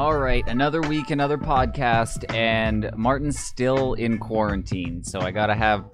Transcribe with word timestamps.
All 0.00 0.16
right, 0.16 0.42
another 0.48 0.80
week, 0.80 1.10
another 1.10 1.36
podcast, 1.36 2.24
and 2.34 2.90
Martin's 2.96 3.38
still 3.38 3.92
in 3.92 4.16
quarantine, 4.16 5.04
so 5.04 5.20
I 5.20 5.30
gotta 5.30 5.54
have 5.54 5.90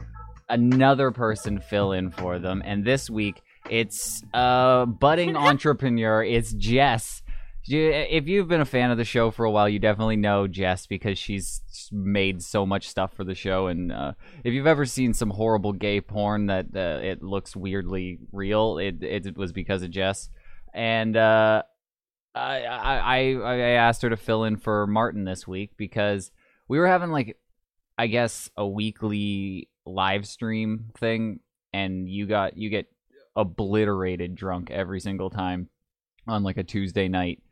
another 0.48 1.10
person 1.10 1.58
fill 1.58 1.90
in 1.90 2.12
for 2.12 2.38
them. 2.38 2.62
And 2.64 2.84
this 2.84 3.10
week, 3.10 3.42
it's 3.68 4.22
a 4.32 4.86
budding 4.86 5.34
entrepreneur. 5.36 6.22
It's 6.22 6.52
Jess. 6.52 7.24
If 7.66 8.28
you've 8.28 8.46
been 8.46 8.60
a 8.60 8.64
fan 8.64 8.92
of 8.92 8.96
the 8.96 9.04
show 9.04 9.32
for 9.32 9.44
a 9.44 9.50
while, 9.50 9.68
you 9.68 9.80
definitely 9.80 10.18
know 10.18 10.46
Jess 10.46 10.86
because 10.86 11.18
she's 11.18 11.90
made 11.90 12.42
so 12.42 12.64
much 12.64 12.88
stuff 12.88 13.12
for 13.12 13.24
the 13.24 13.34
show. 13.34 13.66
And 13.66 13.90
uh, 13.90 14.12
if 14.44 14.54
you've 14.54 14.68
ever 14.68 14.86
seen 14.86 15.14
some 15.14 15.30
horrible 15.30 15.72
gay 15.72 16.00
porn 16.00 16.46
that 16.46 16.66
uh, 16.76 17.00
it 17.02 17.24
looks 17.24 17.56
weirdly 17.56 18.20
real, 18.30 18.78
it 18.78 19.02
it 19.02 19.36
was 19.36 19.50
because 19.50 19.82
of 19.82 19.90
Jess. 19.90 20.30
And 20.72 21.16
uh, 21.16 21.62
I, 22.36 22.64
I 22.64 23.32
I 23.34 23.56
asked 23.70 24.02
her 24.02 24.10
to 24.10 24.16
fill 24.16 24.44
in 24.44 24.56
for 24.56 24.86
Martin 24.86 25.24
this 25.24 25.48
week 25.48 25.72
because 25.76 26.30
we 26.68 26.78
were 26.78 26.86
having 26.86 27.10
like 27.10 27.38
I 27.96 28.06
guess 28.08 28.50
a 28.56 28.66
weekly 28.66 29.70
live 29.86 30.26
stream 30.26 30.90
thing 30.98 31.40
and 31.72 32.08
you 32.08 32.26
got 32.26 32.56
you 32.56 32.68
get 32.68 32.86
obliterated 33.34 34.34
drunk 34.34 34.70
every 34.70 35.00
single 35.00 35.30
time 35.30 35.68
on 36.26 36.42
like 36.42 36.56
a 36.56 36.64
Tuesday 36.64 37.08
night 37.08 37.42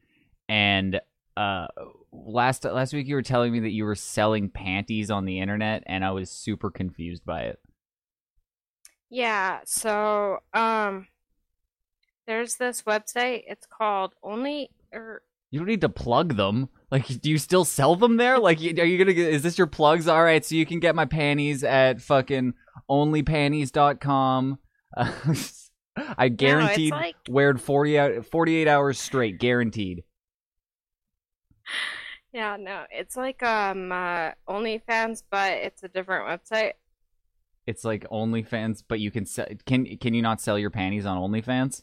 and 0.49 1.01
uh 1.37 1.67
last 2.13 2.65
last 2.65 2.93
week 2.93 3.07
you 3.07 3.15
were 3.15 3.23
telling 3.23 3.53
me 3.53 3.61
that 3.61 3.71
you 3.71 3.85
were 3.85 3.95
selling 3.95 4.51
panties 4.51 5.11
on 5.11 5.25
the 5.25 5.41
internet 5.41 5.83
and 5.87 6.05
I 6.05 6.11
was 6.11 6.31
super 6.31 6.71
confused 6.71 7.25
by 7.25 7.43
it. 7.43 7.59
Yeah, 9.09 9.61
so 9.65 10.41
um 10.53 11.07
there's 12.27 12.57
this 12.57 12.83
website. 12.83 13.43
It's 13.47 13.67
called 13.67 14.15
Only 14.23 14.71
er 14.93 15.23
You 15.51 15.61
don't 15.61 15.69
need 15.69 15.81
to 15.83 15.89
plug 15.89 16.37
them. 16.37 16.69
Like, 16.91 17.07
do 17.21 17.31
you 17.31 17.39
still 17.39 17.65
sell 17.65 17.97
them 17.97 18.17
there? 18.19 18.39
Like, 18.39 18.59
are 18.59 18.63
you 18.63 18.99
gonna 18.99 19.13
get? 19.15 19.33
Is 19.33 19.43
this 19.43 19.59
your 19.59 19.67
plugs? 19.67 20.07
All 20.09 20.23
right, 20.23 20.45
so 20.45 20.55
you 20.55 20.67
can 20.67 20.81
get 20.81 20.95
my 20.95 21.07
panties 21.07 21.65
at 21.65 22.01
fucking 22.01 22.55
onlypanties.com. 22.89 24.59
Uh, 24.97 25.13
I 26.19 26.29
guaranteed 26.29 26.93
like- 26.93 27.17
wear 27.29 27.51
it 27.51 27.59
40 27.61 27.99
out, 27.99 28.27
48 28.27 28.69
hours 28.69 28.99
straight, 28.99 29.39
guaranteed. 29.39 30.05
yeah, 32.33 32.57
no, 32.59 32.85
it's 32.91 33.17
like 33.17 33.43
um 33.43 33.93
uh 33.93 34.33
OnlyFans, 34.49 35.23
but 35.31 35.53
it's 35.53 35.83
a 35.83 35.89
different 35.89 36.27
website. 36.29 36.73
It's 37.67 37.85
like 37.85 38.09
OnlyFans, 38.11 38.83
but 38.87 39.01
you 39.01 39.11
can 39.11 39.25
sell. 39.25 39.47
Can 39.67 39.97
can 39.99 40.15
you 40.15 40.23
not 40.23 40.41
sell 40.41 40.59
your 40.59 40.71
panties 40.71 41.07
on 41.07 41.17
OnlyFans? 41.17 41.83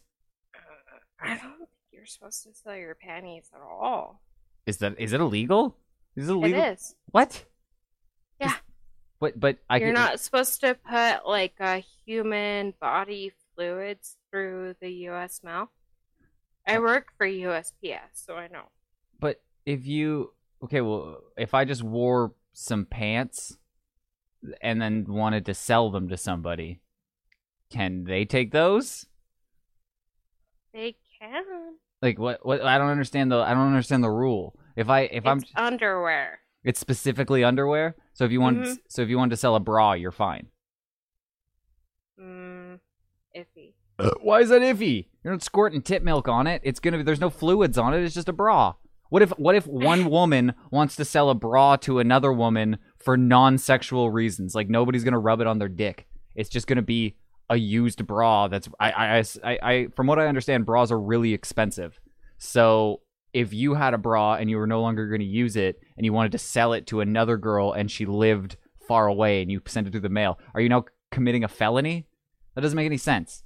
I 1.22 1.30
don't 1.30 1.58
think 1.58 1.70
you're 1.92 2.06
supposed 2.06 2.44
to 2.44 2.54
sell 2.54 2.76
your 2.76 2.96
panties 2.96 3.50
at 3.54 3.62
all. 3.62 4.22
Is 4.66 4.78
that 4.78 4.96
is 5.00 5.14
it 5.14 5.22
illegal? 5.22 5.78
Is 6.16 6.28
it 6.28 6.32
illegal? 6.32 6.62
It 6.62 6.74
is. 6.74 6.96
What? 7.12 7.46
Yeah. 8.40 8.56
But 9.20 9.40
but 9.40 9.58
I 9.70 9.78
You're 9.78 9.94
not 9.94 10.20
supposed 10.20 10.62
to 10.62 10.76
put 10.76 11.28
like 11.28 11.54
a 11.60 11.84
human 12.06 12.74
body 12.80 13.34
fluids 13.56 14.18
through 14.30 14.76
the 14.82 14.90
U.S. 14.90 15.42
mail. 15.44 15.72
I 16.68 16.78
oh. 16.78 16.82
work 16.82 17.08
for 17.18 17.28
USPS, 17.28 18.14
so 18.14 18.36
I 18.36 18.48
know. 18.48 18.66
But 19.20 19.42
if 19.66 19.86
you 19.86 20.34
okay, 20.64 20.82
well, 20.82 21.20
if 21.38 21.54
I 21.54 21.66
just 21.66 21.84
wore 21.84 22.34
some 22.54 22.86
pants 22.86 23.58
and 24.62 24.82
then 24.82 25.06
wanted 25.08 25.46
to 25.46 25.54
sell 25.54 25.92
them 25.92 26.10
to 26.10 26.18
somebody, 26.18 26.80
can 27.70 28.06
they 28.06 28.26
take 28.26 28.52
those? 28.52 29.06
They 30.74 30.96
can. 31.22 31.44
Like 32.02 32.18
what? 32.20 32.46
What? 32.46 32.62
I 32.62 32.78
don't 32.78 32.90
understand 32.90 33.32
the. 33.32 33.38
I 33.38 33.54
don't 33.54 33.68
understand 33.68 34.04
the 34.04 34.10
rule. 34.10 34.58
If 34.76 34.90
I 34.90 35.02
if 35.02 35.26
I'm, 35.26 35.40
It's 35.40 35.52
underwear. 35.56 36.40
it's 36.64 36.80
specifically 36.80 37.44
underwear. 37.44 37.96
So 38.14 38.26
if 38.26 38.32
you 38.32 38.42
want, 38.42 38.60
Mhm. 38.60 38.78
so 38.90 39.02
if 39.02 39.10
you 39.10 39.18
want 39.18 39.32
to 39.32 39.38
sell 39.38 39.56
a 39.56 39.60
bra, 39.60 39.94
you're 39.94 40.12
fine. 40.12 40.48
Mm, 42.20 42.80
iffy. 43.36 43.74
Why 44.22 44.40
is 44.42 44.50
that 44.50 44.62
iffy? 44.62 45.08
You're 45.24 45.34
not 45.34 45.44
squirting 45.44 45.82
tit 45.82 46.04
milk 46.04 46.28
on 46.28 46.48
it. 46.48 46.62
It's 46.64 46.80
gonna 46.80 46.98
be. 46.98 47.04
There's 47.04 47.22
no 47.22 47.30
fluids 47.30 47.78
on 47.78 47.94
it. 47.94 48.02
It's 48.04 48.16
just 48.16 48.30
a 48.30 48.34
bra. 48.34 48.74
What 49.10 49.22
if 49.22 49.30
what 49.38 49.56
if 49.56 49.68
one 49.68 50.06
woman 50.10 50.54
wants 50.72 50.96
to 50.96 51.06
sell 51.06 51.30
a 51.30 51.36
bra 51.36 51.76
to 51.78 52.00
another 52.00 52.32
woman 52.34 52.78
for 52.98 53.18
non-sexual 53.18 54.10
reasons? 54.10 54.56
Like 54.56 54.70
nobody's 54.70 55.04
gonna 55.04 55.20
rub 55.20 55.42
it 55.42 55.48
on 55.48 55.60
their 55.60 55.70
dick. 55.70 56.08
It's 56.36 56.50
just 56.50 56.66
gonna 56.68 56.82
be 56.82 57.18
a 57.52 57.56
used 57.58 58.08
bra. 58.08 58.48
That's 58.48 58.68
I 58.80 58.92
I, 58.92 59.24
I, 59.44 59.60
I, 59.62 59.88
from 59.96 60.08
what 60.08 60.18
I 60.18 60.26
understand, 60.28 60.66
bras 60.66 60.90
are 60.92 61.00
really 61.00 61.34
expensive. 61.34 62.00
So 62.40 63.02
if 63.34 63.54
you 63.54 63.76
had 63.76 63.94
a 63.94 63.98
bra 63.98 64.34
and 64.36 64.50
you 64.50 64.58
were 64.58 64.66
no 64.68 64.82
longer 64.82 65.08
going 65.08 65.20
to 65.22 65.26
use 65.26 65.56
it 65.56 65.80
and 65.96 66.06
you 66.06 66.14
wanted 66.14 66.32
to 66.32 66.38
sell 66.40 66.74
it 66.74 66.88
to 66.88 67.02
another 67.02 67.38
girl 67.38 67.72
and 67.74 67.92
she 67.92 68.06
lived 68.06 68.58
far 68.88 69.08
away 69.08 69.42
and 69.42 69.52
you 69.52 69.62
sent 69.68 69.86
it 69.88 69.92
through 69.92 70.02
the 70.02 70.10
mail, 70.10 70.40
are 70.56 70.62
you 70.62 70.70
now 70.70 70.86
committing 71.12 71.44
a 71.44 71.48
felony? 71.48 72.08
That 72.56 72.62
doesn't 72.62 72.76
make 72.76 72.86
any 72.88 72.98
sense. 72.98 73.44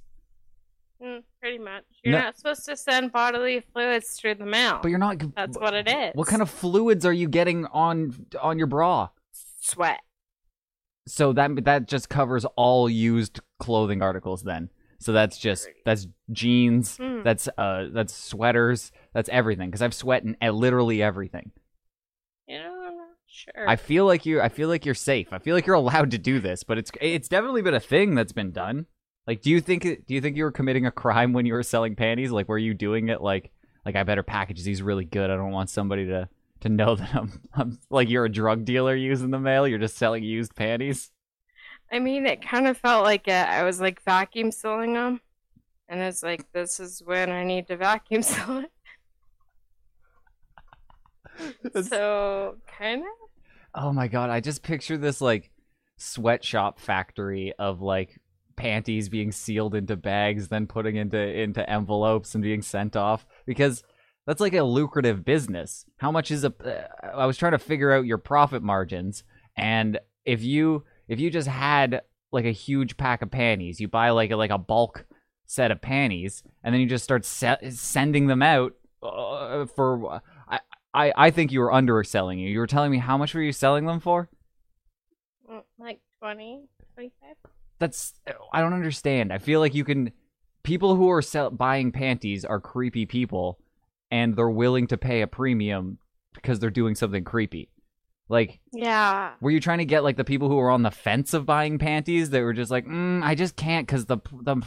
Mm, 1.02 1.22
pretty 1.40 1.58
much. 1.58 1.84
You're 2.02 2.12
No- 2.12 2.20
not 2.22 2.36
supposed 2.38 2.64
to 2.66 2.76
send 2.76 3.12
bodily 3.12 3.62
fluids 3.72 4.12
through 4.18 4.36
the 4.36 4.46
mail. 4.46 4.78
But 4.82 4.88
you're 4.88 4.98
not. 4.98 5.22
That's 5.34 5.58
what 5.58 5.74
it 5.74 5.88
is. 5.88 6.12
What 6.14 6.26
kind 6.26 6.40
of 6.42 6.48
fluids 6.50 7.04
are 7.04 7.12
you 7.12 7.28
getting 7.28 7.66
on 7.66 8.26
on 8.40 8.56
your 8.58 8.66
bra? 8.66 9.10
sweat? 9.60 10.00
So 11.06 11.32
that 11.34 11.64
that 11.64 11.88
just 11.88 12.08
covers 12.08 12.44
all 12.56 12.88
used 12.88 13.40
clothing 13.58 14.02
articles 14.02 14.42
then. 14.42 14.70
So 14.98 15.12
that's 15.12 15.38
just 15.38 15.68
that's 15.84 16.06
jeans, 16.32 16.96
Hmm. 16.96 17.22
that's 17.22 17.48
uh 17.58 17.86
that's 17.92 18.14
sweaters, 18.14 18.92
that's 19.12 19.28
everything 19.30 19.70
cuz 19.70 19.82
I've 19.82 19.94
sweat 19.94 20.24
in 20.24 20.36
uh, 20.42 20.50
literally 20.50 21.02
everything. 21.02 21.52
You 22.48 22.58
know, 22.58 22.72
I'm 22.88 22.96
not 22.96 23.08
sure. 23.26 23.68
I 23.68 23.76
feel 23.76 24.04
like 24.06 24.26
you 24.26 24.40
I 24.40 24.48
feel 24.48 24.68
like 24.68 24.84
you're 24.86 24.94
safe. 24.94 25.32
I 25.32 25.38
feel 25.38 25.54
like 25.54 25.66
you're 25.66 25.76
allowed 25.76 26.10
to 26.12 26.18
do 26.18 26.40
this, 26.40 26.62
but 26.64 26.78
it's 26.78 26.90
it's 27.00 27.28
definitely 27.28 27.62
been 27.62 27.74
a 27.74 27.80
thing 27.80 28.14
that's 28.14 28.32
been 28.32 28.52
done. 28.52 28.86
Like 29.26 29.42
do 29.42 29.50
you 29.50 29.60
think 29.60 29.82
do 29.82 30.14
you 30.14 30.20
think 30.20 30.36
you 30.36 30.44
were 30.44 30.52
committing 30.52 30.86
a 30.86 30.90
crime 30.90 31.32
when 31.32 31.46
you 31.46 31.52
were 31.52 31.62
selling 31.62 31.94
panties? 31.94 32.30
Like 32.30 32.48
were 32.48 32.58
you 32.58 32.74
doing 32.74 33.08
it 33.08 33.20
like 33.20 33.50
like 33.84 33.96
I 33.96 34.02
better 34.02 34.22
package 34.22 34.62
these 34.64 34.82
really 34.82 35.04
good. 35.04 35.30
I 35.30 35.36
don't 35.36 35.52
want 35.52 35.70
somebody 35.70 36.06
to 36.06 36.28
to 36.66 36.72
know 36.72 36.96
that 36.96 37.14
I'm 37.14 37.40
I'm 37.54 37.78
like 37.90 38.08
you're 38.08 38.24
a 38.24 38.32
drug 38.32 38.64
dealer 38.64 38.94
using 38.94 39.30
the 39.30 39.38
mail. 39.38 39.66
You're 39.66 39.78
just 39.78 39.96
selling 39.96 40.22
used 40.22 40.54
panties. 40.54 41.10
I 41.90 42.00
mean, 42.00 42.26
it 42.26 42.42
kind 42.42 42.66
of 42.66 42.76
felt 42.76 43.04
like 43.04 43.28
it. 43.28 43.48
I 43.48 43.62
was 43.62 43.80
like 43.80 44.02
vacuum 44.02 44.50
sealing 44.50 44.94
them, 44.94 45.20
and 45.88 46.00
it's 46.00 46.22
like 46.22 46.50
this 46.52 46.80
is 46.80 47.02
when 47.04 47.30
I 47.30 47.44
need 47.44 47.68
to 47.68 47.76
vacuum 47.76 48.22
seal 48.22 48.64
it. 51.74 51.84
so 51.84 52.56
kind 52.66 53.02
of. 53.02 53.08
Oh 53.74 53.92
my 53.92 54.08
god, 54.08 54.30
I 54.30 54.40
just 54.40 54.62
picture 54.62 54.98
this 54.98 55.20
like 55.20 55.50
sweatshop 55.98 56.80
factory 56.80 57.52
of 57.58 57.80
like 57.80 58.20
panties 58.56 59.08
being 59.08 59.32
sealed 59.32 59.74
into 59.74 59.96
bags, 59.96 60.48
then 60.48 60.66
putting 60.66 60.96
into 60.96 61.18
into 61.18 61.68
envelopes 61.68 62.34
and 62.34 62.42
being 62.42 62.62
sent 62.62 62.96
off 62.96 63.26
because 63.44 63.84
that's 64.26 64.40
like 64.40 64.54
a 64.54 64.62
lucrative 64.64 65.24
business. 65.24 65.86
How 65.98 66.10
much 66.10 66.30
is 66.30 66.44
a? 66.44 66.52
Uh, 66.62 67.06
I 67.16 67.26
was 67.26 67.36
trying 67.36 67.52
to 67.52 67.58
figure 67.58 67.92
out 67.92 68.06
your 68.06 68.18
profit 68.18 68.62
margins, 68.62 69.24
and 69.56 69.98
if 70.24 70.42
you 70.42 70.84
if 71.08 71.20
you 71.20 71.30
just 71.30 71.48
had 71.48 72.02
like 72.32 72.44
a 72.44 72.50
huge 72.52 72.96
pack 72.96 73.22
of 73.22 73.30
panties, 73.30 73.80
you 73.80 73.88
buy 73.88 74.10
like 74.10 74.30
a, 74.30 74.36
like 74.36 74.50
a 74.50 74.58
bulk 74.58 75.06
set 75.46 75.70
of 75.70 75.80
panties, 75.80 76.42
and 76.64 76.74
then 76.74 76.80
you 76.80 76.88
just 76.88 77.04
start 77.04 77.24
se- 77.24 77.70
sending 77.70 78.26
them 78.26 78.42
out 78.42 78.74
uh, 79.02 79.64
for. 79.66 80.20
I, 80.48 80.60
I 80.92 81.12
I 81.16 81.30
think 81.30 81.52
you 81.52 81.60
were 81.60 81.72
underselling 81.72 82.38
you. 82.40 82.48
You 82.48 82.58
were 82.58 82.66
telling 82.66 82.90
me 82.90 82.98
how 82.98 83.16
much 83.16 83.32
were 83.34 83.42
you 83.42 83.52
selling 83.52 83.86
them 83.86 84.00
for? 84.00 84.28
Mm, 85.48 85.62
Like 85.78 86.00
20, 86.20 86.62
25? 86.94 87.36
That's 87.78 88.14
I 88.52 88.60
don't 88.60 88.72
understand. 88.72 89.32
I 89.32 89.38
feel 89.38 89.60
like 89.60 89.74
you 89.74 89.84
can 89.84 90.10
people 90.62 90.96
who 90.96 91.10
are 91.10 91.22
sell, 91.22 91.50
buying 91.50 91.92
panties 91.92 92.44
are 92.44 92.60
creepy 92.60 93.06
people 93.06 93.60
and 94.10 94.36
they're 94.36 94.48
willing 94.50 94.86
to 94.88 94.96
pay 94.96 95.22
a 95.22 95.26
premium 95.26 95.98
because 96.34 96.58
they're 96.58 96.70
doing 96.70 96.94
something 96.94 97.24
creepy. 97.24 97.70
Like 98.28 98.60
Yeah. 98.72 99.32
were 99.40 99.50
you 99.50 99.60
trying 99.60 99.78
to 99.78 99.84
get 99.84 100.04
like 100.04 100.16
the 100.16 100.24
people 100.24 100.48
who 100.48 100.56
were 100.56 100.70
on 100.70 100.82
the 100.82 100.90
fence 100.90 101.32
of 101.34 101.46
buying 101.46 101.78
panties 101.78 102.30
that 102.30 102.42
were 102.42 102.52
just 102.52 102.70
like, 102.70 102.86
mm, 102.86 103.22
I 103.22 103.34
just 103.34 103.56
can't 103.56 103.86
cuz 103.88 104.06
the 104.06 104.18
the 104.42 104.62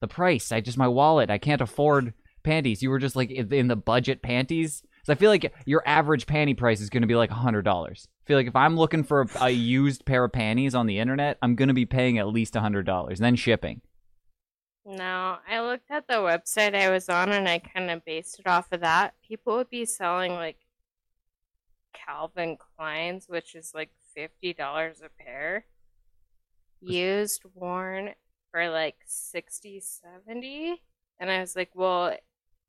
the 0.00 0.08
price, 0.08 0.50
I 0.50 0.60
just 0.60 0.78
my 0.78 0.88
wallet, 0.88 1.30
I 1.30 1.38
can't 1.38 1.60
afford 1.60 2.14
panties, 2.42 2.82
you 2.82 2.90
were 2.90 2.98
just 2.98 3.14
like 3.16 3.30
in 3.30 3.52
in 3.52 3.68
the 3.68 3.76
budget 3.76 4.22
panties. 4.22 4.82
So 5.04 5.12
I 5.12 5.16
feel 5.16 5.30
like 5.30 5.52
your 5.66 5.82
average 5.84 6.26
panty 6.26 6.56
price 6.56 6.80
is 6.80 6.88
going 6.90 7.02
to 7.02 7.08
be 7.08 7.16
like 7.16 7.30
hundred 7.30 7.62
dollars. 7.62 8.08
I 8.24 8.24
feel 8.26 8.36
like 8.38 8.46
if 8.46 8.54
I'm 8.56 8.76
looking 8.76 9.02
for 9.02 9.22
a, 9.22 9.44
a 9.46 9.50
used 9.50 10.04
pair 10.04 10.22
of 10.24 10.32
panties 10.32 10.74
on 10.76 10.86
the 10.86 11.00
internet, 11.00 11.38
I'm 11.42 11.56
going 11.56 11.68
to 11.68 11.74
be 11.74 11.86
paying 11.86 12.18
at 12.18 12.28
least 12.28 12.54
hundred 12.54 12.86
dollars, 12.86 13.18
then 13.18 13.34
shipping. 13.36 13.80
No, 14.84 15.38
I 15.48 15.60
looked 15.60 15.90
at 15.90 16.08
the 16.08 16.14
website 16.14 16.74
I 16.74 16.90
was 16.90 17.08
on 17.08 17.30
and 17.30 17.48
I 17.48 17.60
kind 17.60 17.90
of 17.90 18.04
based 18.04 18.40
it 18.40 18.48
off 18.48 18.72
of 18.72 18.80
that. 18.80 19.14
People 19.26 19.56
would 19.56 19.70
be 19.70 19.84
selling 19.84 20.32
like 20.32 20.58
Calvin 21.92 22.56
Kleins, 22.56 23.28
which 23.28 23.54
is 23.54 23.72
like 23.74 23.90
$50 24.16 25.02
a 25.04 25.08
pair, 25.22 25.66
used, 26.80 27.44
worn 27.54 28.10
for 28.50 28.68
like 28.70 28.96
60, 29.06 29.80
70. 29.80 30.82
And 31.20 31.30
I 31.30 31.38
was 31.38 31.54
like, 31.54 31.70
well, 31.74 32.16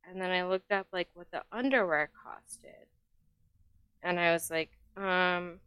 and 0.07 0.21
then 0.21 0.30
I 0.30 0.45
looked 0.45 0.71
up 0.71 0.88
like 0.94 1.10
what 1.15 1.31
the 1.31 1.42
underwear 1.51 2.12
costed. 2.25 2.86
And 4.04 4.19
I 4.19 4.33
was 4.33 4.51
like, 4.51 4.71
um, 4.98 5.62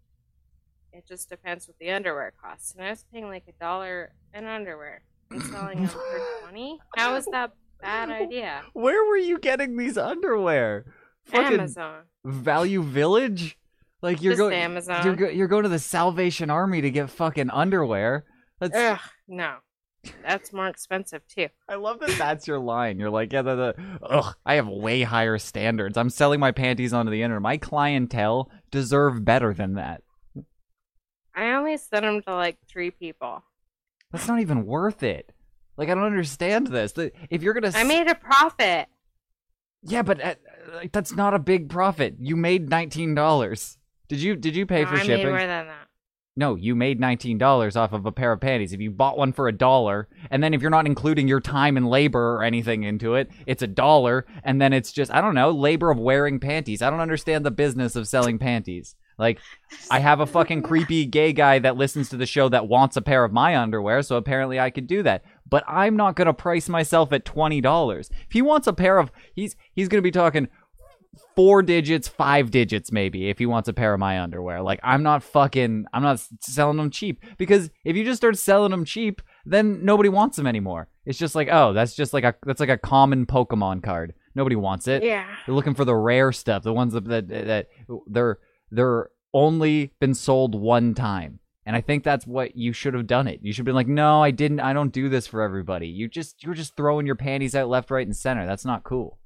it 0.92 1.06
just 1.08 1.28
depends 1.28 1.66
what 1.66 1.78
the 1.80 1.90
underwear 1.90 2.32
costs. 2.40 2.72
And 2.72 2.84
I 2.84 2.90
was 2.90 3.04
paying 3.12 3.26
like 3.26 3.44
a 3.48 3.52
dollar 3.60 4.12
an 4.32 4.46
underwear 4.46 5.02
and 5.30 5.42
selling 5.42 5.78
them 5.78 5.88
for 5.88 6.02
20. 6.42 6.78
How 6.96 7.14
is 7.16 7.26
that 7.26 7.52
bad 7.80 8.10
idea? 8.10 8.62
Where 8.72 9.04
were 9.08 9.16
you 9.16 9.38
getting 9.38 9.76
these 9.76 9.98
underwear? 9.98 10.84
Fucking 11.24 11.54
Amazon. 11.60 12.02
Value 12.24 12.82
Village? 12.82 13.58
Like 14.02 14.22
you're 14.22 14.32
Just 14.34 14.40
going 14.40 14.54
Amazon. 14.54 15.04
you're 15.04 15.16
go- 15.16 15.28
you're 15.30 15.48
going 15.48 15.62
to 15.64 15.68
the 15.68 15.78
Salvation 15.78 16.50
Army 16.50 16.80
to 16.82 16.90
get 16.90 17.10
fucking 17.10 17.50
underwear. 17.50 18.24
That's 18.60 18.76
Ugh, 18.76 18.98
no. 19.26 19.56
That's 20.22 20.52
more 20.52 20.68
expensive 20.68 21.22
too. 21.26 21.48
I 21.68 21.74
love 21.74 21.98
that 21.98 22.16
that's 22.16 22.46
your 22.46 22.60
line. 22.60 23.00
You're 23.00 23.10
like, 23.10 23.32
yeah, 23.32 23.42
the, 23.42 23.56
the 23.56 23.74
ugh, 24.02 24.36
I 24.44 24.54
have 24.54 24.68
way 24.68 25.02
higher 25.02 25.36
standards. 25.38 25.96
I'm 25.98 26.10
selling 26.10 26.38
my 26.38 26.52
panties 26.52 26.92
onto 26.92 27.10
the 27.10 27.22
internet. 27.22 27.42
My 27.42 27.56
clientele 27.56 28.48
deserve 28.70 29.24
better 29.24 29.52
than 29.52 29.74
that. 29.74 30.02
I 31.34 31.52
only 31.52 31.76
sent 31.76 32.02
them 32.04 32.22
to 32.22 32.34
like 32.34 32.56
three 32.68 32.90
people. 32.92 33.42
That's 34.12 34.28
not 34.28 34.40
even 34.40 34.66
worth 34.66 35.02
it. 35.02 35.32
Like 35.76 35.88
I 35.88 35.94
don't 35.94 36.04
understand 36.04 36.68
this. 36.68 36.94
If 37.30 37.42
you're 37.42 37.54
gonna, 37.54 37.72
I 37.74 37.84
made 37.84 38.08
a 38.08 38.14
profit. 38.14 38.88
yeah, 39.82 40.02
but 40.02 40.22
uh, 40.24 40.34
like 40.74 40.92
that's 40.92 41.12
not 41.14 41.34
a 41.34 41.38
big 41.38 41.68
profit. 41.68 42.16
You 42.18 42.36
made 42.36 42.70
nineteen 42.70 43.14
dollars. 43.14 43.76
Did 44.08 44.20
you 44.22 44.36
did 44.36 44.56
you 44.56 44.64
pay 44.66 44.82
No, 44.82 44.88
for 44.88 44.94
I 44.94 44.98
made 44.98 45.06
shipping? 45.06 45.28
more 45.28 45.38
than 45.38 45.66
that. 45.66 45.88
No, 46.38 46.54
you 46.54 46.74
made 46.74 46.98
nineteen 47.00 47.36
dollars 47.38 47.76
off 47.76 47.92
of 47.92 48.06
a 48.06 48.12
pair 48.12 48.32
of 48.32 48.40
panties. 48.40 48.72
If 48.72 48.80
you 48.80 48.90
bought 48.90 49.18
one 49.18 49.32
for 49.32 49.48
a 49.48 49.52
dollar, 49.52 50.08
and 50.30 50.42
then 50.42 50.54
if 50.54 50.62
you're 50.62 50.70
not 50.70 50.86
including 50.86 51.28
your 51.28 51.40
time 51.40 51.76
and 51.76 51.88
labor 51.88 52.36
or 52.36 52.42
anything 52.42 52.84
into 52.84 53.14
it, 53.16 53.30
it's 53.46 53.62
a 53.62 53.66
dollar, 53.66 54.24
and 54.44 54.60
then 54.60 54.72
it's 54.72 54.92
just 54.92 55.12
I 55.12 55.20
don't 55.20 55.34
know 55.34 55.50
labor 55.50 55.90
of 55.90 55.98
wearing 55.98 56.38
panties. 56.40 56.80
I 56.82 56.88
don't 56.90 57.00
understand 57.00 57.44
the 57.44 57.50
business 57.50 57.96
of 57.96 58.08
selling 58.08 58.38
panties. 58.38 58.94
Like, 59.18 59.40
I 59.90 60.00
have 60.00 60.20
a 60.20 60.26
fucking 60.26 60.62
creepy 60.62 61.06
gay 61.06 61.32
guy 61.32 61.58
that 61.58 61.76
listens 61.76 62.08
to 62.10 62.16
the 62.16 62.26
show 62.26 62.48
that 62.48 62.68
wants 62.68 62.96
a 62.96 63.02
pair 63.02 63.24
of 63.24 63.32
my 63.32 63.56
underwear, 63.56 64.02
so 64.02 64.16
apparently 64.16 64.60
I 64.60 64.70
could 64.70 64.86
do 64.86 65.02
that. 65.02 65.24
But 65.48 65.64
I'm 65.68 65.96
not 65.96 66.16
gonna 66.16 66.34
price 66.34 66.68
myself 66.68 67.12
at 67.12 67.24
twenty 67.24 67.60
dollars. 67.60 68.10
If 68.26 68.32
he 68.32 68.42
wants 68.42 68.66
a 68.66 68.72
pair 68.72 68.98
of, 68.98 69.12
he's 69.34 69.54
he's 69.72 69.88
gonna 69.88 70.02
be 70.02 70.10
talking 70.10 70.48
four 71.34 71.62
digits, 71.62 72.08
five 72.08 72.50
digits 72.50 72.90
maybe 72.90 73.28
if 73.28 73.38
he 73.38 73.46
wants 73.46 73.68
a 73.68 73.72
pair 73.72 73.92
of 73.92 74.00
my 74.00 74.20
underwear. 74.20 74.62
Like 74.62 74.80
I'm 74.82 75.02
not 75.02 75.22
fucking 75.22 75.86
I'm 75.92 76.02
not 76.02 76.20
selling 76.40 76.78
them 76.78 76.90
cheap 76.90 77.22
because 77.36 77.70
if 77.84 77.94
you 77.94 78.04
just 78.04 78.16
start 78.16 78.38
selling 78.38 78.70
them 78.70 78.84
cheap, 78.84 79.22
then 79.44 79.84
nobody 79.84 80.08
wants 80.08 80.36
them 80.36 80.46
anymore. 80.46 80.88
It's 81.04 81.18
just 81.18 81.34
like, 81.34 81.48
oh, 81.52 81.72
that's 81.72 81.94
just 81.94 82.12
like 82.12 82.24
a 82.24 82.34
that's 82.44 82.60
like 82.60 82.70
a 82.70 82.78
common 82.78 83.26
Pokemon 83.26 83.82
card. 83.82 84.14
Nobody 84.34 84.56
wants 84.56 84.88
it. 84.88 85.02
Yeah. 85.02 85.26
They're 85.44 85.54
looking 85.54 85.74
for 85.74 85.84
the 85.84 85.94
rare 85.94 86.32
stuff, 86.32 86.62
the 86.62 86.72
ones 86.72 86.94
that 86.94 87.04
that, 87.04 87.28
that 87.28 87.68
they're 88.08 88.38
they're 88.70 89.10
only 89.34 89.92
been 90.00 90.14
sold 90.14 90.54
one 90.54 90.94
time. 90.94 91.40
And 91.64 91.74
I 91.74 91.80
think 91.80 92.04
that's 92.04 92.26
what 92.26 92.56
you 92.56 92.72
should 92.72 92.94
have 92.94 93.08
done 93.08 93.26
it. 93.26 93.40
You 93.42 93.52
should 93.52 93.60
have 93.62 93.64
been 93.66 93.74
like, 93.74 93.88
no, 93.88 94.22
I 94.22 94.30
didn't. 94.30 94.60
I 94.60 94.72
don't 94.72 94.92
do 94.92 95.08
this 95.08 95.26
for 95.26 95.42
everybody. 95.42 95.88
You 95.88 96.06
just 96.08 96.44
you're 96.44 96.54
just 96.54 96.76
throwing 96.76 97.06
your 97.06 97.16
panties 97.16 97.56
out 97.56 97.68
left, 97.68 97.90
right, 97.90 98.06
and 98.06 98.16
center. 98.16 98.46
That's 98.46 98.64
not 98.64 98.84
cool. 98.84 99.18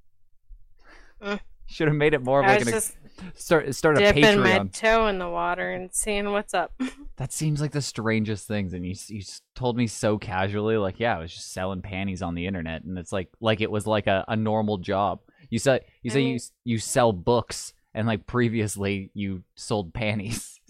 Mm. 1.23 1.39
Should 1.67 1.89
have 1.89 1.97
made 1.97 2.15
it 2.15 2.23
more 2.23 2.41
of 2.41 2.47
I 2.47 2.55
like 2.57 2.63
an 2.63 2.73
just 2.73 2.97
start 3.35 3.73
start 3.75 3.99
a 3.99 4.01
dipping 4.01 4.41
my 4.41 4.59
toe 4.73 5.07
in 5.09 5.19
the 5.19 5.29
water 5.29 5.71
and 5.71 5.91
seeing 5.93 6.33
what's 6.33 6.55
up. 6.55 6.73
That 7.17 7.35
seems 7.35 7.61
like 7.61 7.73
the 7.73 7.83
strangest 7.83 8.49
things, 8.49 8.73
and 8.73 8.87
you 8.87 8.95
you 9.09 9.21
told 9.55 9.77
me 9.77 9.87
so 9.89 10.17
casually, 10.17 10.79
like, 10.79 10.99
yeah, 10.99 11.19
I 11.19 11.21
was 11.21 11.31
just 11.31 11.53
selling 11.53 11.83
panties 11.83 12.23
on 12.23 12.35
the 12.35 12.47
internet, 12.47 12.83
and 12.85 12.97
it's 12.97 13.13
like 13.13 13.29
like 13.43 13.61
it 13.61 13.71
was 13.71 13.87
like 13.87 14.07
a, 14.07 14.25
a 14.27 14.37
normal 14.37 14.79
job. 14.79 15.21
You 15.51 15.59
said 15.59 15.85
you 16.03 16.11
I 16.11 16.15
say 16.15 16.21
you 16.23 16.27
mean- 16.29 16.35
s- 16.37 16.53
you 16.65 16.79
sell 16.79 17.13
books, 17.13 17.75
and 17.95 18.07
like 18.07 18.27
previously 18.27 19.11
you 19.15 19.43
sold 19.55 19.93
panties. 19.95 20.61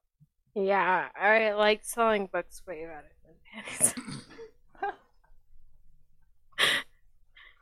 yeah, 0.54 1.08
I 1.14 1.52
like 1.52 1.80
selling 1.84 2.28
books 2.32 2.62
way 2.66 2.84
better 2.86 3.12
than 3.24 3.64
panties. 3.64 3.94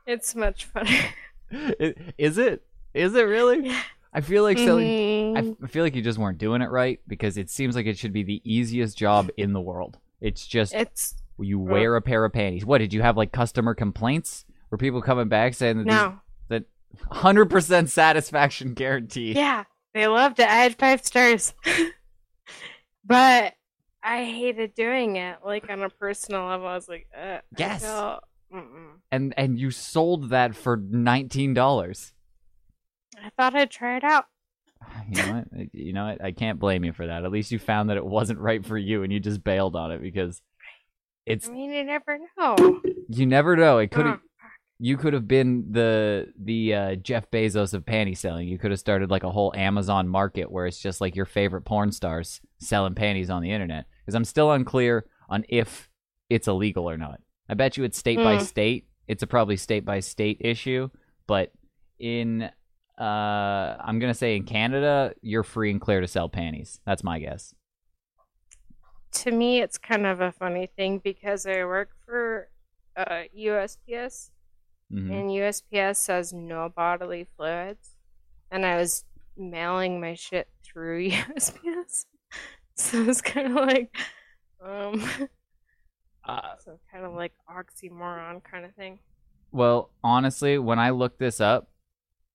it's 0.06 0.34
much 0.34 0.72
funner. 0.72 1.06
I- 1.52 1.94
Is 2.18 2.38
it? 2.38 2.62
Is 2.92 3.14
it 3.14 3.22
really? 3.22 3.68
Yeah. 3.68 3.82
I 4.12 4.20
feel 4.20 4.44
like 4.44 4.58
selling. 4.58 5.36
I 5.36 5.40
Mhm. 5.42 5.50
f- 5.52 5.56
I 5.64 5.66
feel 5.66 5.82
like 5.82 5.96
you 5.96 6.02
just 6.02 6.18
weren't 6.20 6.38
doing 6.38 6.62
it 6.62 6.70
right 6.70 7.00
because 7.08 7.36
it 7.36 7.50
seems 7.50 7.74
like 7.74 7.86
it 7.86 7.98
should 7.98 8.12
be 8.12 8.22
the 8.22 8.40
easiest 8.44 8.96
job 8.96 9.28
in 9.36 9.52
the 9.52 9.60
world. 9.60 9.98
It's 10.20 10.46
just 10.46 10.72
It's 10.72 11.20
you 11.38 11.58
wear 11.58 11.96
a 11.96 12.02
pair 12.02 12.24
of 12.24 12.32
panties. 12.32 12.64
What 12.64 12.78
did 12.78 12.92
you 12.92 13.02
have 13.02 13.16
like 13.16 13.32
customer 13.32 13.74
complaints? 13.74 14.44
Were 14.70 14.78
people 14.78 15.02
coming 15.02 15.28
back 15.28 15.54
saying 15.54 15.78
that 15.78 15.86
no. 15.86 16.20
These, 16.96 17.06
that 17.08 17.16
hundred 17.16 17.46
percent 17.50 17.90
satisfaction 17.90 18.74
guarantee? 18.74 19.32
Yeah, 19.32 19.64
they 19.92 20.06
love 20.06 20.34
to 20.36 20.48
add 20.48 20.76
five 20.76 21.04
stars. 21.04 21.54
but 23.04 23.54
I 24.02 24.24
hated 24.24 24.74
doing 24.74 25.16
it. 25.16 25.38
Like 25.44 25.70
on 25.70 25.82
a 25.82 25.90
personal 25.90 26.46
level, 26.46 26.66
I 26.66 26.74
was 26.74 26.88
like, 26.88 27.06
uh, 27.16 27.38
Yes. 27.56 27.84
And 29.10 29.34
and 29.36 29.58
you 29.58 29.70
sold 29.70 30.30
that 30.30 30.54
for 30.54 30.76
nineteen 30.76 31.54
dollars. 31.54 32.12
I 33.16 33.30
thought 33.36 33.54
I'd 33.54 33.70
try 33.70 33.96
it 33.96 34.04
out. 34.04 34.26
You 35.08 35.22
know 35.22 35.32
what? 35.32 35.74
You 35.74 35.92
know 35.92 36.06
what? 36.06 36.24
I 36.24 36.32
can't 36.32 36.58
blame 36.58 36.84
you 36.84 36.92
for 36.92 37.06
that. 37.06 37.24
At 37.24 37.32
least 37.32 37.50
you 37.50 37.58
found 37.58 37.90
that 37.90 37.96
it 37.96 38.04
wasn't 38.04 38.38
right 38.38 38.64
for 38.64 38.78
you, 38.78 39.02
and 39.02 39.12
you 39.12 39.18
just 39.20 39.42
bailed 39.42 39.76
on 39.76 39.90
it 39.92 40.00
because 40.00 40.40
it's 41.26 41.48
I 41.48 41.52
mean, 41.52 41.72
you 41.72 41.84
never 41.84 42.18
know. 42.38 42.80
you 43.08 43.26
never 43.26 43.56
know. 43.56 43.78
It 43.78 43.90
could 43.90 44.06
have 44.06 44.20
you 44.78 44.96
could 44.96 45.12
have 45.12 45.28
been 45.28 45.66
the 45.70 46.32
the 46.38 46.74
uh, 46.74 46.94
Jeff 46.96 47.30
Bezos 47.30 47.74
of 47.74 47.84
panty 47.84 48.16
selling. 48.16 48.48
You 48.48 48.58
could 48.58 48.70
have 48.72 48.80
started 48.80 49.10
like 49.10 49.22
a 49.22 49.30
whole 49.30 49.52
Amazon 49.54 50.08
market 50.08 50.50
where 50.50 50.66
it's 50.66 50.80
just 50.80 51.00
like 51.00 51.14
your 51.14 51.26
favorite 51.26 51.62
porn 51.62 51.92
stars 51.92 52.40
selling 52.58 52.94
panties 52.94 53.30
on 53.30 53.42
the 53.42 53.50
internet. 53.52 53.86
Because 54.04 54.14
I'm 54.14 54.24
still 54.24 54.50
unclear 54.52 55.06
on 55.28 55.44
if 55.48 55.88
it's 56.28 56.48
illegal 56.48 56.88
or 56.90 56.96
not. 56.96 57.20
I 57.48 57.54
bet 57.54 57.76
you 57.76 57.84
it's 57.84 57.98
state 57.98 58.18
by 58.18 58.36
Mm. 58.36 58.42
state. 58.42 58.88
It's 59.06 59.22
a 59.22 59.26
probably 59.26 59.56
state 59.56 59.84
by 59.84 60.00
state 60.00 60.38
issue, 60.40 60.88
but 61.26 61.52
in 61.98 62.50
uh, 62.98 63.76
I'm 63.80 63.98
gonna 63.98 64.14
say 64.14 64.36
in 64.36 64.44
Canada, 64.44 65.14
you're 65.20 65.42
free 65.42 65.70
and 65.70 65.80
clear 65.80 66.00
to 66.00 66.08
sell 66.08 66.28
panties. 66.28 66.80
That's 66.86 67.02
my 67.04 67.18
guess. 67.18 67.54
to 69.12 69.30
me, 69.30 69.60
it's 69.60 69.78
kind 69.78 70.06
of 70.06 70.20
a 70.20 70.32
funny 70.32 70.68
thing 70.76 70.98
because 70.98 71.46
I 71.46 71.64
work 71.64 71.90
for 72.04 72.48
uh, 72.96 73.22
USPS, 73.38 74.30
hmm 74.94 75.10
and 75.12 75.30
USPS 75.30 75.96
says 75.96 76.32
no 76.32 76.68
bodily 76.68 77.26
fluids, 77.36 77.96
and 78.50 78.64
I 78.64 78.76
was 78.76 79.04
mailing 79.36 80.00
my 80.00 80.14
shit 80.14 80.48
through 80.64 81.10
USPS, 81.10 82.06
so 82.76 83.02
it's 83.02 83.20
kind 83.20 83.48
of 83.48 83.54
like, 83.66 83.94
um, 84.64 85.28
Uh, 86.26 86.40
so 86.64 86.78
kind 86.90 87.04
of 87.04 87.12
like 87.12 87.32
oxymoron 87.50 88.42
kind 88.44 88.64
of 88.64 88.74
thing. 88.74 88.98
Well, 89.52 89.90
honestly, 90.02 90.58
when 90.58 90.78
I 90.78 90.90
look 90.90 91.18
this 91.18 91.40
up, 91.40 91.68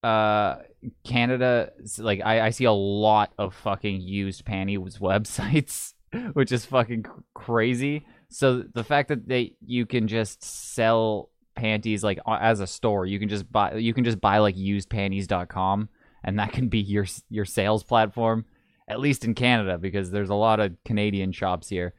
uh, 0.03 0.57
Canada, 1.03 1.71
like 1.97 2.21
I, 2.23 2.41
I 2.47 2.49
see 2.51 2.65
a 2.65 2.71
lot 2.71 3.33
of 3.37 3.53
fucking 3.55 4.01
used 4.01 4.45
panties 4.45 4.97
websites, 5.01 5.93
which 6.33 6.51
is 6.51 6.65
fucking 6.65 7.03
cr- 7.03 7.19
crazy. 7.33 8.05
So 8.29 8.63
the 8.73 8.83
fact 8.83 9.09
that 9.09 9.27
they 9.27 9.55
you 9.65 9.85
can 9.85 10.07
just 10.07 10.43
sell 10.43 11.29
panties 11.59 12.03
like 12.03 12.19
as 12.27 12.59
a 12.59 12.67
store, 12.67 13.05
you 13.05 13.19
can 13.19 13.29
just 13.29 13.51
buy 13.51 13.75
you 13.75 13.93
can 13.93 14.03
just 14.03 14.19
buy 14.21 14.37
like 14.39 14.55
usedpanties.com 14.55 15.89
and 16.23 16.39
that 16.39 16.51
can 16.53 16.67
be 16.69 16.79
your 16.79 17.05
your 17.29 17.45
sales 17.45 17.83
platform 17.83 18.45
at 18.87 18.99
least 18.99 19.23
in 19.25 19.33
Canada 19.35 19.77
because 19.77 20.09
there's 20.11 20.29
a 20.29 20.35
lot 20.35 20.59
of 20.59 20.73
Canadian 20.85 21.31
shops 21.31 21.69
here. 21.69 21.93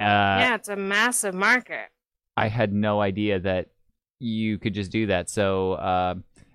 Uh 0.00 0.04
yeah, 0.42 0.54
it's 0.54 0.68
a 0.68 0.76
massive 0.76 1.34
market. 1.34 1.88
I 2.36 2.48
had 2.48 2.72
no 2.72 3.00
idea 3.00 3.38
that 3.40 3.68
you 4.18 4.58
could 4.58 4.74
just 4.74 4.90
do 4.90 5.06
that. 5.06 5.28
So 5.30 5.72
uh, 5.74 6.14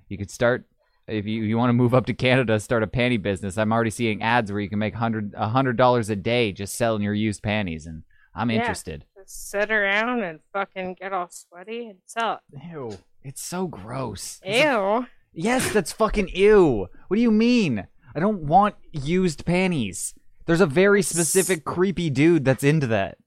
you 0.10 0.18
could 0.18 0.32
start 0.32 0.65
if 1.08 1.25
you, 1.25 1.41
you 1.44 1.58
want 1.58 1.70
to 1.70 1.74
move 1.74 1.94
up 1.94 2.06
to 2.06 2.13
Canada, 2.13 2.60
start 2.60 2.84
a 2.84 2.88
panty 2.88 3.20
business. 3.22 3.58
I'm 3.58 3.72
already 3.72 3.89
seeing 3.89 4.22
ads 4.22 4.51
where 4.51 4.62
you 4.62 4.70
can 4.70 4.77
make 4.79 4.94
hundred 4.94 5.34
a 5.36 5.48
hundred 5.48 5.77
dollars 5.77 6.10
a 6.10 6.15
day 6.15 6.51
just 6.51 6.75
selling 6.75 7.01
your 7.01 7.13
used 7.15 7.41
panties, 7.41 7.86
and 7.88 8.03
I'm 8.36 8.51
Yeah. 8.51 8.58
interested. 8.60 9.06
Sit 9.31 9.69
around 9.69 10.24
and 10.24 10.39
fucking 10.53 10.95
get 11.00 11.13
all 11.13 11.29
sweaty 11.29 11.88
and 11.88 12.00
sell 12.07 12.39
Ew. 12.71 12.98
It's 13.21 13.43
so 13.43 13.67
gross. 13.67 14.41
it. 14.43 14.65
Ew. 14.65 15.05
Yes, 15.33 15.71
that's 15.71 15.91
fucking 15.91 16.29
ew. 16.29 16.88
What 17.07 17.15
do 17.15 17.21
you 17.21 17.29
mean? 17.29 17.86
I 18.15 18.19
don't 18.19 18.45
want 18.45 18.74
used 18.91 19.45
panties. 19.45 20.15
There's 20.48 20.62
a 20.62 20.65
very 20.65 21.03
specific 21.03 21.63
creepy 21.63 22.09
dude 22.09 22.43
that's 22.43 22.63
into 22.63 22.88
that. 22.88 23.19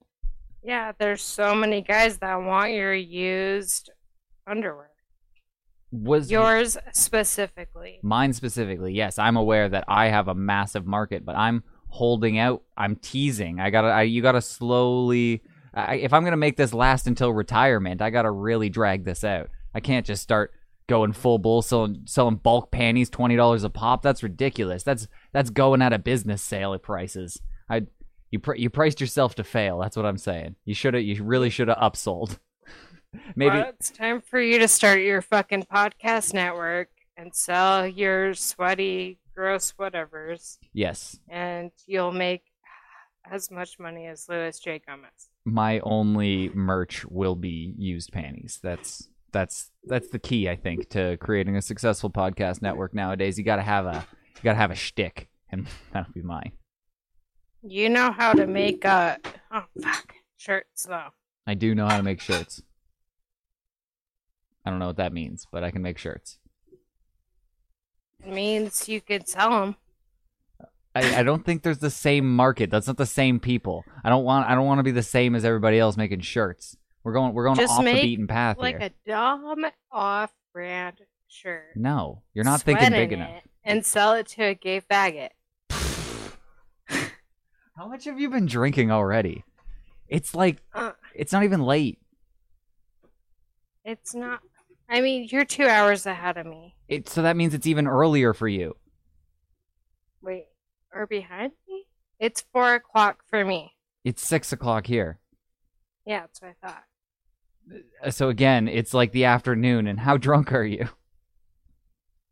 Yeah, 0.61 0.91
there's 0.99 1.21
so 1.21 1.55
many 1.55 1.81
guys 1.81 2.17
that 2.17 2.35
want 2.35 2.73
your 2.73 2.93
used 2.93 3.89
underwear. 4.45 4.89
Was 5.93 6.29
Yours 6.29 6.77
specifically. 6.91 7.99
mine 8.03 8.33
specifically? 8.33 8.93
Yes, 8.93 9.17
I'm 9.17 9.37
aware 9.37 9.69
that 9.69 9.85
I 9.87 10.07
have 10.09 10.27
a 10.27 10.35
massive 10.35 10.85
market, 10.85 11.23
but 11.23 11.37
I'm 11.37 11.63
holding 11.87 12.39
out. 12.39 12.63
I'm 12.75 12.97
teasing. 12.97 13.61
I 13.61 13.69
gotta. 13.69 13.87
I, 13.87 14.01
you 14.01 14.21
gotta 14.21 14.41
slowly. 14.41 15.43
I, 15.73 15.95
if 15.95 16.13
I'm 16.13 16.23
gonna 16.23 16.37
make 16.37 16.57
this 16.57 16.73
last 16.73 17.07
until 17.07 17.31
retirement, 17.31 18.01
I 18.01 18.09
gotta 18.09 18.31
really 18.31 18.69
drag 18.69 19.05
this 19.05 19.23
out. 19.23 19.49
I 19.73 19.79
can't 19.79 20.05
just 20.05 20.21
start 20.21 20.53
going 20.87 21.13
full 21.13 21.39
bull 21.39 21.61
selling 21.61 22.01
selling 22.05 22.35
bulk 22.35 22.71
panties 22.71 23.09
twenty 23.09 23.35
dollars 23.35 23.63
a 23.63 23.69
pop. 23.69 24.01
That's 24.01 24.23
ridiculous. 24.23 24.83
That's 24.83 25.07
that's 25.31 25.49
going 25.49 25.81
out 25.81 25.93
of 25.93 26.03
business 26.03 26.41
sale 26.41 26.77
prices. 26.77 27.41
I 27.69 27.83
you 28.31 28.39
pr- 28.39 28.55
you 28.55 28.69
priced 28.69 29.01
yourself 29.01 29.35
to 29.35 29.43
fail. 29.43 29.79
That's 29.79 29.97
what 29.97 30.05
I'm 30.05 30.17
saying. 30.17 30.55
You 30.65 30.73
should 30.73 30.93
have. 30.93 31.03
You 31.03 31.23
really 31.23 31.49
should 31.49 31.67
have 31.67 31.77
upsold. 31.77 32.37
Maybe 33.35 33.57
Well, 33.57 33.69
it's 33.69 33.91
time 33.91 34.21
for 34.21 34.41
you 34.41 34.59
to 34.59 34.67
start 34.67 35.01
your 35.01 35.21
fucking 35.21 35.67
podcast 35.71 36.33
network 36.33 36.89
and 37.15 37.33
sell 37.33 37.87
your 37.87 38.33
sweaty, 38.33 39.19
gross 39.35 39.73
whatevers, 39.79 40.57
yes. 40.73 41.19
and 41.29 41.71
you'll 41.85 42.11
make 42.11 42.43
as 43.29 43.51
much 43.51 43.77
money 43.79 44.07
as 44.07 44.27
Luis 44.27 44.59
J. 44.59 44.81
Gomez. 44.85 45.29
My 45.45 45.79
only 45.79 46.49
merch 46.53 47.05
will 47.05 47.35
be 47.35 47.73
used 47.77 48.11
panties. 48.11 48.59
That's 48.61 49.09
that's 49.31 49.71
that's 49.85 50.09
the 50.09 50.19
key, 50.19 50.49
I 50.49 50.55
think, 50.55 50.89
to 50.89 51.17
creating 51.17 51.57
a 51.57 51.61
successful 51.61 52.09
podcast 52.09 52.61
network 52.61 52.93
nowadays. 52.93 53.37
You 53.37 53.43
gotta 53.43 53.63
have 53.63 53.85
a 53.85 54.05
you 54.35 54.41
gotta 54.43 54.57
have 54.57 54.71
a 54.71 54.75
shtick, 54.75 55.29
and 55.51 55.67
that'll 55.91 56.13
be 56.13 56.21
mine. 56.21 56.53
You 57.61 57.89
know 57.89 58.11
how 58.11 58.33
to 58.33 58.47
make 58.47 58.85
uh 58.85 59.17
oh 59.51 59.65
fuck 59.81 60.15
shirts 60.37 60.83
though. 60.83 61.09
I 61.45 61.55
do 61.55 61.75
know 61.75 61.87
how 61.87 61.97
to 61.97 62.03
make 62.03 62.21
shirts. 62.21 62.61
I 64.65 64.69
don't 64.69 64.79
know 64.79 64.87
what 64.87 64.97
that 64.97 65.11
means, 65.13 65.45
but 65.51 65.63
I 65.63 65.71
can 65.71 65.81
make 65.81 65.97
shirts. 65.97 66.39
It 68.25 68.31
means 68.33 68.87
you 68.87 69.01
could 69.01 69.27
sell 69.27 69.49
them. 69.49 69.75
I, 70.95 71.19
I 71.19 71.23
don't 71.23 71.43
think 71.45 71.63
there's 71.63 71.79
the 71.79 71.89
same 71.89 72.35
market. 72.35 72.69
That's 72.69 72.85
not 72.87 72.97
the 72.97 73.05
same 73.05 73.39
people. 73.39 73.83
I 74.03 74.09
don't 74.09 74.23
want 74.23 74.47
I 74.47 74.53
don't 74.55 74.65
want 74.65 74.79
to 74.79 74.83
be 74.83 74.91
the 74.91 75.01
same 75.03 75.33
as 75.35 75.43
everybody 75.43 75.79
else 75.79 75.97
making 75.97 76.21
shirts. 76.21 76.77
We're 77.03 77.13
going 77.13 77.33
we're 77.33 77.45
going 77.45 77.57
Just 77.57 77.71
off 77.73 77.79
the 77.79 77.83
make, 77.85 78.01
beaten 78.03 78.27
path 78.27 78.57
Like 78.59 78.77
here. 78.79 78.89
a 79.05 79.09
dumb 79.09 79.65
off-brand 79.91 80.97
shirt. 81.27 81.75
no, 81.75 82.21
you're 82.33 82.45
not 82.45 82.61
thinking 82.61 82.91
big 82.91 83.11
in 83.11 83.19
enough. 83.21 83.37
it, 83.37 83.43
And 83.63 83.85
sell 83.85 84.13
it 84.13 84.27
to 84.29 84.43
a 84.43 84.53
gay 84.53 84.81
faggot. 84.81 85.29
How 87.75 87.87
much 87.87 88.05
have 88.05 88.19
you 88.19 88.29
been 88.29 88.45
drinking 88.45 88.91
already? 88.91 89.43
It's 90.07 90.35
like 90.35 90.61
Uh, 90.73 90.91
it's 91.15 91.33
not 91.33 91.43
even 91.43 91.61
late. 91.61 91.99
it's 93.83 94.13
not. 94.13 94.41
I 94.89 95.01
mean, 95.01 95.27
you're 95.31 95.45
two 95.45 95.65
hours 95.65 96.05
ahead 96.05 96.37
of 96.37 96.45
me. 96.45 96.75
It 96.87 97.09
so 97.09 97.23
that 97.23 97.35
means 97.35 97.53
it's 97.55 97.65
even 97.65 97.87
earlier 97.87 98.33
for 98.33 98.47
you. 98.47 98.75
Wait, 100.21 100.45
or 100.93 101.07
behind 101.07 101.51
me? 101.67 101.85
It's 102.19 102.43
four 102.53 102.75
o'clock 102.75 103.23
for 103.29 103.43
me. 103.43 103.73
It's 104.03 104.25
six 104.25 104.51
o'clock 104.51 104.85
here. 104.87 105.19
Yeah, 106.05 106.21
that's 106.21 106.41
what 106.41 106.51
I 106.61 106.67
thought. 106.67 106.83
Uh, 108.05 108.11
So 108.11 108.29
again, 108.29 108.67
it's 108.67 108.93
like 108.93 109.11
the 109.11 109.25
afternoon. 109.25 109.87
And 109.87 109.99
how 109.99 110.17
drunk 110.17 110.51
are 110.53 110.63
you? 110.65 110.89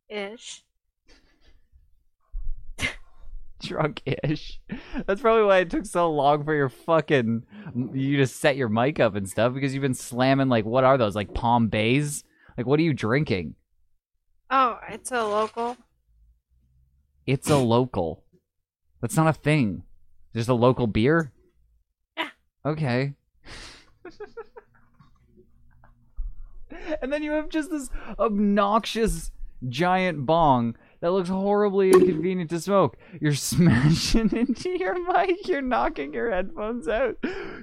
Ish. 0.10 0.63
Drunk-ish. 3.62 4.60
That's 5.06 5.22
probably 5.22 5.44
why 5.46 5.60
it 5.60 5.70
took 5.70 5.86
so 5.86 6.10
long 6.12 6.44
for 6.44 6.53
your 6.56 6.70
fucking 6.70 7.44
you 7.94 8.18
to 8.18 8.27
set 8.27 8.58
your 8.58 8.70
mic 8.70 9.00
up 9.00 9.15
and 9.15 9.30
stuff 9.30 9.53
because 9.53 9.74
you've 9.74 9.84
been 9.84 9.94
slamming 9.94 10.50
like 10.50 10.65
what 10.65 10.84
are 10.84 10.98
those 10.98 11.15
like 11.15 11.34
Palm 11.34 11.68
Bays? 11.68 12.24
Like 12.58 12.65
what 12.65 12.80
are 12.80 12.84
you 12.84 12.94
drinking? 12.94 13.56
Oh, 14.50 14.80
it's 14.89 15.12
a 15.12 15.24
local. 15.24 15.77
It's 17.27 17.50
a 17.50 17.56
local. 17.58 18.24
That's 19.01 19.17
not 19.17 19.27
a 19.27 19.34
thing. 19.34 19.84
Just 20.36 20.50
a 20.50 20.53
local 20.53 20.88
beer. 20.88 21.31
Yeah. 22.15 22.29
Okay. 22.65 23.13
and 27.01 27.12
then 27.12 27.24
you 27.24 27.31
have 27.31 27.50
just 27.50 27.70
this 27.72 27.89
obnoxious 28.20 29.31
giant 29.67 30.25
bong 30.25 30.75
that 31.01 31.12
looks 31.12 31.29
horribly 31.29 31.91
inconvenient 31.91 32.50
to 32.51 32.60
smoke. 32.60 32.98
You're 33.20 33.34
smashing 33.36 34.31
into 34.36 34.70
your 34.77 34.96
mic, 35.12 35.48
you're 35.48 35.62
knocking 35.62 36.13
your 36.13 36.31
headphones 36.31 36.88
out. 36.88 37.17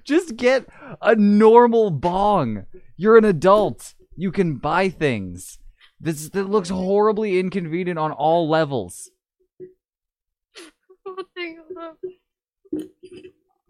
Just 0.04 0.36
get 0.36 0.66
a 1.00 1.14
normal 1.14 1.90
bong. 1.90 2.66
You're 2.96 3.16
an 3.16 3.24
adult. 3.24 3.94
You 4.16 4.32
can 4.32 4.56
buy 4.56 4.88
things. 4.88 5.60
This 6.00 6.28
that 6.30 6.50
looks 6.50 6.68
horribly 6.68 7.38
inconvenient 7.40 7.98
on 7.98 8.12
all 8.12 8.48
levels. 8.48 9.10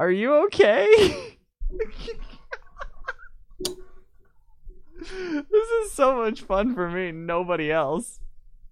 Are 0.01 0.11
you 0.11 0.35
okay? 0.47 0.87
this 5.01 5.69
is 5.83 5.93
so 5.93 6.17
much 6.17 6.43
fun 6.43 6.75
for 6.75 6.91
me, 6.91 7.13
nobody 7.13 7.71
else. 7.73 8.21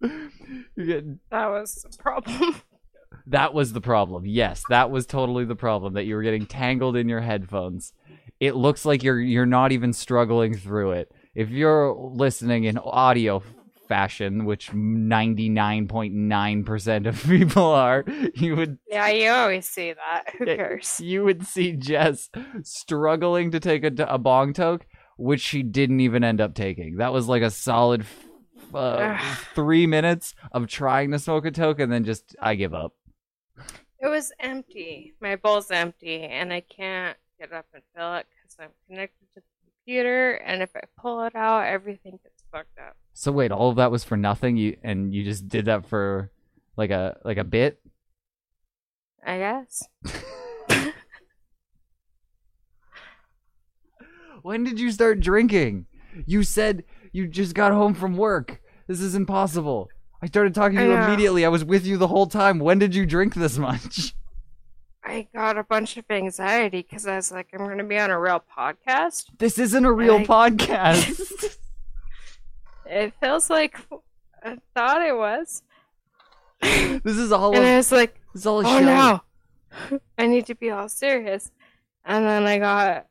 You're 0.00 0.87
getting 0.87 1.21
That 1.31 1.49
was 1.49 1.87
the 1.91 1.97
problem. 1.99 2.57
that 3.26 3.55
was 3.55 3.73
the 3.73 3.81
problem. 3.81 4.26
Yes, 4.26 4.62
that 4.69 4.91
was 4.91 5.07
totally 5.07 5.45
the 5.45 5.57
problem 5.57 5.95
that 5.95 6.05
you 6.05 6.15
were 6.15 6.23
getting 6.23 6.47
tangled 6.47 6.97
in 6.97 7.09
your 7.09 7.21
headphones. 7.21 7.93
It 8.38 8.55
looks 8.55 8.85
like 8.85 9.03
you're 9.03 9.19
you're 9.21 9.47
not 9.47 9.73
even 9.73 9.93
struggling 9.93 10.57
through 10.57 10.93
it. 10.93 11.12
If 11.35 11.50
you're 11.50 11.95
listening 11.95 12.65
in 12.65 12.79
audio 12.79 13.43
fashion, 13.87 14.45
which 14.45 14.71
99.9% 14.71 17.07
of 17.07 17.23
people 17.25 17.64
are, 17.64 18.05
you 18.35 18.57
would 18.57 18.78
yeah, 18.88 19.09
you 19.09 19.31
always 19.31 19.69
see 19.69 19.93
that. 19.93 20.25
Who 20.38 20.45
cares? 20.45 21.00
you 21.00 21.25
would 21.25 21.47
see 21.47 21.73
Jess 21.73 22.31
struggling 22.62 23.50
to 23.52 23.61
take 23.61 23.85
a, 23.85 23.93
a 24.09 24.19
bong 24.19 24.52
toke, 24.52 24.87
which 25.16 25.40
she 25.40 25.62
didn't 25.62 26.00
even 26.00 26.25
end 26.25 26.40
up 26.40 26.55
taking. 26.55 26.97
That 26.97 27.12
was 27.12 27.28
like 27.28 27.43
a 27.43 27.50
solid 27.50 28.02
f- 28.02 28.26
uh, 28.75 29.19
three 29.55 29.87
minutes 29.87 30.35
of 30.52 30.66
trying 30.66 31.11
to 31.12 31.19
smoke 31.19 31.47
a 31.47 31.50
toke, 31.50 31.81
and 31.81 31.93
then 31.93 32.05
just 32.05 32.37
I 32.40 32.55
give 32.55 32.75
up. 32.75 32.93
It 34.00 34.09
was 34.09 34.33
empty. 34.40 35.14
My 35.21 35.37
bowl's 35.37 35.71
empty, 35.71 36.23
and 36.23 36.52
I 36.52 36.61
can't 36.61 37.16
get 37.38 37.52
up 37.52 37.66
and 37.73 37.83
fill 37.95 38.14
it 38.16 38.26
because 38.31 38.57
I'm 38.61 38.71
connected 38.88 39.26
to 39.35 39.37
the 39.37 39.43
computer. 39.87 40.33
And 40.33 40.62
if 40.62 40.71
I 40.76 40.81
pull 41.00 41.25
it 41.25 41.35
out, 41.35 41.66
everything 41.66 42.19
gets 42.23 42.43
fucked 42.52 42.78
up. 42.78 42.97
So 43.18 43.32
wait, 43.32 43.50
all 43.50 43.70
of 43.70 43.76
that 43.76 43.90
was 43.90 44.04
for 44.04 44.18
nothing. 44.18 44.58
You 44.58 44.76
and 44.82 45.14
you 45.14 45.25
just 45.25 45.49
did 45.49 45.64
that 45.64 45.87
for 45.87 46.30
like 46.76 46.90
a 46.90 47.16
like 47.25 47.38
a 47.38 47.44
bit. 47.44 47.80
I 49.25 49.38
guess. 49.38 49.82
When 54.42 54.62
did 54.62 54.78
you 54.78 54.92
start 54.92 55.18
drinking? 55.18 55.87
You 56.25 56.44
said 56.44 56.85
you 57.11 57.26
just 57.26 57.52
got 57.52 57.73
home 57.73 57.94
from 57.94 58.16
work. 58.16 58.61
This 58.87 59.00
is 59.00 59.16
impossible. 59.16 59.88
I 60.23 60.26
started 60.26 60.54
talking 60.54 60.78
to 60.78 60.85
you 60.85 60.90
know. 60.90 61.04
immediately. 61.04 61.44
I 61.44 61.49
was 61.49 61.64
with 61.64 61.85
you 61.85 61.96
the 61.96 62.06
whole 62.06 62.28
time. 62.28 62.61
When 62.61 62.78
did 62.78 62.94
you 62.94 63.06
drink 63.06 63.35
this 63.35 63.58
much? 63.58 64.14
I 65.04 65.26
got 65.35 65.58
a 65.58 65.64
bunch 65.64 65.96
of 65.96 66.04
anxiety 66.11 66.87
because 66.88 67.08
I 67.08 67.16
was 67.16 67.32
like, 67.32 67.49
I'm 67.52 67.58
going 67.66 67.78
to 67.78 67.85
be 67.85 67.99
on 67.99 68.12
a 68.12 68.20
real 68.20 68.40
podcast. 68.56 69.25
This 69.37 69.58
isn't 69.58 69.85
a 69.85 69.92
real 69.92 70.18
I- 70.18 70.25
podcast. 70.25 71.56
It 72.88 73.14
feels 73.21 73.50
like 73.50 73.78
I 74.43 74.59
thought 74.75 75.02
it 75.02 75.16
was. 75.16 75.62
this 76.61 77.16
is 77.16 77.33
all. 77.33 77.55
And 77.55 77.64
I 77.64 77.71
A, 77.71 77.76
was 77.76 77.93
like, 77.93 78.21
this 78.33 78.43
is 78.43 78.47
all 78.47 78.61
a 78.61 78.64
oh 78.64 78.78
show. 78.78 79.21
no, 79.90 80.00
I 80.19 80.26
need 80.26 80.47
to 80.47 80.55
be 80.55 80.71
all 80.71 80.88
serious. 80.88 81.50
And 82.05 82.25
then 82.25 82.45
I 82.45 82.59
got 82.59 83.07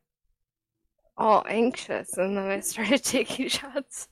all 1.17 1.45
anxious, 1.47 2.17
and 2.17 2.37
then 2.37 2.49
I 2.49 2.59
started 2.61 3.03
taking 3.03 3.49
shots. 3.49 4.07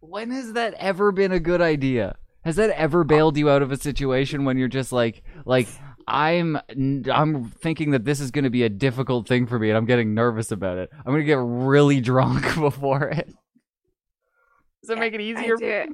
When 0.00 0.30
has 0.30 0.52
that 0.54 0.74
ever 0.74 1.12
been 1.12 1.32
a 1.32 1.40
good 1.40 1.60
idea? 1.60 2.16
Has 2.44 2.56
that 2.56 2.70
ever 2.70 3.04
bailed 3.04 3.36
you 3.36 3.50
out 3.50 3.62
of 3.62 3.72
a 3.72 3.76
situation 3.76 4.44
when 4.44 4.56
you're 4.56 4.68
just 4.68 4.92
like, 4.92 5.22
like 5.44 5.68
I'm, 6.08 6.58
I'm 7.12 7.50
thinking 7.50 7.90
that 7.92 8.04
this 8.04 8.20
is 8.20 8.30
going 8.30 8.44
to 8.44 8.50
be 8.50 8.62
a 8.64 8.68
difficult 8.68 9.28
thing 9.28 9.46
for 9.46 9.58
me, 9.58 9.68
and 9.70 9.76
I'm 9.76 9.84
getting 9.86 10.14
nervous 10.14 10.50
about 10.50 10.78
it. 10.78 10.90
I'm 10.92 11.04
going 11.12 11.20
to 11.20 11.24
get 11.24 11.38
really 11.40 12.00
drunk 12.10 12.42
before 12.58 13.02
it. 13.08 13.26
Does 14.82 14.88
that 14.88 14.96
Yeah, 14.96 15.00
make 15.00 15.14
it 15.14 15.20
easier? 15.20 15.56
do 15.56 15.64
it. 15.66 15.90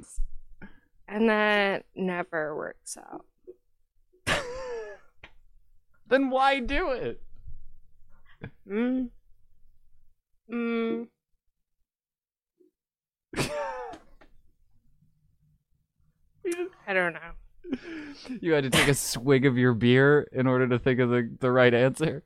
And 1.07 1.29
that 1.29 1.85
never 1.95 2.55
works 2.55 2.97
out. 2.97 3.25
Then 6.07 6.29
why 6.29 6.59
do 6.59 6.91
it? 6.91 7.19
Mm. 8.69 9.09
Mm. 10.51 11.07
I 16.87 16.93
don't 16.93 17.13
know. 17.13 17.19
You 18.41 18.53
had 18.53 18.63
to 18.63 18.69
take 18.69 18.87
a 18.87 18.93
swig 18.93 19.45
of 19.45 19.57
your 19.57 19.73
beer 19.73 20.27
in 20.31 20.47
order 20.47 20.67
to 20.69 20.79
think 20.79 20.99
of 20.99 21.09
the, 21.09 21.29
the 21.39 21.51
right 21.51 21.73
answer. 21.73 22.23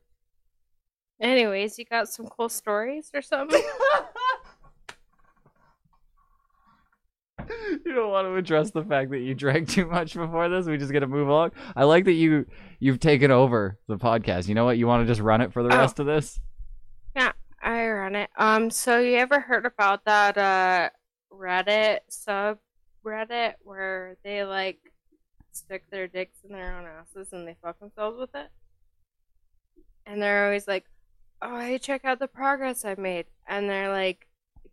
Anyways, 1.20 1.78
you 1.78 1.86
got 1.86 2.08
some 2.08 2.28
cool 2.28 2.48
stories 2.50 3.10
or 3.14 3.22
something? 3.22 3.62
you 7.86 7.94
don't 7.94 8.12
want 8.12 8.28
to 8.28 8.36
address 8.36 8.72
the 8.72 8.84
fact 8.84 9.12
that 9.12 9.20
you 9.20 9.34
drank 9.34 9.70
too 9.70 9.86
much 9.86 10.14
before 10.14 10.50
this. 10.50 10.66
We 10.68 10.78
just 10.78 10.92
got 10.94 11.00
to 11.00 11.08
move 11.08 11.30
on. 11.30 11.52
I 11.76 11.84
like 11.86 12.06
that 12.06 12.14
you 12.14 12.46
you've 12.80 13.00
taken 13.00 13.32
over 13.32 13.78
the 13.88 13.98
podcast. 13.98 14.48
You 14.48 14.56
know 14.56 14.66
what? 14.66 14.78
You 14.78 14.88
want 14.88 15.06
to 15.06 15.12
just 15.12 15.22
run 15.22 15.42
it 15.42 15.52
for 15.54 15.64
the 15.64 15.74
Oh. 15.74 15.78
rest 15.78 16.00
of 16.00 16.06
this? 16.06 16.40
Yeah, 17.16 17.32
I 17.62 17.88
run 17.90 18.16
it. 18.16 18.30
Um, 18.38 18.70
so 18.70 19.00
you 19.00 19.18
ever 19.18 19.40
heard 19.40 19.66
about 19.66 20.06
that 20.06 20.38
uh 20.38 20.90
Reddit 21.34 22.00
subreddit 22.12 23.54
where 23.62 24.18
they 24.24 24.44
like 24.44 24.80
stick 25.52 25.90
their 25.90 26.08
dicks 26.08 26.40
in 26.44 26.52
their 26.54 26.78
own 26.78 26.86
asses 26.86 27.34
and 27.34 27.48
they 27.48 27.56
fuck 27.62 27.80
themselves 27.80 28.18
with 28.20 28.34
it? 28.36 28.50
And 30.06 30.22
they're 30.22 30.46
always 30.46 30.68
like, 30.68 30.86
"Oh, 31.42 31.60
hey, 31.60 31.78
check 31.78 32.06
out 32.06 32.20
the 32.20 32.28
progress 32.28 32.84
I've 32.86 32.98
made," 32.98 33.26
and 33.48 33.70
they're 33.70 33.92
like 33.92 34.28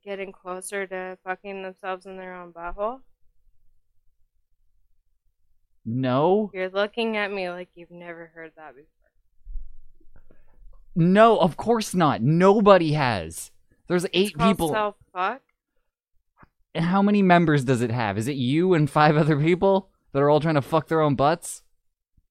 getting 0.04 0.32
closer 0.32 0.86
to 0.86 1.18
fucking 1.24 1.62
themselves 1.62 2.06
in 2.06 2.16
their 2.16 2.34
own 2.34 2.52
butthole. 2.52 3.00
No, 5.84 6.50
You're 6.52 6.68
looking 6.70 7.16
at 7.16 7.30
me 7.32 7.48
like 7.48 7.68
you've 7.76 7.90
never 7.92 8.32
heard 8.34 8.52
that 8.56 8.74
before. 8.74 8.88
no, 10.96 11.38
of 11.38 11.56
course 11.56 11.94
not. 11.94 12.22
Nobody 12.22 12.92
has. 12.94 13.52
There's 13.86 14.04
eight 14.12 14.32
It's 14.34 14.42
people. 14.42 14.68
Self 14.70 14.96
fuck. 15.12 15.42
How 16.74 17.02
many 17.02 17.22
members 17.22 17.64
does 17.64 17.82
it 17.82 17.90
have? 17.92 18.18
Is 18.18 18.26
it 18.26 18.34
you 18.36 18.74
and 18.74 18.90
five 18.90 19.16
other 19.16 19.38
people 19.40 19.90
that 20.12 20.22
are 20.22 20.30
all 20.30 20.40
trying 20.40 20.54
to 20.54 20.62
fuck 20.62 20.88
their 20.88 21.00
own 21.00 21.14
butts? 21.14 21.62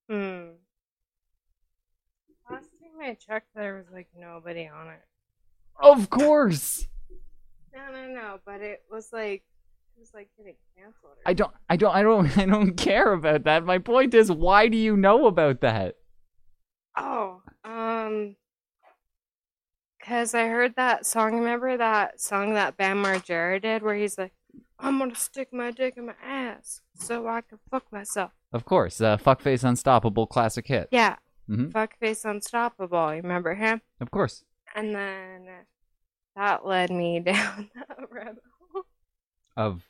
Hmm. 0.10 0.50
Last 2.50 2.70
time 2.80 3.02
I 3.02 3.14
checked, 3.16 3.48
there 3.56 3.76
was 3.76 3.86
like 3.94 4.08
nobody 4.18 4.68
on 4.68 4.90
it. 4.90 5.02
Of 5.80 6.10
course. 6.10 6.88
No, 7.74 7.92
no, 7.92 8.08
no. 8.08 8.40
But 8.46 8.62
it 8.62 8.84
was 8.90 9.12
like 9.12 9.44
it 9.96 10.00
was 10.00 10.14
like 10.14 10.30
getting 10.38 10.56
canceled. 10.78 11.14
I 11.26 11.34
don't 11.34 11.52
I 11.70 11.76
don't 11.76 11.96
I 11.96 12.02
don't 12.02 12.38
I 12.38 12.46
don't 12.46 12.76
care 12.76 13.14
about 13.14 13.44
that. 13.44 13.66
My 13.66 13.80
point 13.80 14.14
is 14.14 14.32
why 14.32 14.68
do 14.68 14.78
you 14.78 14.96
know 14.96 15.28
about 15.28 15.62
that? 15.62 15.96
Oh, 16.98 17.42
um, 17.66 18.36
because 20.00 20.34
I 20.34 20.48
heard 20.48 20.76
that 20.76 21.06
song. 21.06 21.40
Remember 21.40 21.76
that 21.76 22.22
song 22.22 22.54
that 22.54 22.78
Bam 22.78 23.04
Margera 23.04 23.62
did, 23.62 23.84
where 23.84 23.96
he's 23.96 24.18
like, 24.18 24.34
"I'm 24.80 25.00
gonna 25.00 25.16
stick 25.16 25.54
my 25.54 25.72
dick 25.72 25.96
in 25.98 26.06
my 26.08 26.16
ass 26.24 26.82
so 26.96 27.28
I 27.28 27.42
can 27.42 27.60
fuck 27.70 27.92
myself." 27.92 28.32
Of 28.54 28.66
course, 28.66 29.02
uh, 29.02 29.18
Fuckface 29.18 29.64
Unstoppable 29.64 30.28
classic 30.28 30.68
hit. 30.68 30.88
Yeah, 30.92 31.16
Mhm. 31.50 31.72
Fuckface 31.72 32.24
Unstoppable. 32.30 33.16
You 33.16 33.22
remember 33.22 33.54
him? 33.56 33.82
Of 34.00 34.12
course. 34.12 34.44
And 34.76 34.94
then 34.96 35.48
that 36.36 36.66
led 36.66 36.90
me 36.92 37.20
down 37.22 37.70
that 37.76 37.98
rabbit 38.12 38.44
hole. 38.72 38.84
Of 39.56 39.84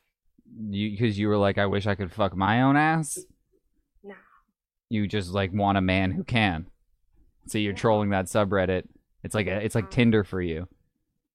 you 0.60 0.92
because 0.92 1.18
you 1.18 1.28
were 1.28 1.38
like, 1.38 1.58
I 1.58 1.66
wish 1.66 1.88
I 1.88 1.96
could 1.96 2.12
fuck 2.12 2.36
my 2.36 2.62
own 2.62 2.76
ass. 2.78 3.18
No. 4.04 4.14
You 4.90 5.08
just 5.08 5.32
like 5.32 5.52
want 5.54 5.78
a 5.78 5.82
man 5.82 6.12
who 6.12 6.24
can. 6.24 6.68
So 7.48 7.58
you're 7.58 7.74
trolling 7.74 8.10
that 8.12 8.26
subreddit. 8.26 8.88
It's 9.24 9.34
like 9.36 9.48
a, 9.48 9.64
it's 9.64 9.76
like 9.76 9.90
Tinder 9.92 10.24
for 10.24 10.42
you. 10.42 10.68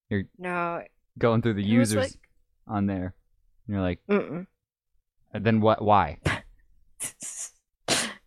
You're 0.09 0.25
no, 0.38 0.82
Going 1.19 1.43
through 1.43 1.54
the 1.54 1.63
it 1.63 1.67
users 1.67 2.17
on 2.67 2.86
there. 2.86 3.15
And 3.71 3.76
you're 3.76 3.83
like, 3.87 4.00
mm-mm. 4.11 4.49
"And 5.33 5.47
then 5.47 5.61
what? 5.61 5.80
Why? 5.80 6.19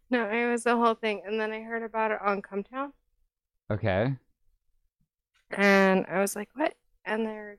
no, 0.10 0.30
it 0.30 0.50
was 0.50 0.64
the 0.64 0.78
whole 0.78 0.94
thing. 0.96 1.22
And 1.26 1.38
then 1.38 1.52
I 1.52 1.60
heard 1.62 1.84
about 1.84 2.12
it 2.12 2.20
on 2.24 2.42
Cumtown, 2.42 2.94
Okay. 3.70 4.16
and 5.52 6.06
I 6.08 6.22
was 6.22 6.38
like, 6.38 6.48
"What?" 6.54 6.76
And 7.04 7.26
they're 7.26 7.58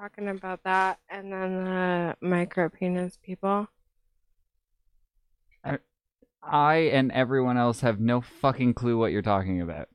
talking 0.00 0.28
about 0.28 0.62
that, 0.64 0.98
and 1.10 1.30
then 1.30 1.64
the 1.64 2.16
micro 2.22 2.70
penis 2.70 3.18
people. 3.22 3.68
I 6.42 6.76
and 6.76 7.12
everyone 7.12 7.58
else 7.58 7.80
have 7.80 8.00
no 8.00 8.22
fucking 8.22 8.72
clue 8.72 8.96
what 8.96 9.12
you're 9.12 9.20
talking 9.20 9.60
about. 9.60 9.88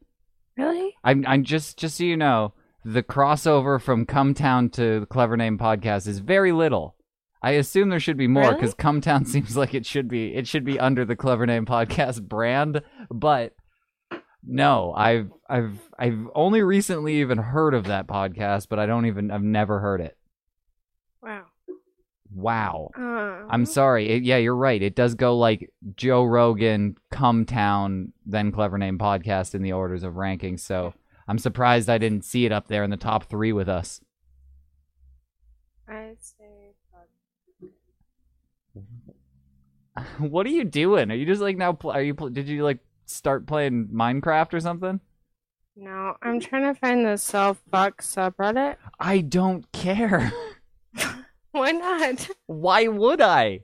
Really? 0.58 0.96
I'm 1.04 1.26
I'm 1.26 1.44
just 1.44 1.80
just 1.80 1.98
so 1.98 2.04
you 2.04 2.18
know, 2.18 2.54
the 2.86 3.04
crossover 3.04 3.82
from 3.82 4.06
Cumtown 4.06 4.72
to 4.74 5.02
the 5.02 5.06
Clever 5.06 5.38
Name 5.38 5.58
podcast 5.58 6.08
is 6.08 6.20
very 6.20 6.52
little. 6.52 6.96
I 7.42 7.52
assume 7.52 7.89
there 7.89 8.00
should 8.00 8.18
be 8.18 8.28
more 8.28 8.44
Really? 8.44 8.56
because 8.56 8.76
Cumtown 8.76 9.26
seems 9.28 9.56
like 9.56 9.74
it 9.74 9.86
should 9.86 10.08
be 10.08 10.36
it 10.36 10.48
should 10.48 10.65
be 10.65 10.80
under 10.80 11.06
the 11.06 11.15
Clever 11.15 11.46
Name 11.46 11.65
podcast 11.65 12.22
brand, 12.24 12.82
but 13.10 13.54
no, 14.46 14.94
I've 14.96 15.32
I've 15.50 15.80
I've 15.98 16.28
only 16.36 16.62
recently 16.63 17.20
even 17.22 17.38
heard 17.38 17.74
of 17.74 17.86
that 17.86 18.08
podcast, 18.08 18.68
but 18.70 18.80
I 18.80 18.86
don't 18.86 19.06
even 19.06 19.32
I've 19.32 19.44
never 19.44 19.80
heard 19.80 20.02
it. 20.02 20.18
Wow. 21.22 21.46
Wow. 22.34 22.89
Uh, 22.98 23.48
I'm 23.50 23.65
sorry. 23.65 24.08
It, 24.10 24.24
yeah, 24.24 24.38
you're 24.38 24.56
right. 24.56 24.82
It 24.82 24.96
does 24.96 25.15
go 25.15 25.36
like 25.38 25.72
Joe 25.96 26.24
Rogan, 26.24 26.96
Cumtown, 27.12 28.12
then 28.26 28.52
Clever 28.52 28.78
Name 28.78 28.98
podcast 28.98 29.56
in 29.56 29.63
the 29.63 29.74
orders 29.74 30.04
of 30.04 30.15
ranking. 30.15 30.58
So 30.58 30.94
I'm 31.30 31.38
surprised 31.38 31.89
I 31.92 32.00
didn't 32.00 32.26
see 32.26 32.46
it 32.46 32.52
up 32.52 32.68
there 32.68 32.84
in 32.84 32.89
the 32.89 32.98
top 32.98 33.26
three 33.26 33.54
with 33.54 33.70
us. 33.70 34.02
I 35.88 36.15
say 36.20 36.46
what 40.18 40.46
are 40.46 40.50
you 40.50 40.63
doing? 40.63 41.12
Are 41.12 41.15
you 41.15 41.26
just 41.28 41.42
like 41.42 41.56
now? 41.56 41.74
Pl- 41.74 41.92
are 41.92 42.02
you? 42.02 42.15
Pl- 42.15 42.30
did 42.30 42.48
you 42.48 42.63
like 42.63 42.80
start 43.06 43.46
playing 43.46 43.89
Minecraft 43.94 44.54
or 44.54 44.60
something? 44.60 45.00
No, 45.76 46.15
I'm 46.24 46.39
trying 46.39 46.74
to 46.74 46.80
find 46.80 47.06
the 47.06 47.18
self 47.18 47.62
fuck 47.72 48.02
subreddit. 48.02 48.78
I 49.00 49.20
don't 49.20 49.72
care. 49.72 50.34
Why 51.52 51.72
not? 51.72 52.28
Why 52.48 52.88
would 52.88 53.22
I? 53.22 53.62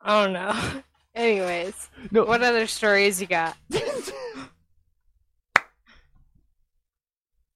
I 0.00 0.24
don't 0.24 0.32
know. 0.32 0.82
Anyways, 1.14 1.90
No. 2.10 2.24
what 2.24 2.42
other 2.42 2.66
stories 2.66 3.20
you 3.20 3.26
got? 3.26 3.56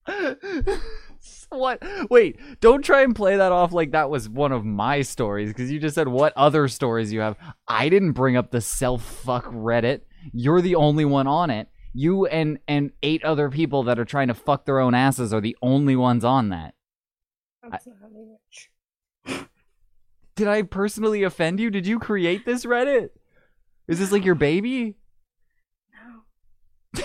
what? 1.50 1.82
Wait, 2.10 2.38
don't 2.60 2.82
try 2.82 3.02
and 3.02 3.14
play 3.14 3.36
that 3.36 3.52
off 3.52 3.72
like 3.72 3.92
that 3.92 4.10
was 4.10 4.28
one 4.28 4.52
of 4.52 4.64
my 4.64 5.02
stories 5.02 5.48
because 5.48 5.70
you 5.70 5.78
just 5.78 5.94
said 5.94 6.08
what 6.08 6.32
other 6.36 6.68
stories 6.68 7.12
you 7.12 7.20
have. 7.20 7.36
I 7.66 7.88
didn't 7.88 8.12
bring 8.12 8.36
up 8.36 8.50
the 8.50 8.60
self 8.60 9.02
fuck 9.02 9.44
Reddit. 9.46 10.02
You're 10.32 10.60
the 10.60 10.74
only 10.74 11.04
one 11.04 11.26
on 11.26 11.50
it. 11.50 11.68
You 11.94 12.26
and 12.26 12.58
and 12.68 12.92
eight 13.02 13.24
other 13.24 13.50
people 13.50 13.84
that 13.84 13.98
are 13.98 14.04
trying 14.04 14.28
to 14.28 14.34
fuck 14.34 14.66
their 14.66 14.80
own 14.80 14.94
asses 14.94 15.32
are 15.32 15.40
the 15.40 15.56
only 15.62 15.96
ones 15.96 16.24
on 16.24 16.50
that. 16.50 16.74
That's 17.68 17.86
not 17.86 18.10
even. 18.10 19.46
Did 20.36 20.46
I 20.46 20.62
personally 20.62 21.24
offend 21.24 21.58
you? 21.58 21.70
Did 21.70 21.86
you 21.86 21.98
create 21.98 22.46
this 22.46 22.64
Reddit? 22.64 23.10
Is 23.88 23.98
this 23.98 24.12
like 24.12 24.24
your 24.24 24.36
baby? 24.36 24.96
No. 26.94 27.02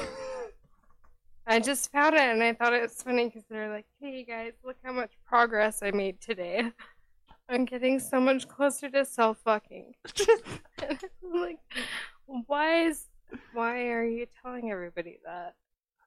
I 1.46 1.60
just 1.60 1.92
found 1.92 2.16
it 2.16 2.22
and 2.22 2.42
I 2.42 2.54
thought 2.54 2.74
it 2.74 2.82
was 2.82 3.02
funny 3.02 3.26
because 3.26 3.44
they're 3.50 3.70
like, 3.70 3.86
hey 4.00 4.24
guys, 4.24 4.54
look 4.64 4.78
how 4.84 4.94
much 4.94 5.12
progress 5.26 5.82
I 5.84 5.92
made 5.92 6.22
today. 6.22 6.72
I'm 7.50 7.66
getting 7.66 8.00
so 8.00 8.20
much 8.22 8.48
closer 8.48 8.90
to 8.90 9.04
self 9.06 9.40
fucking. 9.44 9.94
like, 11.34 11.58
why 12.26 12.86
is 12.86 13.06
why 13.54 13.88
are 13.90 14.06
you 14.06 14.26
telling 14.42 14.72
everybody 14.72 15.20
that? 15.26 15.56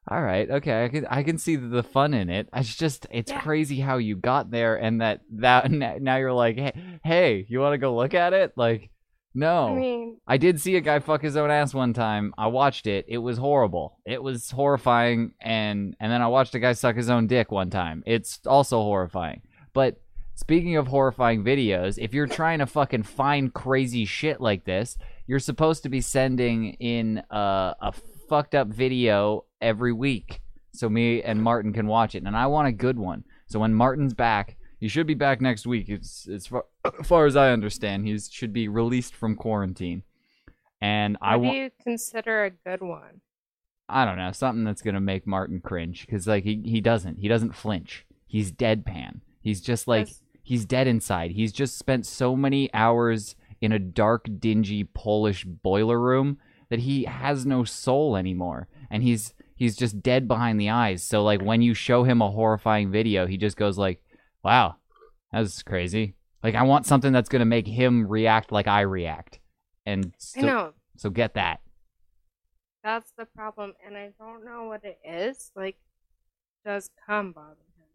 All 0.09 0.23
right, 0.23 0.49
okay, 0.49 0.85
I 0.85 0.89
can 0.89 1.07
I 1.07 1.23
can 1.23 1.37
see 1.37 1.57
the 1.57 1.83
fun 1.83 2.15
in 2.15 2.31
it. 2.31 2.49
It's 2.55 2.75
just 2.75 3.07
it's 3.11 3.31
Yeah. 3.33 3.41
crazy 3.41 3.81
how 3.81 3.99
you 3.99 4.17
got 4.17 4.51
there, 4.51 4.77
and 4.77 5.01
that 5.01 5.21
that 5.33 5.71
now 6.01 6.17
you're 6.17 6.33
like, 6.33 6.57
hey, 6.57 6.73
hey, 7.05 7.47
you 7.49 7.61
want 7.61 7.75
to 7.75 7.79
go 7.79 7.95
look 7.95 8.15
at 8.15 8.33
it? 8.33 8.53
Like, 8.57 8.91
no, 9.37 9.69
I 9.69 9.75
mean, 9.75 10.17
I 10.27 10.37
did 10.39 10.61
see 10.61 10.77
a 10.77 10.81
guy 10.81 10.99
fuck 10.99 11.23
his 11.23 11.37
own 11.37 11.51
ass 11.51 11.75
one 11.75 11.93
time. 11.93 12.33
I 12.39 12.47
watched 12.47 12.87
it. 12.87 13.05
It 13.07 13.19
was 13.19 13.39
horrible. 13.39 13.99
It 14.07 14.23
was 14.23 14.51
horrifying, 14.51 15.35
and 15.41 15.95
and 16.01 16.11
then 16.11 16.23
I 16.23 16.29
watched 16.29 16.55
a 16.55 16.59
guy 16.59 16.73
suck 16.73 16.97
his 16.97 17.11
own 17.11 17.27
dick 17.27 17.53
one 17.53 17.71
time. 17.71 18.03
It's 18.07 18.41
also 18.47 18.83
horrifying. 18.83 19.43
But 19.73 20.01
speaking 20.35 20.77
of 20.77 20.87
horrifying 20.87 21.45
videos, 21.45 21.99
if 21.99 22.15
you're 22.15 22.27
trying 22.27 22.61
to 22.61 22.67
fucking 22.67 23.03
find 23.03 23.53
crazy 23.53 24.07
shit 24.07 24.41
like 24.41 24.65
this, 24.65 24.97
you're 25.27 25.39
supposed 25.39 25.83
to 25.83 25.89
be 25.89 26.01
sending 26.01 26.73
in 26.75 27.23
a, 27.31 27.75
a 27.81 27.93
fucked 28.29 28.55
up 28.55 28.69
video 28.69 29.45
every 29.61 29.93
week 29.93 30.41
so 30.77 30.89
me 30.89 31.23
and 31.23 31.43
Martin 31.43 31.73
can 31.73 31.87
watch 31.87 32.15
it. 32.15 32.23
And 32.23 32.37
I 32.37 32.47
want 32.47 32.69
a 32.69 32.73
good 32.73 32.99
one. 32.99 33.25
So 33.47 33.59
when 33.59 33.75
Martin's 33.75 34.15
back, 34.15 34.56
he 34.79 34.89
should 34.89 35.07
be 35.07 35.15
back 35.15 35.41
next 35.41 35.67
week. 35.67 35.89
It's 35.89 36.29
as 36.29 36.47
far, 36.47 36.65
as 36.85 36.93
far 37.07 37.27
as 37.27 37.37
I 37.37 37.51
understand, 37.51 38.07
he 38.07 38.19
should 38.19 38.53
be 38.53 38.69
released 38.69 39.15
from 39.15 39.37
quarantine. 39.37 40.03
And 40.81 41.17
I 41.23 41.37
What 41.37 41.53
do 41.53 41.57
you 41.57 41.71
consider 41.83 42.45
a 42.45 42.51
good 42.51 42.83
one? 42.83 43.21
I 43.89 44.05
don't 44.05 44.19
know, 44.19 44.33
something 44.33 44.65
that's 44.65 44.83
gonna 44.83 45.01
make 45.01 45.27
Martin 45.27 45.61
cringe 45.61 46.05
because 46.07 46.27
like 46.27 46.45
he 46.45 46.61
he 46.65 46.81
doesn't 46.81 47.19
he 47.19 47.29
doesn't 47.29 47.55
flinch. 47.55 48.05
He's 48.27 48.51
deadpan. 48.53 49.21
He's 49.41 49.61
just 49.61 49.87
like 49.87 50.07
That's- 50.07 50.23
he's 50.43 50.65
dead 50.65 50.87
inside. 50.87 51.31
He's 51.33 51.53
just 51.53 51.79
spent 51.79 52.05
so 52.05 52.35
many 52.37 52.73
hours 52.75 53.37
in 53.61 53.73
a 53.73 53.79
dark, 53.79 54.29
dingy 54.39 54.85
Polish 54.85 55.45
boiler 55.45 55.99
room 56.01 56.39
that 56.69 56.81
he 56.81 57.05
has 57.05 57.47
no 57.47 57.65
soul 57.65 58.17
anymore, 58.17 58.69
and 58.91 59.03
he's 59.03 59.33
he's 59.55 59.77
just 59.77 60.03
dead 60.03 60.27
behind 60.29 60.61
the 60.61 60.69
eyes. 60.69 61.03
So 61.03 61.23
like 61.23 61.41
when 61.41 61.63
you 61.63 61.73
show 61.73 62.03
him 62.03 62.21
a 62.21 62.31
horrifying 62.31 62.91
video, 62.91 63.27
he 63.27 63.37
just 63.39 63.57
goes 63.57 63.79
like, 63.79 64.03
"Wow, 64.47 64.77
that's 65.33 65.63
crazy." 65.63 66.15
Like 66.43 66.55
I 66.55 66.63
want 66.63 66.87
something 66.87 67.13
that's 67.13 67.29
gonna 67.29 67.45
make 67.45 67.67
him 67.67 68.07
react 68.07 68.53
like 68.53 68.69
I 68.69 68.83
react, 68.83 69.41
and 69.85 70.15
so, 70.19 70.41
I 70.41 70.43
know 70.45 70.73
so 70.97 71.11
get 71.11 71.35
that. 71.35 71.61
that's 72.85 73.13
the 73.19 73.27
problem, 73.27 73.75
and 73.85 73.97
I 73.97 74.11
don't 74.19 74.45
know 74.45 74.65
what 74.65 74.85
it 74.85 74.99
is. 75.05 75.51
Like, 75.57 75.77
does 76.65 76.91
cum 77.07 77.33
bother 77.33 77.51
him? 77.77 77.87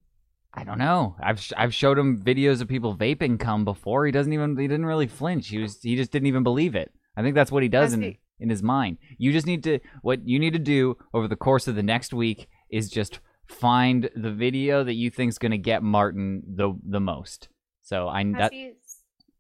I 0.54 0.64
don't 0.66 0.78
know. 0.78 1.16
I've 1.22 1.40
sh- 1.40 1.54
I've 1.56 1.74
showed 1.74 1.98
him 1.98 2.22
videos 2.22 2.62
of 2.62 2.68
people 2.68 2.96
vaping 2.98 3.40
cum 3.40 3.64
before. 3.64 4.06
He 4.06 4.12
doesn't 4.12 4.34
even 4.34 4.58
he 4.58 4.68
didn't 4.68 4.86
really 4.86 5.08
flinch. 5.08 5.48
He 5.48 5.60
was 5.60 5.82
he 5.82 5.96
just 5.96 6.12
didn't 6.12 6.28
even 6.28 6.44
believe 6.44 6.76
it. 6.76 6.92
I 7.16 7.22
think 7.22 7.36
that's 7.36 7.52
what 7.52 7.64
he 7.64 7.70
does 7.70 7.94
in 7.94 8.02
he- 8.02 8.20
in 8.40 8.50
his 8.50 8.62
mind. 8.64 8.98
You 9.18 9.32
just 9.32 9.46
need 9.46 9.64
to 9.64 9.80
what 10.02 10.28
you 10.28 10.40
need 10.40 10.54
to 10.54 10.60
do 10.60 10.98
over 11.14 11.28
the 11.30 11.36
course 11.38 11.68
of 11.70 11.76
the 11.76 11.84
next 11.84 12.12
week 12.14 12.50
is 12.70 12.90
just 12.90 13.20
find 13.52 14.10
the 14.16 14.32
video 14.32 14.84
that 14.84 14.94
you 14.94 15.10
think's 15.10 15.38
going 15.38 15.52
to 15.52 15.58
get 15.58 15.84
Martin 15.84 16.44
the 16.48 16.74
the 16.84 17.00
most. 17.00 17.50
So 17.82 18.08
I 18.08 18.24
that 18.34 18.54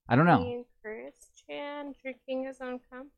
I 0.07 0.15
don't 0.15 0.25
know. 0.25 0.65
Chris 0.81 1.13
Chan 1.47 1.93
drinking 2.01 2.45
his 2.45 2.57
own 2.61 2.79
cum? 2.89 3.11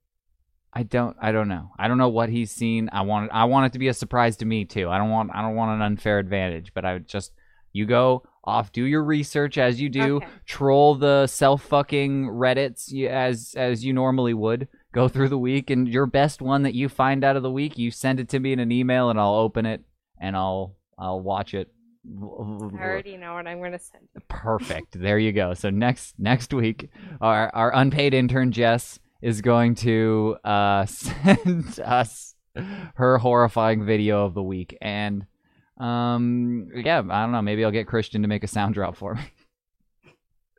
I 0.73 0.83
don't 0.83 1.15
I 1.21 1.31
don't 1.31 1.47
know. 1.47 1.71
I 1.77 1.87
don't 1.87 1.97
know 1.97 2.09
what 2.09 2.29
he's 2.29 2.51
seen. 2.51 2.89
I 2.91 3.01
want 3.01 3.31
I 3.33 3.45
want 3.45 3.67
it 3.67 3.73
to 3.73 3.79
be 3.79 3.87
a 3.87 3.93
surprise 3.93 4.37
to 4.37 4.45
me 4.45 4.65
too. 4.65 4.89
I 4.89 4.97
don't 4.97 5.09
want 5.09 5.31
I 5.33 5.41
don't 5.41 5.55
want 5.55 5.75
an 5.75 5.81
unfair 5.81 6.19
advantage, 6.19 6.73
but 6.73 6.85
I 6.85 6.93
would 6.93 7.07
just 7.07 7.31
you 7.71 7.85
go 7.85 8.23
off 8.43 8.71
do 8.71 8.83
your 8.83 9.03
research 9.03 9.57
as 9.57 9.79
you 9.79 9.89
do. 9.89 10.17
Okay. 10.17 10.27
Troll 10.45 10.95
the 10.95 11.27
self 11.27 11.63
fucking 11.63 12.27
Reddits 12.27 12.91
as 13.07 13.53
as 13.55 13.85
you 13.85 13.93
normally 13.93 14.33
would. 14.33 14.67
Go 14.93 15.07
through 15.07 15.29
the 15.29 15.37
week 15.37 15.69
and 15.69 15.87
your 15.87 16.05
best 16.05 16.41
one 16.41 16.63
that 16.63 16.75
you 16.75 16.87
find 16.89 17.23
out 17.23 17.35
of 17.35 17.43
the 17.43 17.51
week, 17.51 17.77
you 17.77 17.89
send 17.89 18.19
it 18.19 18.29
to 18.29 18.39
me 18.39 18.53
in 18.53 18.59
an 18.59 18.71
email 18.71 19.09
and 19.09 19.19
I'll 19.19 19.35
open 19.35 19.65
it 19.65 19.81
and 20.19 20.35
I'll 20.35 20.75
I'll 20.97 21.21
watch 21.21 21.53
it. 21.53 21.69
I 22.05 22.23
already 22.23 23.15
know 23.17 23.33
what 23.35 23.47
I'm 23.47 23.59
going 23.59 23.71
to 23.71 23.79
send. 23.79 24.07
you. 24.13 24.21
Perfect. 24.27 24.97
There 24.99 25.17
you 25.17 25.31
go. 25.31 25.53
So 25.53 25.69
next 25.69 26.15
next 26.19 26.53
week, 26.53 26.89
our 27.21 27.49
our 27.55 27.73
unpaid 27.73 28.13
intern 28.13 28.51
Jess 28.51 28.99
is 29.21 29.41
going 29.41 29.75
to 29.75 30.37
uh, 30.43 30.85
send 30.87 31.79
us 31.79 32.35
her 32.95 33.17
horrifying 33.17 33.85
video 33.85 34.25
of 34.25 34.33
the 34.33 34.43
week, 34.43 34.77
and 34.81 35.25
um, 35.79 36.69
yeah, 36.75 36.99
I 37.09 37.23
don't 37.23 37.31
know. 37.31 37.41
Maybe 37.41 37.63
I'll 37.63 37.71
get 37.71 37.87
Christian 37.87 38.21
to 38.21 38.27
make 38.27 38.43
a 38.43 38.47
sound 38.47 38.73
drop 38.75 38.95
for 38.97 39.15
me. 39.15 39.21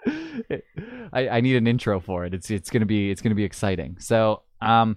I, 1.12 1.28
I 1.28 1.40
need 1.40 1.56
an 1.56 1.66
intro 1.66 2.00
for 2.00 2.24
it. 2.24 2.34
It's 2.34 2.50
it's 2.50 2.70
gonna 2.70 2.86
be 2.86 3.10
it's 3.10 3.20
gonna 3.20 3.34
be 3.34 3.44
exciting. 3.44 3.96
So 4.00 4.42
um, 4.60 4.96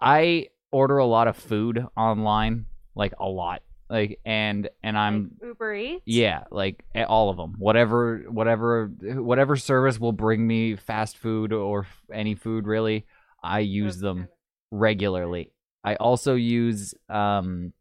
I 0.00 0.48
order 0.70 0.98
a 0.98 1.06
lot 1.06 1.28
of 1.28 1.36
food 1.36 1.84
online, 1.96 2.66
like 2.94 3.12
a 3.18 3.26
lot, 3.26 3.62
like 3.90 4.20
and 4.24 4.68
and 4.82 4.98
I'm 4.98 5.36
like 5.40 5.48
Uber 5.48 5.74
Eats. 5.74 6.02
yeah, 6.04 6.44
like 6.50 6.84
eh, 6.94 7.04
all 7.04 7.30
of 7.30 7.36
them. 7.36 7.54
Whatever, 7.58 8.24
whatever, 8.28 8.86
whatever 9.02 9.56
service 9.56 9.98
will 9.98 10.12
bring 10.12 10.46
me 10.46 10.76
fast 10.76 11.16
food 11.18 11.52
or 11.52 11.86
any 12.12 12.34
food 12.34 12.66
really, 12.66 13.06
I 13.42 13.60
use 13.60 13.96
Those 13.96 14.02
them 14.02 14.16
kind 14.18 14.28
regularly. 14.70 15.52
I 15.82 15.94
also 15.96 16.34
use 16.34 16.94
um 17.08 17.72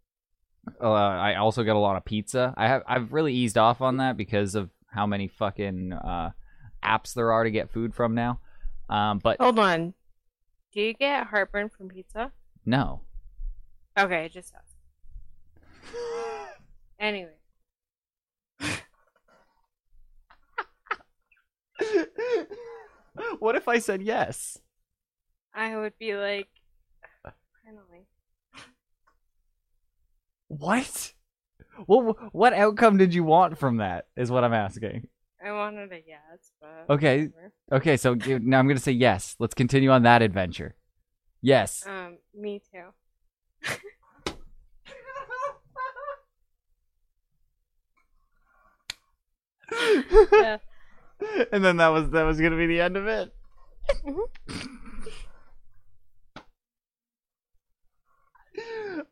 uh, 0.82 0.88
I 0.90 1.36
also 1.36 1.64
get 1.64 1.76
a 1.76 1.80
lot 1.80 1.98
of 1.98 2.06
pizza. 2.06 2.54
I 2.56 2.68
have 2.68 2.84
I've 2.88 3.12
really 3.12 3.34
eased 3.34 3.58
off 3.58 3.82
on 3.82 3.98
that 3.98 4.16
because 4.16 4.56
of 4.56 4.70
how 4.88 5.06
many 5.06 5.28
fucking 5.28 5.92
uh 5.94 6.32
apps 6.84 7.14
there 7.14 7.32
are 7.34 7.44
to 7.44 7.52
get 7.52 7.70
food 7.72 7.94
from 7.94 8.16
now. 8.16 8.40
Um 8.90 9.20
but 9.20 9.42
Hold 9.42 9.60
on. 9.60 9.94
Do 10.74 10.82
you 10.82 10.94
get 10.94 11.28
heartburn 11.28 11.70
from 11.70 11.90
pizza? 11.90 12.32
no. 12.66 13.02
Okay, 13.98 14.30
just 14.32 14.54
ask. 14.54 14.67
Anyway, 17.00 17.30
what 23.40 23.56
if 23.56 23.68
I 23.68 23.80
said 23.80 24.02
yes? 24.02 24.58
I 25.54 25.76
would 25.78 25.94
be 26.00 26.16
like, 26.16 26.50
finally. 27.64 28.08
What? 30.48 31.14
What 31.86 32.34
what 32.34 32.54
outcome 32.54 32.98
did 32.98 33.14
you 33.14 33.24
want 33.24 33.58
from 33.58 33.78
that? 33.78 34.06
Is 34.16 34.32
what 34.32 34.44
I'm 34.44 34.54
asking. 34.54 35.08
I 35.44 35.52
wanted 35.52 35.92
a 35.92 35.98
yes, 36.08 36.52
but 36.60 36.94
Okay. 36.94 37.28
whatever. 37.28 37.54
Okay, 37.72 37.98
so 37.98 38.14
now 38.42 38.60
I'm 38.60 38.68
gonna 38.68 38.80
say 38.80 38.92
yes. 38.92 39.36
Let's 39.40 39.54
continue 39.54 39.92
on 39.92 40.04
that 40.04 40.22
adventure. 40.22 40.76
Yes. 41.42 41.84
Um, 41.88 42.18
me 42.34 42.62
too. 42.72 42.90
yeah. 49.72 50.58
and 51.52 51.64
then 51.64 51.78
that 51.78 51.90
was 51.90 52.10
that 52.12 52.24
was 52.24 52.40
gonna 52.40 52.58
be 52.58 52.68
the 52.68 52.82
end 52.82 52.98
of 52.98 53.08
it. 53.08 53.34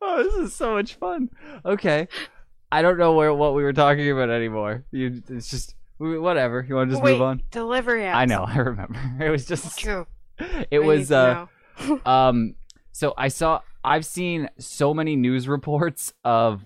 oh, 0.02 0.24
this 0.24 0.34
is 0.36 0.54
so 0.54 0.74
much 0.74 0.96
fun. 0.96 1.30
Okay, 1.66 2.08
I 2.72 2.82
don't 2.82 2.98
know 2.98 3.14
where 3.14 3.34
what 3.34 3.54
we 3.56 3.64
were 3.64 3.74
talking 3.74 4.10
about 4.12 4.30
anymore. 4.30 4.86
You, 4.92 5.22
it's 5.30 5.50
just 5.50 5.76
whatever. 5.98 6.66
You 6.68 6.76
want 6.76 6.90
to 6.90 6.96
just 6.96 7.04
Wait, 7.04 7.14
move 7.14 7.22
on? 7.22 7.42
delivery 7.52 8.02
apps. 8.02 8.16
I 8.16 8.26
know. 8.26 8.46
I 8.48 8.58
remember. 8.58 9.00
It 9.20 9.30
was 9.30 9.46
just. 9.46 9.80
True. 9.80 10.08
It 10.40 10.80
I 10.80 10.80
was. 10.80 11.00
need 11.00 11.08
to 11.08 11.18
uh 11.18 11.46
know. 11.88 12.02
um 12.06 12.56
so 12.92 13.14
i 13.18 13.28
saw 13.28 13.60
i've 13.84 14.06
seen 14.06 14.50
so 14.58 14.94
many 14.94 15.16
news 15.18 15.48
reports 15.48 16.14
of 16.24 16.62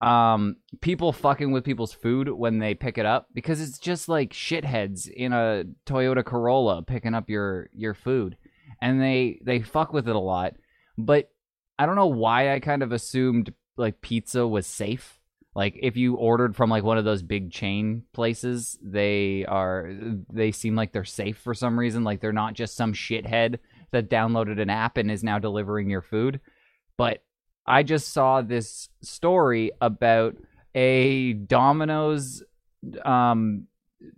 um 0.00 0.56
people 0.80 1.12
fucking 1.12 1.50
with 1.50 1.64
people's 1.64 1.92
food 1.92 2.28
when 2.28 2.58
they 2.58 2.74
pick 2.74 2.98
it 2.98 3.06
up 3.06 3.26
because 3.34 3.60
it's 3.60 3.78
just 3.78 4.08
like 4.08 4.32
shitheads 4.32 5.08
in 5.08 5.32
a 5.32 5.64
toyota 5.86 6.24
corolla 6.24 6.82
picking 6.82 7.14
up 7.14 7.28
your 7.28 7.68
your 7.74 7.94
food. 7.94 8.36
And 8.80 9.00
they 9.00 9.40
they 9.44 9.60
fuck 9.60 9.92
with 9.92 10.08
it 10.08 10.14
a 10.14 10.20
lot. 10.20 10.54
But 10.96 11.30
i 11.80 11.86
don't 11.86 11.96
know 11.96 12.06
why 12.06 12.54
i 12.54 12.60
kind 12.60 12.82
of 12.82 12.92
assumed 12.92 13.52
like 13.76 14.00
pizza 14.00 14.46
was 14.46 14.66
safe. 14.66 15.18
Like 15.54 15.76
if 15.80 15.96
you 15.96 16.14
ordered 16.14 16.54
from 16.54 16.70
like 16.70 16.84
one 16.84 16.98
of 16.98 17.04
those 17.04 17.22
big 17.22 17.50
chain 17.50 18.04
places 18.12 18.78
they 18.80 19.44
are 19.46 19.92
they 20.32 20.52
seem 20.52 20.76
like 20.76 20.92
they're 20.92 21.04
safe 21.04 21.38
for 21.38 21.54
some 21.54 21.78
reason. 21.78 22.04
Like 22.04 22.20
they're 22.20 22.32
not 22.32 22.54
just 22.54 22.76
some 22.76 22.92
shithead 22.92 23.58
that 23.90 24.10
downloaded 24.10 24.60
an 24.60 24.70
app 24.70 24.96
and 24.96 25.10
is 25.10 25.24
now 25.24 25.40
delivering 25.40 25.90
your 25.90 26.02
food. 26.02 26.40
But 26.96 27.24
I 27.68 27.82
just 27.82 28.12
saw 28.12 28.42
this 28.42 28.88
story 29.02 29.70
about 29.80 30.36
a 30.74 31.34
Domino's 31.34 32.42
um, 33.04 33.66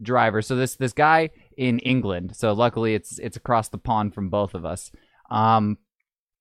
driver. 0.00 0.42
So 0.42 0.56
this 0.56 0.76
this 0.76 0.92
guy 0.92 1.30
in 1.56 1.78
England. 1.80 2.36
So 2.36 2.52
luckily 2.52 2.94
it's 2.94 3.18
it's 3.18 3.36
across 3.36 3.68
the 3.68 3.78
pond 3.78 4.14
from 4.14 4.30
both 4.30 4.54
of 4.54 4.64
us. 4.64 4.92
Um, 5.30 5.78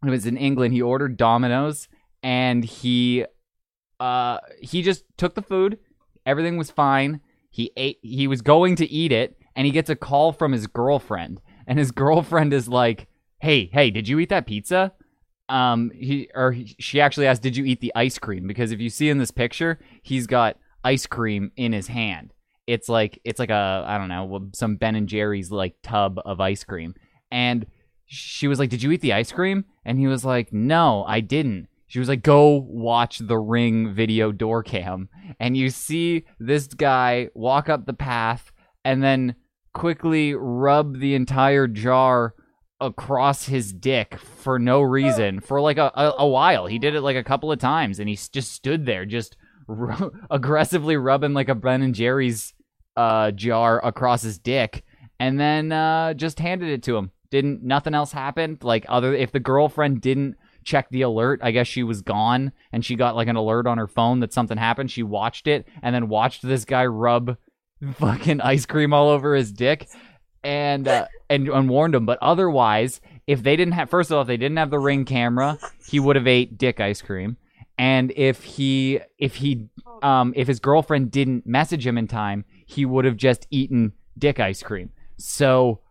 it 0.06 0.10
was 0.10 0.26
in 0.26 0.38
England. 0.38 0.74
He 0.74 0.82
ordered 0.82 1.18
Domino's 1.18 1.88
and 2.22 2.64
he 2.64 3.26
uh 4.00 4.40
he 4.62 4.82
just 4.82 5.04
took 5.18 5.36
the 5.36 5.42
food. 5.42 5.80
Everything 6.26 6.58
was 6.58 6.72
fine. 6.72 7.22
He 7.50 7.72
ate. 7.76 8.00
He 8.02 8.28
was 8.28 8.42
going 8.42 8.76
to 8.78 8.90
eat 8.90 9.12
it, 9.12 9.38
and 9.56 9.66
he 9.66 9.72
gets 9.72 9.90
a 9.90 9.96
call 9.96 10.32
from 10.32 10.52
his 10.52 10.68
girlfriend, 10.68 11.42
and 11.66 11.80
his 11.80 11.92
girlfriend 12.04 12.54
is 12.54 12.68
like, 12.68 13.08
"Hey, 13.40 13.70
hey, 13.74 13.90
did 13.90 14.08
you 14.08 14.20
eat 14.20 14.30
that 14.30 14.46
pizza?" 14.46 14.94
Um, 15.50 15.92
he 15.94 16.30
or 16.36 16.52
he, 16.52 16.76
she 16.80 17.02
actually 17.02 17.28
asked, 17.28 17.42
"Did 17.42 17.58
you 17.58 17.66
eat 17.66 17.82
the 17.82 17.92
ice 17.96 18.18
cream?" 18.20 18.48
Because 18.48 18.72
if 18.72 18.80
you 18.80 18.90
see 18.90 19.10
in 19.10 19.18
this 19.18 19.32
picture, 19.32 19.80
he's 20.04 20.28
got 20.28 20.58
ice 20.84 21.06
cream 21.06 21.52
in 21.58 21.74
his 21.74 21.88
hand. 21.88 22.34
It's 22.68 22.88
like 22.88 23.20
it's 23.24 23.40
like 23.40 23.50
a 23.50 23.84
I 23.86 23.98
don't 23.98 24.10
know 24.10 24.50
some 24.54 24.76
Ben 24.76 24.96
and 24.96 25.10
Jerry's 25.10 25.52
like 25.52 25.76
tub 25.82 26.20
of 26.24 26.40
ice 26.40 26.64
cream, 26.64 26.94
and 27.32 27.66
she 28.06 28.48
was 28.48 28.60
like, 28.60 28.70
"Did 28.70 28.84
you 28.84 28.92
eat 28.92 29.02
the 29.02 29.14
ice 29.14 29.32
cream?" 29.32 29.66
And 29.84 30.00
he 30.00 30.08
was 30.08 30.24
like, 30.24 30.54
"No, 30.54 31.04
I 31.08 31.20
didn't." 31.20 31.68
She 31.88 31.98
was 31.98 32.08
like, 32.08 32.22
"Go 32.22 32.68
watch 32.68 33.18
the 33.18 33.40
Ring 33.40 33.94
video 33.94 34.32
door 34.32 34.62
cam." 34.62 35.10
And 35.40 35.58
you 35.58 35.72
see 35.72 36.26
this 36.40 36.68
guy 36.68 37.30
walk 37.34 37.70
up 37.70 37.88
the 37.88 37.94
path 37.94 38.52
and 38.86 39.04
then 39.04 39.36
quickly 39.74 40.36
rub 40.36 41.00
the 41.00 41.16
entire 41.16 41.68
jar 41.68 42.36
across 42.82 43.46
his 43.46 43.74
dick 43.74 44.18
for 44.18 44.58
no 44.58 44.82
reason 44.82 45.40
for 45.40 45.60
like 45.60 45.78
a, 45.78 45.92
a, 45.96 46.14
a 46.20 46.28
while. 46.28 46.66
He 46.66 46.80
did 46.80 46.96
it 46.96 47.02
like 47.02 47.18
a 47.18 47.24
couple 47.24 47.52
of 47.52 47.60
times 47.60 48.00
and 48.00 48.08
he 48.08 48.16
just 48.16 48.54
stood 48.54 48.86
there 48.86 49.06
just 49.06 49.36
aggressively 50.32 50.96
rubbing 50.98 51.34
like 51.34 51.50
a 51.50 51.56
Ben 51.56 51.82
and 51.82 51.94
Jerry's 51.94 52.54
uh, 52.96 53.32
jar 53.32 53.86
across 53.86 54.22
his 54.22 54.40
dick 54.40 54.84
and 55.20 55.40
then 55.40 55.72
uh, 55.72 56.14
just 56.14 56.40
handed 56.40 56.70
it 56.70 56.84
to 56.84 56.96
him. 56.96 57.12
Didn't 57.32 57.64
nothing 57.64 57.94
else 57.94 58.12
happened? 58.12 58.64
Like 58.64 58.86
other 58.88 59.14
if 59.14 59.32
the 59.32 59.40
girlfriend 59.40 60.02
didn't 60.02 60.36
check 60.64 60.90
the 60.90 61.02
alert, 61.02 61.42
I 61.44 61.52
guess 61.52 61.68
she 61.68 61.84
was 61.84 62.02
gone 62.02 62.54
and 62.72 62.84
she 62.84 62.96
got 62.96 63.16
like 63.16 63.28
an 63.28 63.36
alert 63.36 63.68
on 63.68 63.78
her 63.78 63.88
phone 63.88 64.22
that 64.22 64.34
something 64.34 64.58
happened. 64.58 64.90
She 64.90 65.04
watched 65.04 65.48
it 65.48 65.68
and 65.84 65.94
then 65.94 66.08
watched 66.08 66.42
this 66.42 66.66
guy 66.66 66.86
rub 66.86 67.38
fucking 67.94 68.42
ice 68.42 68.66
cream 68.66 68.94
all 68.94 69.10
over 69.10 69.36
his 69.36 69.52
dick 69.52 69.90
and 70.44 70.88
uh, 70.88 71.08
and 71.30 71.48
and 71.48 71.70
warned 71.70 71.96
him. 71.96 72.06
But 72.06 72.20
otherwise, 72.22 73.02
if 73.28 73.44
they 73.44 73.56
didn't 73.56 73.74
have 73.74 73.90
first 73.90 74.12
of 74.12 74.16
all, 74.16 74.22
if 74.22 74.28
they 74.28 74.38
didn't 74.38 74.58
have 74.58 74.72
the 74.72 74.80
ring 74.80 75.06
camera, 75.06 75.58
he 75.88 76.00
would 76.00 76.16
have 76.16 76.28
ate 76.28 76.58
dick 76.58 76.80
ice 76.80 77.02
cream. 77.02 77.38
And 77.78 78.12
if 78.16 78.44
he 78.44 79.00
if 79.18 79.36
he 79.36 79.70
um 80.02 80.34
if 80.36 80.48
his 80.48 80.60
girlfriend 80.60 81.12
didn't 81.12 81.46
message 81.46 81.86
him 81.86 81.98
in 81.98 82.08
time, 82.08 82.46
he 82.66 82.86
would 82.86 83.06
have 83.06 83.18
just 83.18 83.48
eaten 83.52 83.94
dick 84.18 84.40
ice 84.40 84.62
cream. 84.62 84.92
So 85.18 85.82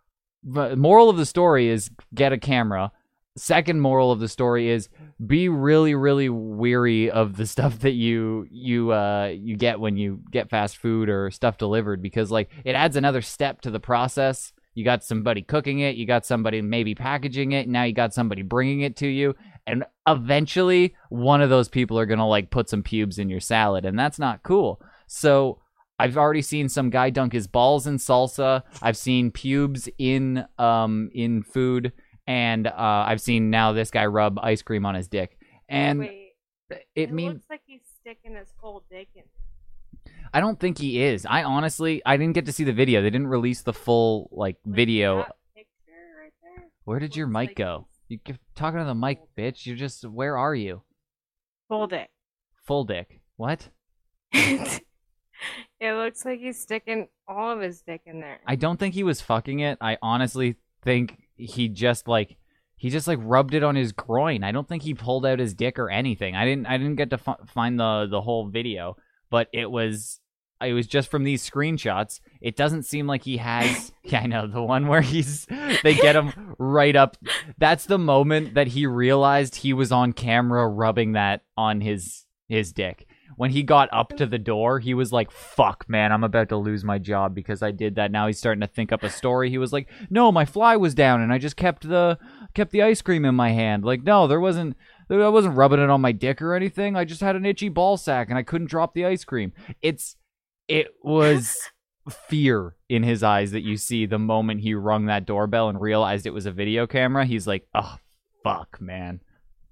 the 0.42 0.77
moral 0.77 1.11
of 1.11 1.16
the 1.16 1.27
story 1.27 1.68
is 1.68 1.90
get 2.14 2.33
a 2.33 2.38
camera. 2.38 2.92
Second 3.37 3.81
moral 3.81 4.11
of 4.11 4.18
the 4.18 4.29
story 4.29 4.68
is 4.68 4.88
be 5.24 5.48
really 5.48 5.94
really 5.94 6.29
weary 6.29 7.11
of 7.11 7.37
the 7.37 7.46
stuff 7.46 7.81
that 7.81 7.92
you 7.92 8.46
you 8.51 8.92
uh 8.92 9.27
you 9.27 9.57
get 9.57 9.81
when 9.81 9.96
you 9.96 10.20
get 10.31 10.51
fast 10.51 10.77
food 10.77 11.09
or 11.09 11.31
stuff 11.31 11.57
delivered 11.59 12.03
because 12.03 12.31
like 12.31 12.51
it 12.64 12.74
adds 12.74 12.96
another 12.96 13.22
step 13.22 13.61
to 13.62 13.70
the 13.70 13.81
process. 13.81 14.53
You 14.78 14.84
got 14.84 15.02
somebody 15.02 15.42
cooking 15.42 15.80
it, 15.80 15.96
you 15.96 16.06
got 16.06 16.24
somebody 16.24 16.62
maybe 16.62 16.94
packaging 16.94 17.52
it, 17.52 17.68
now 17.68 17.82
you 17.82 17.92
got 17.92 18.14
somebody 18.14 18.42
bringing 18.42 18.82
it 18.82 18.96
to 18.96 19.08
you 19.08 19.34
and 19.68 19.84
eventually 20.06 20.94
one 21.10 21.42
of 21.42 21.50
those 21.50 21.68
people 21.68 21.98
are 21.98 22.06
going 22.06 22.18
to 22.18 22.24
like 22.24 22.50
put 22.50 22.70
some 22.70 22.82
pubes 22.82 23.18
in 23.18 23.28
your 23.28 23.40
salad 23.40 23.84
and 23.84 23.98
that's 23.98 24.18
not 24.18 24.42
cool. 24.42 24.80
So 25.06 25.60
I've 25.98 26.16
already 26.16 26.42
seen 26.42 26.68
some 26.68 26.90
guy 26.90 27.10
dunk 27.10 27.32
his 27.32 27.46
balls 27.46 27.86
in 27.86 27.96
salsa. 27.96 28.62
I've 28.80 28.96
seen 28.96 29.30
pubes 29.30 29.88
in 29.98 30.46
um 30.58 31.10
in 31.12 31.42
food, 31.42 31.92
and 32.26 32.66
uh, 32.66 32.72
I've 32.76 33.20
seen 33.20 33.50
now 33.50 33.72
this 33.72 33.90
guy 33.90 34.06
rub 34.06 34.38
ice 34.38 34.62
cream 34.62 34.86
on 34.86 34.94
his 34.94 35.08
dick, 35.08 35.36
and 35.68 35.98
Wait, 36.00 36.34
it, 36.70 36.86
it 36.94 37.12
means 37.12 37.34
looks 37.34 37.50
like 37.50 37.62
he's 37.66 37.80
sticking 38.00 38.36
his 38.36 38.48
whole 38.58 38.84
dick 38.90 39.08
in. 39.16 39.24
I 40.32 40.40
don't 40.40 40.58
think 40.58 40.78
he 40.78 41.02
is. 41.02 41.26
I 41.26 41.42
honestly 41.42 42.02
I 42.04 42.16
didn't 42.16 42.34
get 42.34 42.46
to 42.46 42.52
see 42.52 42.64
the 42.64 42.72
video. 42.72 43.02
They 43.02 43.10
didn't 43.10 43.28
release 43.28 43.62
the 43.62 43.72
full 43.72 44.28
like 44.32 44.56
video. 44.64 45.22
Picture 45.54 45.92
right 46.20 46.32
there. 46.42 46.64
Where 46.84 46.98
did 46.98 47.16
your 47.16 47.26
mic 47.26 47.56
go? 47.56 47.88
You 48.08 48.18
keep 48.18 48.36
talking 48.54 48.78
to 48.78 48.84
the 48.84 48.94
mic, 48.94 49.20
bitch. 49.36 49.66
You're 49.66 49.76
just 49.76 50.04
where 50.04 50.36
are 50.36 50.54
you? 50.54 50.82
Full 51.68 51.86
dick. 51.86 52.08
Full 52.64 52.84
dick. 52.84 53.20
What? 53.36 53.68
it 54.32 54.82
looks 55.80 56.24
like 56.24 56.40
he's 56.40 56.60
sticking 56.60 57.08
all 57.26 57.52
of 57.52 57.60
his 57.60 57.82
dick 57.82 58.02
in 58.06 58.20
there. 58.20 58.40
I 58.46 58.56
don't 58.56 58.78
think 58.78 58.94
he 58.94 59.04
was 59.04 59.20
fucking 59.20 59.60
it. 59.60 59.78
I 59.80 59.98
honestly 60.02 60.56
think 60.82 61.18
he 61.36 61.68
just 61.68 62.08
like 62.08 62.36
he 62.76 62.90
just 62.90 63.08
like 63.08 63.18
rubbed 63.22 63.54
it 63.54 63.62
on 63.62 63.74
his 63.74 63.92
groin. 63.92 64.44
I 64.44 64.52
don't 64.52 64.68
think 64.68 64.82
he 64.82 64.94
pulled 64.94 65.26
out 65.26 65.38
his 65.38 65.54
dick 65.54 65.78
or 65.78 65.90
anything. 65.90 66.36
I 66.36 66.44
didn't 66.44 66.66
I 66.66 66.78
didn't 66.78 66.96
get 66.96 67.10
to 67.10 67.20
f- 67.26 67.48
find 67.52 67.78
the 67.78 68.06
the 68.10 68.20
whole 68.20 68.48
video, 68.48 68.96
but 69.30 69.48
it 69.52 69.70
was 69.70 70.20
it 70.60 70.72
was 70.72 70.86
just 70.86 71.10
from 71.10 71.24
these 71.24 71.48
screenshots. 71.48 72.20
It 72.40 72.56
doesn't 72.56 72.82
seem 72.82 73.06
like 73.06 73.22
he 73.22 73.36
has 73.36 73.92
Yeah, 74.02 74.20
I 74.20 74.26
know 74.26 74.46
the 74.46 74.62
one 74.62 74.88
where 74.88 75.02
he's 75.02 75.46
they 75.82 75.94
get 75.94 76.16
him 76.16 76.54
right 76.58 76.96
up. 76.96 77.16
That's 77.58 77.86
the 77.86 77.98
moment 77.98 78.54
that 78.54 78.68
he 78.68 78.86
realized 78.86 79.56
he 79.56 79.72
was 79.72 79.92
on 79.92 80.12
camera 80.12 80.66
rubbing 80.68 81.12
that 81.12 81.42
on 81.56 81.80
his 81.80 82.24
his 82.48 82.72
dick 82.72 83.06
when 83.38 83.52
he 83.52 83.62
got 83.62 83.88
up 83.92 84.16
to 84.16 84.26
the 84.26 84.38
door, 84.38 84.80
he 84.80 84.94
was 84.94 85.12
like, 85.12 85.30
fuck, 85.30 85.84
man, 85.88 86.10
I'm 86.10 86.24
about 86.24 86.48
to 86.48 86.56
lose 86.56 86.82
my 86.82 86.98
job 86.98 87.36
because 87.36 87.62
I 87.62 87.70
did 87.70 87.94
that. 87.94 88.10
Now 88.10 88.26
he's 88.26 88.36
starting 88.36 88.62
to 88.62 88.66
think 88.66 88.90
up 88.90 89.04
a 89.04 89.10
story. 89.10 89.48
He 89.48 89.58
was 89.58 89.72
like, 89.72 89.88
no, 90.10 90.32
my 90.32 90.44
fly 90.44 90.76
was 90.76 90.92
down 90.92 91.20
and 91.20 91.32
I 91.32 91.38
just 91.38 91.56
kept 91.56 91.88
the 91.88 92.18
kept 92.54 92.72
the 92.72 92.82
ice 92.82 93.00
cream 93.00 93.24
in 93.24 93.36
my 93.36 93.50
hand. 93.50 93.84
Like, 93.84 94.02
no, 94.02 94.26
there 94.26 94.40
wasn't 94.40 94.76
I 95.11 95.29
wasn't 95.29 95.57
rubbing 95.57 95.81
it 95.81 95.90
on 95.90 96.01
my 96.01 96.12
dick 96.12 96.42
or 96.42 96.55
anything. 96.55 96.97
I 96.97 97.05
just 97.05 97.21
had 97.21 97.37
an 97.37 97.47
itchy 97.47 97.68
ball 97.68 97.97
sack 97.97 98.29
and 98.29 98.38
I 98.38 98.42
couldn't 98.42 98.68
drop 98.71 98.94
the 98.94 99.07
ice 99.07 99.25
cream. 99.25 99.53
It's 99.83 100.16
it 100.68 100.88
was 101.03 101.57
fear 102.11 102.77
in 102.88 103.03
his 103.03 103.23
eyes 103.23 103.53
that 103.53 103.62
you 103.62 103.77
see 103.77 104.07
the 104.07 104.18
moment 104.18 104.61
he 104.61 104.75
rung 104.75 105.07
that 105.07 105.27
doorbell 105.27 105.68
and 105.68 105.81
realized 105.81 106.27
it 106.27 106.35
was 106.35 106.47
a 106.47 106.53
video 106.53 106.87
camera. 106.87 107.25
He's 107.25 107.47
like, 107.47 107.66
"Oh, 107.75 107.97
fuck, 108.44 108.81
man. 108.81 109.21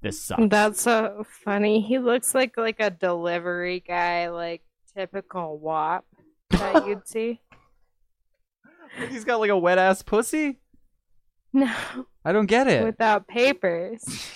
This 0.02 0.20
sucks." 0.22 0.42
That's 0.48 0.80
so 0.80 1.24
funny. 1.44 1.80
He 1.80 1.98
looks 1.98 2.34
like 2.34 2.56
like 2.56 2.80
a 2.80 2.90
delivery 2.90 3.80
guy, 3.86 4.28
like 4.30 4.62
typical 4.94 5.58
wop 5.58 6.04
that 6.50 6.86
you'd 6.86 7.06
see. 7.06 7.40
He's 9.10 9.24
got 9.24 9.40
like 9.40 9.50
a 9.50 9.58
wet 9.58 9.78
ass 9.78 10.00
pussy? 10.02 10.58
No, 11.52 11.70
I 12.24 12.32
don't 12.32 12.46
get 12.46 12.66
it. 12.68 12.84
without 12.84 13.26
papers. 13.28 14.02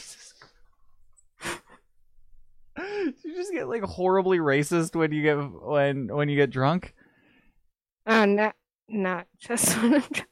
you 3.24 3.34
just 3.34 3.52
get 3.52 3.68
like 3.68 3.82
horribly 3.82 4.38
racist 4.38 4.94
when 4.94 5.12
you 5.12 5.22
get 5.22 5.36
when 5.36 6.08
when 6.08 6.28
you 6.28 6.36
get 6.36 6.50
drunk. 6.50 6.94
Oh, 8.06 8.24
not 8.24 8.54
not 8.88 9.26
just 9.38 9.74
when 9.82 9.94
I'm 9.94 10.00
drunk. 10.00 10.26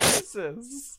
Jesus. 0.00 0.98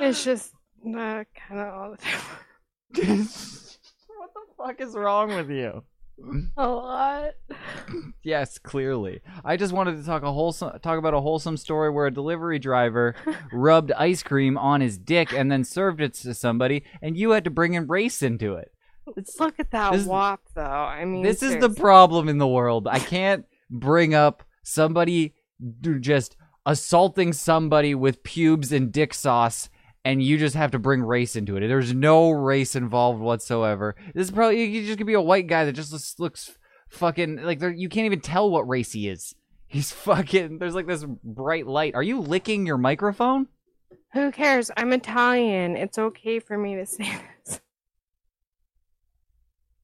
It's 0.00 0.24
just 0.24 0.52
uh, 0.86 1.24
kind 1.36 1.60
of 1.60 1.74
all 1.74 1.90
the 1.90 1.96
time. 1.98 2.20
what 4.16 4.30
the 4.34 4.40
fuck 4.56 4.80
is 4.80 4.94
wrong 4.94 5.34
with 5.34 5.50
you? 5.50 5.82
A 6.56 6.68
lot. 6.68 7.30
Yes, 8.22 8.58
clearly. 8.58 9.20
I 9.44 9.56
just 9.56 9.72
wanted 9.72 9.96
to 9.96 10.04
talk 10.04 10.22
a 10.22 10.32
wholesome 10.32 10.78
talk 10.80 10.98
about 10.98 11.14
a 11.14 11.20
wholesome 11.20 11.56
story 11.56 11.90
where 11.90 12.06
a 12.06 12.10
delivery 12.12 12.58
driver 12.58 13.14
rubbed 13.52 13.92
ice 13.92 14.22
cream 14.22 14.56
on 14.56 14.80
his 14.80 14.98
dick 14.98 15.32
and 15.32 15.50
then 15.50 15.64
served 15.64 16.00
it 16.00 16.14
to 16.14 16.34
somebody, 16.34 16.84
and 17.00 17.16
you 17.16 17.30
had 17.30 17.44
to 17.44 17.50
bring 17.50 17.74
in 17.74 17.86
race 17.86 18.22
into 18.22 18.54
it. 18.54 18.72
It's 19.16 19.38
Look 19.40 19.58
at 19.58 19.70
that 19.72 19.92
This- 19.92 20.06
WAP, 20.06 20.40
though. 20.54 20.62
I 20.62 21.04
mean, 21.04 21.22
this 21.22 21.42
is 21.42 21.56
the 21.58 21.70
problem 21.70 22.28
in 22.28 22.38
the 22.38 22.46
world. 22.46 22.86
I 22.86 22.98
can't 23.00 23.44
bring 23.70 24.14
up 24.14 24.44
somebody 24.62 25.34
just 26.00 26.36
assaulting 26.64 27.32
somebody 27.32 27.94
with 27.94 28.22
pubes 28.22 28.70
and 28.72 28.92
dick 28.92 29.12
sauce, 29.14 29.68
and 30.04 30.22
you 30.22 30.38
just 30.38 30.56
have 30.56 30.72
to 30.72 30.78
bring 30.78 31.02
race 31.02 31.36
into 31.36 31.56
it. 31.56 31.66
There's 31.66 31.94
no 31.94 32.30
race 32.30 32.74
involved 32.74 33.20
whatsoever. 33.20 33.94
This 34.14 34.28
is 34.28 34.30
probably 34.30 34.64
you 34.64 34.86
just 34.86 34.98
could 34.98 35.06
be 35.06 35.14
a 35.14 35.20
white 35.20 35.46
guy 35.46 35.64
that 35.64 35.72
just 35.72 35.92
looks, 35.92 36.18
looks 36.18 36.58
fucking 36.88 37.42
like 37.42 37.60
there. 37.60 37.70
You 37.70 37.88
can't 37.88 38.06
even 38.06 38.20
tell 38.20 38.50
what 38.50 38.68
race 38.68 38.92
he 38.92 39.08
is. 39.08 39.34
He's 39.66 39.92
fucking. 39.92 40.58
There's 40.58 40.74
like 40.74 40.86
this 40.86 41.04
bright 41.04 41.66
light. 41.66 41.94
Are 41.94 42.02
you 42.02 42.20
licking 42.20 42.66
your 42.66 42.78
microphone? 42.78 43.48
Who 44.12 44.30
cares? 44.30 44.70
I'm 44.76 44.92
Italian. 44.92 45.76
It's 45.76 45.98
okay 45.98 46.38
for 46.38 46.58
me 46.58 46.76
to 46.76 46.84
say 46.84 47.04
this. 47.44 47.60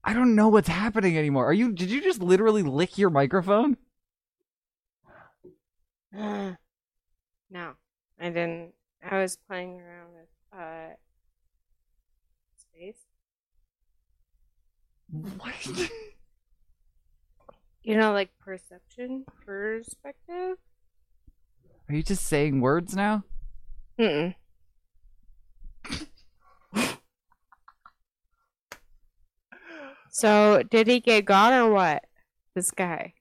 I 0.05 0.13
don't 0.15 0.35
know 0.35 0.49
what's 0.49 0.69
happening 0.69 1.17
anymore. 1.19 1.47
Are 1.47 1.53
you? 1.53 1.73
Did 1.73 1.91
you 1.91 2.03
just 2.03 2.23
literally 2.23 2.63
lick 2.63 2.99
your 2.99 3.11
microphone? 3.11 3.77
no, 6.13 6.57
I 7.51 7.77
didn't. 8.19 8.73
I 9.03 9.21
was 9.21 9.37
playing 9.37 9.81
around 9.81 10.09
with 10.15 10.29
uh 10.53 10.95
space. 12.57 12.97
What? 15.39 15.91
You 17.83 17.97
know, 17.97 18.13
like 18.13 18.31
perception, 18.39 19.25
perspective. 19.47 20.59
Are 21.89 21.95
you 21.95 22.03
just 22.03 22.27
saying 22.27 22.61
words 22.61 22.95
now? 22.95 23.25
Mm. 23.99 24.35
so, 30.11 30.63
did 30.71 30.87
he 30.87 31.01
get 31.01 31.25
got 31.25 31.55
or 31.55 31.71
what? 31.73 32.05
This 32.55 32.71
guy. 32.71 33.15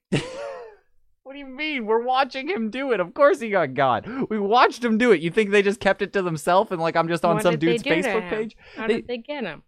What 1.27 1.33
do 1.33 1.39
you 1.39 1.45
mean? 1.45 1.85
We're 1.85 2.03
watching 2.03 2.47
him 2.47 2.69
do 2.69 2.93
it. 2.93 3.01
Of 3.01 3.13
course 3.13 3.41
he 3.41 3.49
got 3.49 3.73
God. 3.73 4.07
We 4.29 4.39
watched 4.39 4.81
him 4.81 4.97
do 4.97 5.11
it. 5.11 5.19
You 5.19 5.29
think 5.29 5.51
they 5.51 5.61
just 5.61 5.81
kept 5.81 6.01
it 6.01 6.13
to 6.13 6.21
themselves 6.21 6.71
and 6.71 6.79
like 6.79 6.95
I'm 6.95 7.09
just 7.09 7.25
on 7.25 7.35
What 7.35 7.43
some 7.43 7.57
dude's 7.57 7.83
Facebook 7.83 8.29
page? 8.29 8.55
How 8.77 8.87
They- 8.87 8.93
did 9.01 9.07
they 9.09 9.17
get 9.17 9.43
him? 9.43 9.63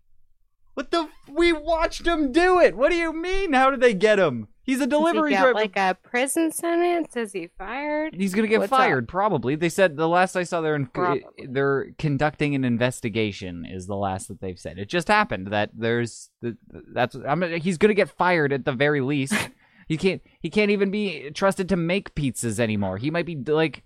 What 0.76 0.92
the? 0.92 1.10
We 1.30 1.52
watched 1.52 2.08
him 2.08 2.32
do 2.32 2.62
it. 2.62 2.78
What 2.78 2.92
do 2.92 2.96
you 2.96 3.12
mean? 3.12 3.52
How 3.52 3.72
did 3.72 3.82
they 3.82 3.94
get 3.94 4.20
him? 4.20 4.48
He's 4.64 4.80
a 4.80 4.88
delivery 4.88 5.32
driver. 5.32 5.54
like 5.54 5.76
a 5.76 5.98
prison 6.02 6.54
sentence? 6.54 7.18
Is 7.18 7.34
he 7.34 7.50
fired? 7.58 8.16
He's 8.16 8.34
gonna 8.34 8.48
get 8.48 8.62
What's 8.62 8.72
up? 8.72 8.80
fired, 8.80 9.10
probably. 9.10 9.56
They 9.56 9.68
said 9.68 9.98
the 9.98 10.08
last 10.08 10.38
I 10.38 10.44
saw, 10.44 10.62
they're 10.62 10.76
in, 10.76 10.90
eh, 10.96 11.18
they're 11.50 11.88
conducting 11.98 12.56
an 12.56 12.64
investigation. 12.64 13.66
Is 13.70 13.86
the 13.88 13.98
last 13.98 14.30
that 14.30 14.40
they've 14.40 14.58
said. 14.58 14.80
It 14.80 14.88
just 14.88 15.10
happened 15.10 15.48
that 15.48 15.72
there's 15.74 16.30
the, 16.42 16.56
that's 16.94 17.16
I'm 17.28 17.42
he's 17.60 17.78
gonna 17.78 17.94
get 17.96 18.08
fired 18.10 18.54
at 18.54 18.64
the 18.64 18.72
very 18.72 19.02
least. 19.02 19.34
he 19.90 19.98
can't 19.98 20.22
he 20.40 20.50
can't 20.50 20.72
even 20.72 20.90
be 20.92 21.30
trusted 21.32 21.68
to 21.70 21.76
make 21.76 22.16
pizzas 22.16 22.60
anymore. 22.60 22.98
He 22.98 23.12
might 23.12 23.26
be 23.26 23.36
like 23.36 23.84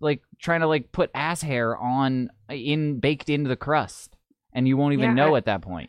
like 0.00 0.20
trying 0.38 0.60
to 0.60 0.66
like 0.66 0.92
put 0.92 1.10
ass 1.14 1.40
hair 1.40 1.74
on 1.78 2.28
in 2.50 3.00
baked 3.00 3.30
into 3.30 3.48
the 3.48 3.56
crust, 3.56 4.16
and 4.52 4.68
you 4.68 4.76
won't 4.76 4.92
even 4.92 5.10
Yeah, 5.10 5.14
know 5.14 5.34
I- 5.34 5.38
at 5.38 5.46
that 5.46 5.62
point. 5.62 5.88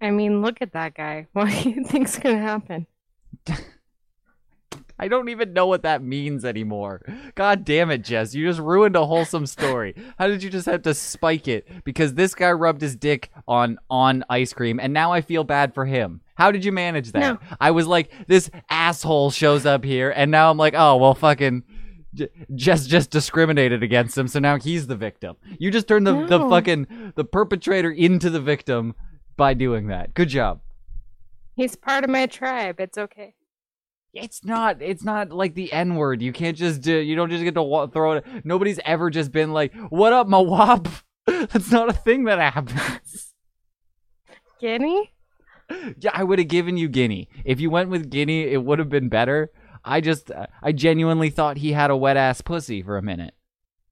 I 0.00 0.10
mean, 0.10 0.40
look 0.42 0.62
at 0.62 0.72
that 0.72 0.94
guy. 0.94 1.26
What 1.32 1.50
do 1.50 1.68
you 1.70 1.84
think's 1.84 2.18
gonna 2.18 2.38
happen? 2.38 2.86
I 4.98 5.08
don't 5.08 5.28
even 5.28 5.52
know 5.52 5.66
what 5.66 5.82
that 5.82 6.02
means 6.02 6.42
anymore. 6.44 7.02
God 7.34 7.66
damn 7.66 7.90
it, 7.90 8.02
Jess. 8.02 8.34
You 8.34 8.46
just 8.46 8.60
ruined 8.60 8.96
a 8.96 9.04
wholesome 9.04 9.44
story. 9.46 9.94
How 10.18 10.26
did 10.26 10.42
you 10.42 10.48
just 10.48 10.64
have 10.66 10.82
to 10.82 10.94
spike 10.94 11.48
it? 11.48 11.68
Because 11.84 12.14
this 12.14 12.34
guy 12.34 12.50
rubbed 12.52 12.80
his 12.80 12.96
dick 12.96 13.30
on 13.46 13.78
on 13.90 14.24
ice 14.30 14.54
cream 14.54 14.80
and 14.80 14.94
now 14.94 15.12
I 15.12 15.20
feel 15.20 15.44
bad 15.44 15.74
for 15.74 15.84
him. 15.84 16.22
How 16.36 16.50
did 16.50 16.64
you 16.64 16.72
manage 16.72 17.12
that? 17.12 17.20
No. 17.20 17.38
I 17.60 17.70
was 17.72 17.86
like, 17.86 18.10
this 18.26 18.50
asshole 18.70 19.30
shows 19.30 19.66
up 19.66 19.84
here 19.84 20.10
and 20.14 20.30
now 20.30 20.50
I'm 20.50 20.56
like, 20.58 20.74
oh 20.76 20.96
well 20.96 21.14
fucking 21.14 21.64
J- 22.14 22.28
Jess 22.54 22.86
just 22.86 23.10
discriminated 23.10 23.82
against 23.82 24.16
him, 24.16 24.26
so 24.28 24.38
now 24.38 24.56
he's 24.58 24.86
the 24.86 24.96
victim. 24.96 25.36
You 25.58 25.70
just 25.70 25.86
turned 25.88 26.06
the, 26.06 26.26
the 26.26 26.48
fucking 26.48 27.12
the 27.14 27.24
perpetrator 27.24 27.90
into 27.90 28.30
the 28.30 28.40
victim 28.40 28.94
by 29.36 29.52
doing 29.54 29.88
that. 29.88 30.14
Good 30.14 30.28
job. 30.28 30.60
He's 31.56 31.76
part 31.76 32.04
of 32.04 32.10
my 32.10 32.26
tribe. 32.26 32.80
It's 32.80 32.96
okay. 32.96 33.34
It's 34.14 34.44
not. 34.44 34.80
It's 34.80 35.04
not 35.04 35.30
like 35.30 35.54
the 35.54 35.70
N 35.72 35.94
word. 35.96 36.22
You 36.22 36.32
can't 36.32 36.56
just 36.56 36.80
do. 36.80 36.96
You 36.96 37.16
don't 37.16 37.28
just 37.28 37.44
get 37.44 37.54
to 37.54 37.62
wa- 37.62 37.86
throw 37.86 38.12
it. 38.12 38.24
Nobody's 38.44 38.80
ever 38.86 39.10
just 39.10 39.30
been 39.30 39.52
like, 39.52 39.74
"What 39.90 40.14
up, 40.14 40.26
my 40.26 40.38
wop?" 40.38 40.88
That's 41.26 41.70
not 41.70 41.90
a 41.90 41.92
thing 41.92 42.24
that 42.24 42.38
happens. 42.38 43.34
Guinea? 44.60 45.12
Yeah, 45.98 46.10
I 46.12 46.24
would 46.24 46.38
have 46.38 46.48
given 46.48 46.76
you 46.76 46.88
Guinea 46.88 47.28
if 47.44 47.60
you 47.60 47.70
went 47.70 47.90
with 47.90 48.10
Guinea. 48.10 48.44
It 48.44 48.64
would 48.64 48.78
have 48.78 48.88
been 48.88 49.08
better. 49.08 49.50
I 49.84 50.00
just, 50.00 50.30
uh, 50.30 50.46
I 50.62 50.72
genuinely 50.72 51.30
thought 51.30 51.58
he 51.58 51.72
had 51.72 51.90
a 51.90 51.96
wet 51.96 52.16
ass 52.16 52.40
pussy 52.40 52.82
for 52.82 52.96
a 52.96 53.02
minute. 53.02 53.34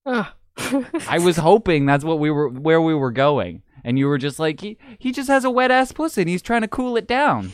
Ah. 0.04 0.34
Ugh. 0.58 0.86
I 1.08 1.18
was 1.18 1.36
hoping 1.36 1.84
that's 1.86 2.04
what 2.04 2.18
we 2.20 2.30
were, 2.30 2.48
where 2.48 2.80
we 2.80 2.94
were 2.94 3.10
going, 3.10 3.62
and 3.82 3.98
you 3.98 4.06
were 4.06 4.18
just 4.18 4.38
like, 4.38 4.60
he, 4.60 4.78
he 4.98 5.10
just 5.10 5.28
has 5.28 5.44
a 5.44 5.50
wet 5.50 5.70
ass 5.72 5.90
pussy, 5.92 6.22
and 6.22 6.30
he's 6.30 6.42
trying 6.42 6.62
to 6.62 6.68
cool 6.68 6.96
it 6.96 7.06
down. 7.08 7.52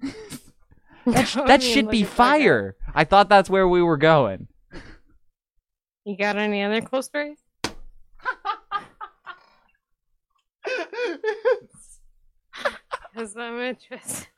That, 1.06 1.26
sh- 1.26 1.34
that 1.36 1.60
mean, 1.60 1.72
should 1.72 1.90
be 1.90 2.02
at 2.02 2.08
that 2.08 2.14
fire. 2.14 2.76
I 2.94 3.04
thought 3.04 3.30
that's 3.30 3.48
where 3.48 3.66
we 3.66 3.80
were 3.80 3.96
going. 3.96 4.46
You 6.04 6.18
got 6.18 6.36
any 6.36 6.62
other 6.62 6.82
cool 6.82 7.02
stories? 7.02 7.38
Because 13.12 13.36
I'm 13.36 13.58
interested. 13.60 14.28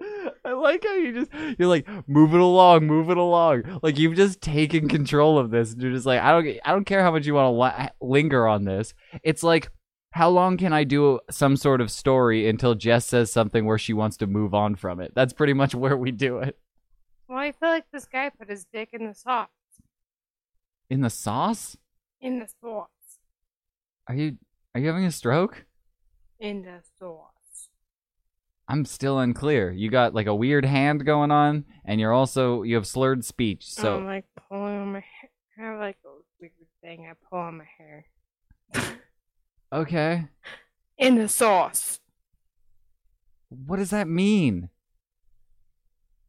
I 0.44 0.52
like 0.52 0.84
how 0.84 0.94
you 0.94 1.12
just 1.12 1.58
you're 1.58 1.68
like 1.68 1.86
move 2.08 2.34
it 2.34 2.40
along, 2.40 2.86
move 2.86 3.10
it 3.10 3.16
along. 3.18 3.80
Like 3.82 3.98
you've 3.98 4.16
just 4.16 4.40
taken 4.40 4.88
control 4.88 5.38
of 5.38 5.50
this. 5.50 5.72
And 5.72 5.82
you're 5.82 5.92
just 5.92 6.06
like 6.06 6.20
I 6.20 6.32
don't 6.32 6.58
I 6.64 6.72
don't 6.72 6.84
care 6.84 7.02
how 7.02 7.10
much 7.10 7.26
you 7.26 7.34
want 7.34 7.46
to 7.46 7.82
li- 7.82 7.90
linger 8.00 8.46
on 8.46 8.64
this. 8.64 8.94
It's 9.22 9.42
like 9.42 9.70
how 10.12 10.28
long 10.28 10.56
can 10.56 10.72
I 10.72 10.84
do 10.84 11.20
some 11.30 11.56
sort 11.56 11.80
of 11.80 11.90
story 11.90 12.48
until 12.48 12.74
Jess 12.74 13.06
says 13.06 13.30
something 13.30 13.64
where 13.64 13.78
she 13.78 13.92
wants 13.92 14.16
to 14.18 14.26
move 14.26 14.54
on 14.54 14.74
from 14.74 15.00
it? 15.00 15.12
That's 15.14 15.32
pretty 15.32 15.52
much 15.52 15.74
where 15.74 15.96
we 15.96 16.10
do 16.10 16.38
it. 16.38 16.58
Well, 17.28 17.38
I 17.38 17.52
feel 17.52 17.68
like 17.68 17.84
this 17.92 18.06
guy 18.06 18.30
put 18.30 18.50
his 18.50 18.66
dick 18.72 18.88
in 18.92 19.06
the 19.06 19.14
sauce. 19.14 19.48
In 20.88 21.02
the 21.02 21.10
sauce? 21.10 21.76
In 22.20 22.40
the 22.40 22.48
sauce. 22.60 22.88
Are 24.08 24.14
you 24.14 24.38
are 24.74 24.80
you 24.80 24.88
having 24.88 25.04
a 25.04 25.12
stroke? 25.12 25.66
In 26.40 26.62
the 26.62 26.80
sauce. 26.98 27.68
I'm 28.68 28.84
still 28.84 29.18
unclear. 29.18 29.70
You 29.70 29.90
got 29.90 30.14
like 30.14 30.26
a 30.26 30.34
weird 30.34 30.64
hand 30.64 31.04
going 31.04 31.30
on, 31.30 31.64
and 31.84 32.00
you're 32.00 32.12
also 32.12 32.62
you 32.62 32.76
have 32.76 32.86
slurred 32.86 33.24
speech. 33.24 33.66
So 33.66 33.96
I'm 33.98 34.06
like 34.06 34.24
pulling 34.48 34.76
on 34.78 34.92
my 34.92 35.00
hair. 35.00 35.30
I 35.58 35.62
have 35.72 35.80
like 35.80 35.98
a 36.06 36.08
weird 36.40 36.52
thing. 36.82 37.06
I 37.10 37.14
pull 37.28 37.38
on 37.40 37.58
my 37.58 37.64
hair. 37.76 38.06
okay, 39.72 40.28
In 40.98 41.16
the 41.16 41.28
sauce. 41.28 41.98
what 43.48 43.76
does 43.76 43.90
that 43.90 44.08
mean? 44.08 44.70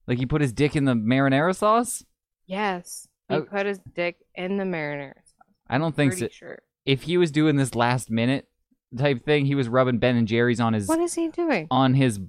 Like 0.08 0.18
he 0.18 0.26
put 0.26 0.42
his 0.42 0.52
dick 0.52 0.76
in 0.76 0.86
the 0.86 0.94
marinara 0.96 1.56
sauce? 1.56 2.04
Yes. 2.48 3.08
He 3.30 3.36
Oh. 3.36 3.44
put 3.44 3.66
his 3.66 3.80
dick 3.96 4.18
in 4.36 4.58
the 4.58 4.66
marinara 4.66 5.14
sauce. 5.16 5.56
I 5.70 5.78
don't 5.78 5.96
think 5.96 6.14
so. 6.14 6.28
Sure. 6.30 6.60
If 6.86 7.04
he 7.04 7.18
was 7.18 7.32
doing 7.32 7.56
this 7.56 7.76
last 7.76 8.10
minute 8.10 8.50
type 8.98 9.24
thing, 9.24 9.46
he 9.46 9.56
was 9.56 9.70
rubbing 9.70 10.00
Ben 10.00 10.16
and 10.16 10.28
Jerry's 10.28 10.60
on 10.60 10.74
his 10.74 10.88
What 10.88 11.00
is 11.00 11.14
he 11.14 11.30
doing? 11.30 11.68
on 11.72 11.94
his 11.94 12.20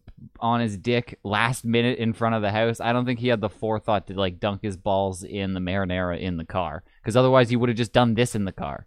on 0.40 0.61
his 0.61 0.77
dick 0.77 1.18
last 1.22 1.64
minute 1.64 1.98
in 1.98 2.12
front 2.12 2.35
of 2.35 2.42
the 2.42 2.51
house. 2.51 2.81
I 2.81 2.92
don't 2.92 3.05
think 3.05 3.20
he 3.20 3.29
had 3.29 3.40
the 3.40 3.48
forethought 3.48 4.07
to 4.09 4.14
like 4.14 4.40
dunk 4.40 4.62
his 4.62 4.77
balls 4.77 5.22
in 5.22 5.55
the 5.55 5.61
marinara 5.61 6.20
in 6.20 6.37
the 6.37 6.44
car 6.44 6.83
because 7.03 7.16
otherwise 7.16 7.51
he 7.51 7.57
would 7.57 7.68
have 7.68 7.79
just 7.79 7.92
done 7.92 8.14
this 8.14 8.35
in 8.35 8.44
the 8.44 8.53
car. 8.53 8.87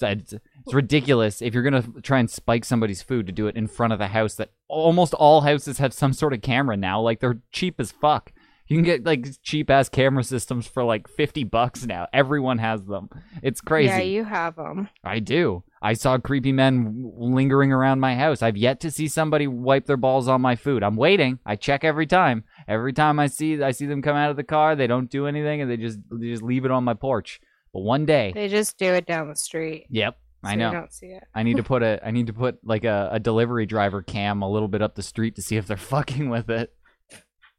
It's, 0.00 0.34
it's, 0.34 0.74
ridiculous 0.74 1.40
if 1.40 1.54
you're 1.54 1.62
gonna 1.62 1.84
try 2.02 2.18
and 2.18 2.28
spike 2.28 2.64
somebody's 2.64 3.02
food 3.02 3.26
to 3.26 3.32
do 3.32 3.46
it 3.46 3.56
in 3.56 3.66
front 3.66 3.92
of 3.92 3.98
the 3.98 4.08
house. 4.08 4.34
That 4.34 4.50
almost 4.68 5.14
all 5.14 5.42
houses 5.42 5.78
have 5.78 5.94
some 5.94 6.12
sort 6.12 6.32
of 6.32 6.42
camera 6.42 6.76
now. 6.76 7.00
Like 7.00 7.20
they're 7.20 7.40
cheap 7.52 7.80
as 7.80 7.92
fuck. 7.92 8.32
You 8.68 8.76
can 8.76 8.84
get 8.84 9.06
like 9.06 9.28
cheap 9.42 9.70
ass 9.70 9.88
camera 9.88 10.24
systems 10.24 10.66
for 10.66 10.82
like 10.84 11.08
fifty 11.08 11.44
bucks 11.44 11.86
now. 11.86 12.08
Everyone 12.12 12.58
has 12.58 12.84
them. 12.84 13.08
It's 13.42 13.60
crazy. 13.60 13.88
Yeah, 13.88 14.00
you 14.00 14.24
have 14.24 14.56
them. 14.56 14.88
I 15.04 15.20
do. 15.20 15.62
I 15.82 15.92
saw 15.92 16.18
creepy 16.18 16.52
men 16.52 17.12
lingering 17.18 17.70
around 17.72 18.00
my 18.00 18.14
house. 18.16 18.42
I've 18.42 18.56
yet 18.56 18.80
to 18.80 18.90
see 18.90 19.08
somebody 19.08 19.46
wipe 19.46 19.86
their 19.86 19.96
balls 19.96 20.26
on 20.28 20.40
my 20.40 20.56
food. 20.56 20.82
I'm 20.82 20.96
waiting. 20.96 21.38
I 21.44 21.56
check 21.56 21.84
every 21.84 22.06
time. 22.06 22.44
Every 22.66 22.92
time 22.92 23.18
I 23.20 23.26
see 23.26 23.62
I 23.62 23.70
see 23.72 23.86
them 23.86 24.02
come 24.02 24.16
out 24.16 24.30
of 24.30 24.36
the 24.36 24.42
car, 24.44 24.74
they 24.74 24.86
don't 24.86 25.10
do 25.10 25.26
anything 25.26 25.60
and 25.60 25.70
they 25.70 25.76
just 25.76 25.98
they 26.10 26.28
just 26.28 26.42
leave 26.42 26.64
it 26.64 26.70
on 26.70 26.84
my 26.84 26.94
porch. 26.94 27.40
But 27.72 27.80
one 27.80 28.06
day, 28.06 28.32
They 28.34 28.48
just 28.48 28.78
do 28.78 28.86
it 28.94 29.06
down 29.06 29.28
the 29.28 29.36
street. 29.36 29.86
yep, 29.90 30.16
I 30.42 30.54
know. 30.54 30.72
Don't 30.72 30.92
see 30.92 31.08
it. 31.08 31.24
I 31.34 31.42
need 31.42 31.58
to 31.58 31.62
put 31.72 31.82
a 31.82 32.00
I 32.04 32.10
need 32.10 32.28
to 32.28 32.32
put 32.32 32.58
like 32.64 32.84
a, 32.84 33.10
a 33.12 33.20
delivery 33.20 33.66
driver 33.66 34.00
cam 34.02 34.40
a 34.42 34.50
little 34.50 34.68
bit 34.68 34.80
up 34.82 34.94
the 34.94 35.02
street 35.02 35.36
to 35.36 35.42
see 35.42 35.56
if 35.56 35.66
they're 35.66 35.76
fucking 35.94 36.30
with 36.30 36.48
it. 36.50 36.72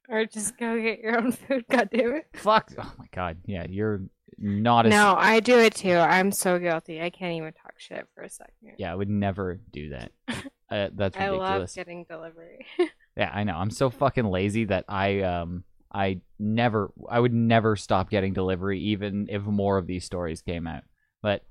Or 0.10 0.26
just 0.26 0.58
go 0.58 0.82
get 0.82 1.00
your 1.00 1.18
own 1.18 1.34
food. 1.34 1.66
God 1.72 1.90
damn 1.92 2.16
it. 2.16 2.28
Fuck. 2.34 2.72
Oh 2.80 2.94
my 2.98 3.06
god. 3.14 3.38
Yeah, 3.46 3.66
you're 3.70 4.02
not 4.40 4.86
a 4.86 4.90
No, 4.90 5.16
I 5.18 5.40
do 5.42 5.58
it 5.60 5.76
too. 5.76 5.96
I'm 5.98 6.32
so 6.32 6.58
guilty. 6.60 7.02
I 7.02 7.10
can't 7.10 7.34
even 7.34 7.52
talk 7.54 7.67
shit 7.78 8.08
for 8.14 8.24
a 8.24 8.30
second. 8.30 8.74
Yeah, 8.78 8.92
I 8.92 8.96
would 8.96 9.10
never 9.10 9.60
do 9.72 9.90
that. 9.90 10.12
Uh, 10.70 10.90
that's 10.96 11.16
I 11.16 11.28
ridiculous. 11.28 11.78
love 11.78 11.86
getting 11.86 12.04
delivery. 12.10 12.66
Yeah, 13.16 13.32
I 13.34 13.46
know. 13.46 13.56
I'm 13.56 13.72
so 13.72 13.90
fucking 13.90 14.26
lazy 14.26 14.66
that 14.66 14.84
I 14.90 15.22
um 15.22 15.64
I 15.92 16.20
never 16.38 16.92
I 17.10 17.20
would 17.20 17.34
never 17.34 17.78
stop 17.78 18.10
getting 18.10 18.34
delivery 18.34 18.82
even 18.82 19.28
if 19.30 19.44
more 19.44 19.78
of 19.78 19.88
these 19.88 20.04
stories 20.04 20.42
came 20.42 20.68
out. 20.68 20.84
But 21.24 21.44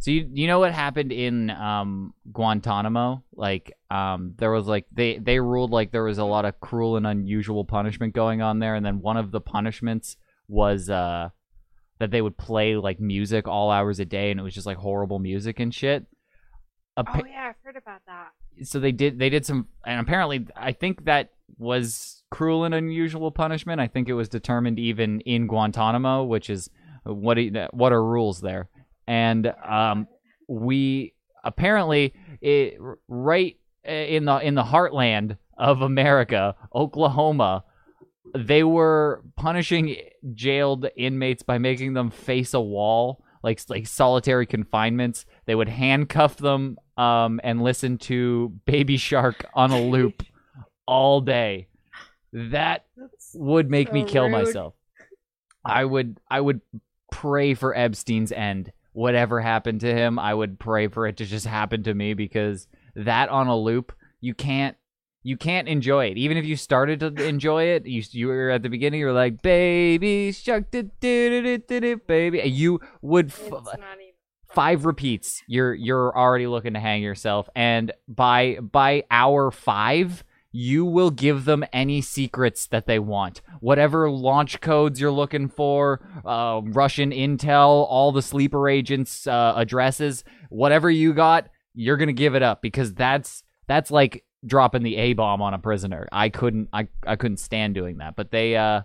so 0.00 0.10
you 0.10 0.28
you 0.32 0.46
know 0.46 0.60
what 0.60 0.72
happened 0.72 1.10
in 1.12 1.50
um 1.50 2.12
Guantanamo? 2.30 3.24
Like 3.34 3.72
um 3.90 4.34
there 4.36 4.50
was 4.52 4.66
like 4.66 4.84
they 4.92 5.18
they 5.18 5.40
ruled 5.40 5.70
like 5.70 5.90
there 5.90 6.04
was 6.04 6.18
a 6.18 6.24
lot 6.24 6.44
of 6.44 6.60
cruel 6.60 6.96
and 6.96 7.06
unusual 7.06 7.64
punishment 7.64 8.14
going 8.14 8.42
on 8.42 8.58
there 8.58 8.74
and 8.74 8.84
then 8.84 9.00
one 9.00 9.16
of 9.16 9.30
the 9.32 9.40
punishments 9.40 10.18
was 10.46 10.88
uh 10.90 11.30
that 11.98 12.10
they 12.10 12.22
would 12.22 12.36
play 12.36 12.76
like 12.76 13.00
music 13.00 13.48
all 13.48 13.70
hours 13.70 13.98
a 14.00 14.04
day 14.04 14.30
and 14.30 14.38
it 14.38 14.42
was 14.42 14.54
just 14.54 14.66
like 14.66 14.76
horrible 14.76 15.18
music 15.18 15.58
and 15.60 15.74
shit. 15.74 16.06
Appa- 16.96 17.22
oh 17.22 17.26
yeah, 17.26 17.48
I've 17.50 17.54
heard 17.62 17.76
about 17.76 18.00
that. 18.06 18.28
so 18.66 18.80
they 18.80 18.92
did 18.92 19.18
they 19.18 19.30
did 19.30 19.46
some 19.46 19.68
and 19.86 20.00
apparently 20.00 20.46
i 20.56 20.72
think 20.72 21.04
that 21.04 21.30
was 21.58 22.24
cruel 22.32 22.64
and 22.64 22.74
unusual 22.74 23.30
punishment 23.30 23.80
i 23.80 23.86
think 23.86 24.08
it 24.08 24.14
was 24.14 24.28
determined 24.28 24.80
even 24.80 25.20
in 25.20 25.46
guantanamo 25.46 26.24
which 26.24 26.50
is 26.50 26.68
what 27.04 27.34
do- 27.34 27.52
what 27.70 27.92
are 27.92 28.04
rules 28.04 28.40
there 28.40 28.68
and 29.06 29.46
um 29.64 30.08
we 30.48 31.14
apparently 31.44 32.12
it, 32.40 32.76
right 33.06 33.56
in 33.84 34.24
the 34.24 34.36
in 34.38 34.56
the 34.56 34.64
heartland 34.64 35.38
of 35.56 35.80
america 35.82 36.56
oklahoma 36.74 37.62
they 38.34 38.64
were 38.64 39.22
punishing 39.36 39.96
jailed 40.34 40.86
inmates 40.96 41.42
by 41.42 41.58
making 41.58 41.94
them 41.94 42.10
face 42.10 42.54
a 42.54 42.60
wall 42.60 43.24
like 43.42 43.60
like 43.68 43.86
solitary 43.86 44.46
confinements. 44.46 45.24
They 45.46 45.54
would 45.54 45.68
handcuff 45.68 46.36
them 46.36 46.78
um 46.96 47.40
and 47.44 47.62
listen 47.62 47.98
to 47.98 48.52
baby 48.66 48.96
shark 48.96 49.44
on 49.54 49.70
a 49.70 49.80
loop 49.80 50.22
all 50.86 51.20
day. 51.20 51.68
That 52.32 52.86
That's 52.96 53.32
would 53.34 53.70
make 53.70 53.92
me 53.92 54.04
kill 54.04 54.24
rude. 54.24 54.32
myself. 54.32 54.74
I 55.64 55.84
would 55.84 56.18
i 56.30 56.40
would 56.40 56.60
pray 57.12 57.54
for 57.54 57.76
epstein's 57.76 58.32
end. 58.32 58.72
Whatever 58.92 59.40
happened 59.40 59.82
to 59.82 59.94
him 59.94 60.18
i 60.18 60.34
would 60.34 60.58
pray 60.58 60.88
for 60.88 61.06
it 61.06 61.18
to 61.18 61.24
just 61.24 61.46
happen 61.46 61.84
to 61.84 61.94
me 61.94 62.14
because 62.14 62.66
that 62.96 63.28
on 63.28 63.46
a 63.46 63.56
loop 63.56 63.92
you 64.20 64.34
can't 64.34 64.76
you 65.22 65.36
can't 65.36 65.68
enjoy 65.68 66.06
it. 66.06 66.16
Even 66.16 66.36
if 66.36 66.44
you 66.44 66.56
started 66.56 67.00
to 67.00 67.06
enjoy 67.24 67.64
it 67.64 67.86
you 67.86 68.02
you 68.12 68.28
were 68.28 68.50
at 68.50 68.62
the 68.62 68.68
beginning 68.68 69.00
you're 69.00 69.12
like 69.12 69.42
baby 69.42 70.32
shark 70.32 70.70
do, 70.70 70.84
do, 71.00 71.42
do, 71.42 71.58
do, 71.58 71.80
do, 71.80 71.96
baby. 71.96 72.40
You 72.48 72.80
would 73.02 73.28
f- 73.28 73.46
even. 73.46 73.84
five 74.54 74.84
repeats 74.84 75.42
you're 75.46 75.74
you're 75.74 76.16
already 76.16 76.46
looking 76.46 76.74
to 76.74 76.80
hang 76.80 77.02
yourself. 77.02 77.48
And 77.54 77.92
by 78.06 78.58
by 78.60 79.04
hour 79.10 79.50
5 79.50 80.24
you 80.50 80.84
will 80.86 81.10
give 81.10 81.44
them 81.44 81.62
any 81.74 82.00
secrets 82.00 82.66
that 82.68 82.86
they 82.86 82.98
want. 82.98 83.42
Whatever 83.60 84.10
launch 84.10 84.62
codes 84.62 84.98
you're 84.98 85.10
looking 85.10 85.48
for 85.48 86.00
uh, 86.24 86.60
russian 86.64 87.10
intel 87.10 87.86
all 87.88 88.12
the 88.12 88.22
sleeper 88.22 88.68
agents 88.68 89.26
uh, 89.26 89.52
addresses 89.56 90.24
whatever 90.48 90.90
you 90.90 91.12
got 91.12 91.48
you're 91.74 91.96
going 91.96 92.08
to 92.08 92.12
give 92.12 92.34
it 92.34 92.42
up 92.42 92.62
because 92.62 92.94
that's 92.94 93.42
that's 93.66 93.90
like 93.90 94.24
dropping 94.46 94.82
the 94.82 94.96
a 94.96 95.12
bomb 95.14 95.42
on 95.42 95.54
a 95.54 95.58
prisoner 95.58 96.06
i 96.12 96.28
couldn't 96.28 96.68
i 96.72 96.86
i 97.06 97.16
couldn't 97.16 97.38
stand 97.38 97.74
doing 97.74 97.98
that 97.98 98.14
but 98.16 98.30
they 98.30 98.56
uh 98.56 98.82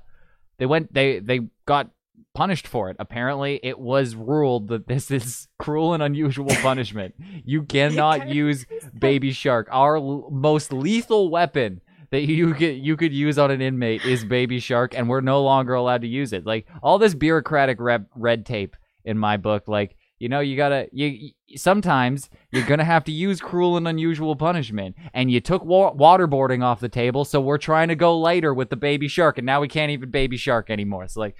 they 0.58 0.66
went 0.66 0.94
they 0.94 1.20
they 1.20 1.42
got 1.66 1.90
punished 2.34 2.68
for 2.68 2.90
it. 2.90 2.96
Apparently, 3.00 3.60
it 3.64 3.78
was 3.80 4.16
ruled 4.16 4.68
that 4.70 4.88
this 4.88 5.12
is 5.12 5.48
cruel 5.60 5.94
and 5.94 6.04
unusual 6.04 6.50
punishment. 6.62 7.16
you 7.46 7.64
cannot 7.76 8.30
use 8.30 8.66
baby 8.98 9.32
shark. 9.32 9.68
Our 9.72 9.98
l- 9.98 10.30
most 10.32 10.74
lethal 10.74 11.30
weapon 11.30 11.82
that 12.12 12.22
you 12.22 12.54
could 12.54 12.78
you 12.78 12.96
could 12.96 13.14
use 13.14 13.40
on 13.40 13.52
an 13.52 13.62
inmate 13.62 14.06
is 14.06 14.24
baby 14.26 14.60
shark, 14.60 14.94
and 14.96 15.10
we're 15.10 15.22
no 15.22 15.42
longer 15.44 15.74
allowed 15.74 16.02
to 16.02 16.08
use 16.08 16.34
it. 16.34 16.46
Like 16.46 16.68
all 16.82 17.00
this 17.00 17.16
bureaucratic 17.16 17.80
red 17.80 18.06
red 18.16 18.46
tape 18.46 18.76
in 19.06 19.18
my 19.18 19.38
book, 19.38 19.68
like 19.68 19.96
you 20.24 20.30
know, 20.30 20.40
you 20.40 20.56
gotta 20.56 20.88
you 20.94 21.08
you- 21.08 21.58
sometimes 21.58 22.30
you're 22.50 22.66
gonna 22.66 22.86
have 22.86 23.04
to 23.04 23.12
use 23.12 23.42
cruel 23.42 23.76
and 23.76 23.86
unusual 23.90 24.38
punishment, 24.38 24.96
and 25.14 25.30
you 25.30 25.42
took 25.42 25.66
wa- 25.66 25.94
waterboarding 25.94 26.64
off 26.64 26.80
the 26.80 26.88
table, 26.88 27.26
so 27.26 27.42
we're 27.42 27.58
trying 27.58 27.90
to 27.90 27.96
go 27.96 28.18
lighter 28.18 28.54
with 28.54 28.70
the 28.70 28.78
baby 28.78 29.10
shark, 29.10 29.38
and 29.38 29.46
now 29.46 29.60
we 29.60 29.68
can't 29.68 29.92
even 29.92 30.10
baby 30.12 30.38
shark 30.38 30.70
anymore. 30.70 31.04
It's 31.04 31.18
like, 31.18 31.36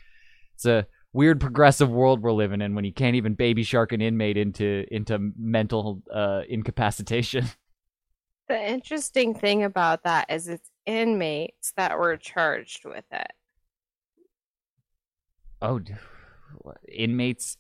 it's 0.56 0.66
a 0.66 0.86
weird 1.14 1.40
progressive 1.40 1.90
world 1.90 2.22
we're 2.22 2.34
living 2.34 2.60
in 2.60 2.76
when 2.76 2.84
you 2.84 2.92
can't 2.92 3.16
even 3.16 3.36
baby 3.36 3.64
shark 3.64 3.94
an 3.94 4.02
inmate 4.02 4.36
into 4.36 4.84
into 4.92 5.32
mental 5.40 6.02
uh, 6.14 6.42
incapacitation. 6.50 7.46
The 8.50 8.62
interesting 8.72 9.34
thing 9.34 9.64
about 9.64 10.04
that 10.04 10.30
is 10.30 10.50
it's 10.50 10.70
inmates 10.86 11.72
that 11.78 11.98
were 11.98 12.18
charged 12.18 12.84
with 12.84 13.06
it. 13.10 13.32
Oh, 15.62 15.80
what, 16.58 16.78
inmates? 16.94 17.58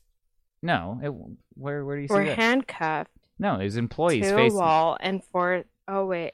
No, 0.64 1.00
it, 1.04 1.10
where 1.56 1.86
where 1.86 1.98
do 1.98 2.02
you 2.02 2.08
see 2.08 2.14
Were 2.14 2.24
handcuffed 2.24 3.12
no, 3.38 3.60
it 3.60 3.66
was 3.66 3.78
employees. 3.78 4.24
to 4.24 4.34
a 4.34 4.38
Face, 4.38 4.54
wall 4.54 4.98
and 5.00 5.24
for 5.24 5.64
oh 5.88 6.06
wait, 6.06 6.32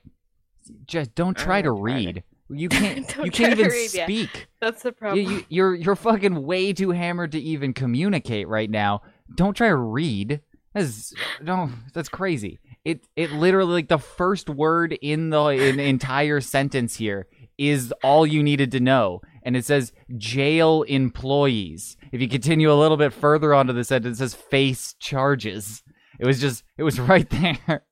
just 0.86 1.16
don't 1.16 1.38
oh, 1.40 1.44
try 1.44 1.62
to 1.62 1.72
read. 1.72 2.24
You 2.50 2.70
can't. 2.70 3.08
Don't 3.08 3.26
you 3.26 3.32
try 3.32 3.46
can't 3.48 3.56
to 3.56 3.62
even 3.66 3.72
read, 3.72 3.94
yeah. 3.94 4.06
speak. 4.06 4.48
that's 4.62 4.84
the 4.84 4.90
You, 4.90 4.94
problem. 4.94 5.20
you, 5.26 5.46
you're 5.50 5.76
you're 5.76 5.96
fucking 5.96 6.44
way 6.44 6.74
too 6.74 6.92
hammered 6.92 7.32
to 7.34 7.40
even 7.40 7.74
communicate 7.74 8.48
right 8.48 8.70
now. 8.70 9.02
Don't 9.36 9.56
try 9.56 9.70
to 9.70 9.76
read. 9.76 10.42
That's 10.74 11.14
no, 11.42 11.70
that's 11.94 12.10
crazy. 12.10 12.60
It 12.86 13.06
it 13.16 13.32
literally 13.32 13.74
like 13.74 13.88
the 13.88 13.98
first 13.98 14.50
word 14.50 14.94
in 15.02 15.30
the 15.32 15.46
in 15.48 15.78
the 15.78 15.84
entire 15.84 16.42
sentence 16.42 16.96
here 16.96 17.28
is 17.58 17.94
all 18.04 18.26
you 18.26 18.42
needed 18.42 18.72
to 18.72 18.80
know, 18.80 19.22
and 19.44 19.56
it 19.58 19.66
says 19.66 19.92
jail 20.18 20.84
employees. 20.84 21.98
If 22.12 22.22
you 22.22 22.28
continue 22.30 22.72
a 22.72 22.76
little 22.76 22.98
bit 22.98 23.14
further 23.14 23.54
onto 23.54 23.74
the 23.74 23.84
sentence, 23.84 24.18
it 24.18 24.20
says 24.20 24.34
face 24.34 24.96
charges. 25.00 25.84
It 26.20 26.26
was 26.26 26.40
just 26.42 26.64
it 26.78 26.84
was 26.84 27.00
right 27.00 27.30
there. 27.30 27.84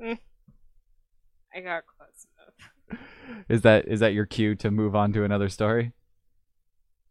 I 1.54 1.60
got 1.60 1.82
close 1.86 2.26
enough. 2.90 3.00
Is 3.48 3.62
that 3.62 3.86
is 3.88 4.00
that 4.00 4.12
your 4.14 4.26
cue 4.26 4.54
to 4.56 4.70
move 4.70 4.94
on 4.94 5.12
to 5.14 5.24
another 5.24 5.48
story? 5.48 5.92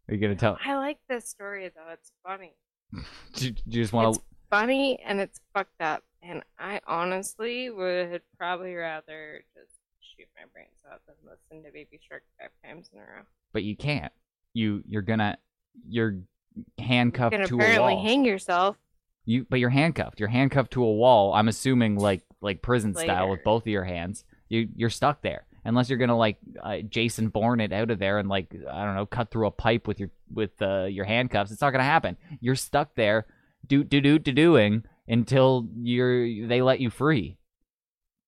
Are 0.08 0.14
you 0.14 0.20
gonna 0.20 0.34
tell? 0.36 0.58
I 0.64 0.74
like 0.76 0.98
this 1.08 1.28
story 1.28 1.70
though. 1.74 1.92
It's 1.92 2.12
funny. 2.24 2.54
Do 3.34 3.44
you, 3.46 3.50
do 3.52 3.62
you 3.66 3.82
just 3.84 3.92
want 3.92 4.08
It's 4.08 4.18
to? 4.18 4.24
funny 4.50 4.98
and 5.04 5.20
it's 5.20 5.38
fucked 5.54 5.80
up. 5.80 6.02
And 6.22 6.42
I 6.58 6.80
honestly 6.86 7.70
would 7.70 8.20
probably 8.36 8.74
rather 8.74 9.44
just 9.54 9.79
shoot 10.20 10.28
my 10.36 10.46
brains 10.52 10.70
out 10.90 11.00
than 11.06 11.14
listen 11.24 11.64
to 11.64 11.72
Baby 11.72 11.98
Shark 12.06 12.22
five 12.38 12.50
times 12.64 12.90
in 12.92 12.98
a 12.98 13.02
row. 13.02 13.22
But 13.52 13.62
you 13.62 13.76
can't. 13.76 14.12
You 14.52 14.82
you're 14.86 15.02
gonna 15.02 15.38
you're 15.88 16.12
You 16.54 16.64
handcuffed 16.78 17.34
can 17.36 17.46
to 17.46 17.54
a 17.54 17.58
wall. 17.58 17.64
apparently 17.66 17.96
hang 18.02 18.24
yourself. 18.24 18.76
You 19.24 19.46
but 19.48 19.60
you're 19.60 19.70
handcuffed. 19.70 20.20
You're 20.20 20.28
handcuffed 20.28 20.72
to 20.72 20.84
a 20.84 20.92
wall. 20.92 21.32
I'm 21.32 21.48
assuming 21.48 21.96
like 21.96 22.22
like 22.40 22.62
prison 22.62 22.94
style 22.94 23.28
with 23.30 23.44
both 23.44 23.62
of 23.62 23.68
your 23.68 23.84
hands. 23.84 24.24
You 24.48 24.68
you're 24.74 24.90
stuck 24.90 25.22
there 25.22 25.46
unless 25.64 25.88
you're 25.88 25.98
gonna 25.98 26.16
like 26.16 26.38
uh, 26.62 26.78
Jason 26.78 27.28
Bourne 27.28 27.60
it 27.60 27.72
out 27.72 27.90
of 27.90 27.98
there 27.98 28.18
and 28.18 28.28
like 28.28 28.54
I 28.70 28.84
don't 28.84 28.94
know 28.96 29.06
cut 29.06 29.30
through 29.30 29.46
a 29.46 29.50
pipe 29.52 29.86
with 29.86 30.00
your 30.00 30.10
with 30.32 30.60
uh, 30.60 30.84
your 30.84 31.04
handcuffs. 31.04 31.50
It's 31.50 31.60
not 31.60 31.70
gonna 31.70 31.84
happen. 31.84 32.16
You're 32.40 32.56
stuck 32.56 32.94
there, 32.94 33.26
do 33.66 33.84
do 33.84 34.00
do 34.00 34.18
do 34.18 34.32
doing 34.32 34.84
until 35.08 35.68
you're 35.76 36.46
they 36.48 36.62
let 36.62 36.80
you 36.80 36.90
free. 36.90 37.36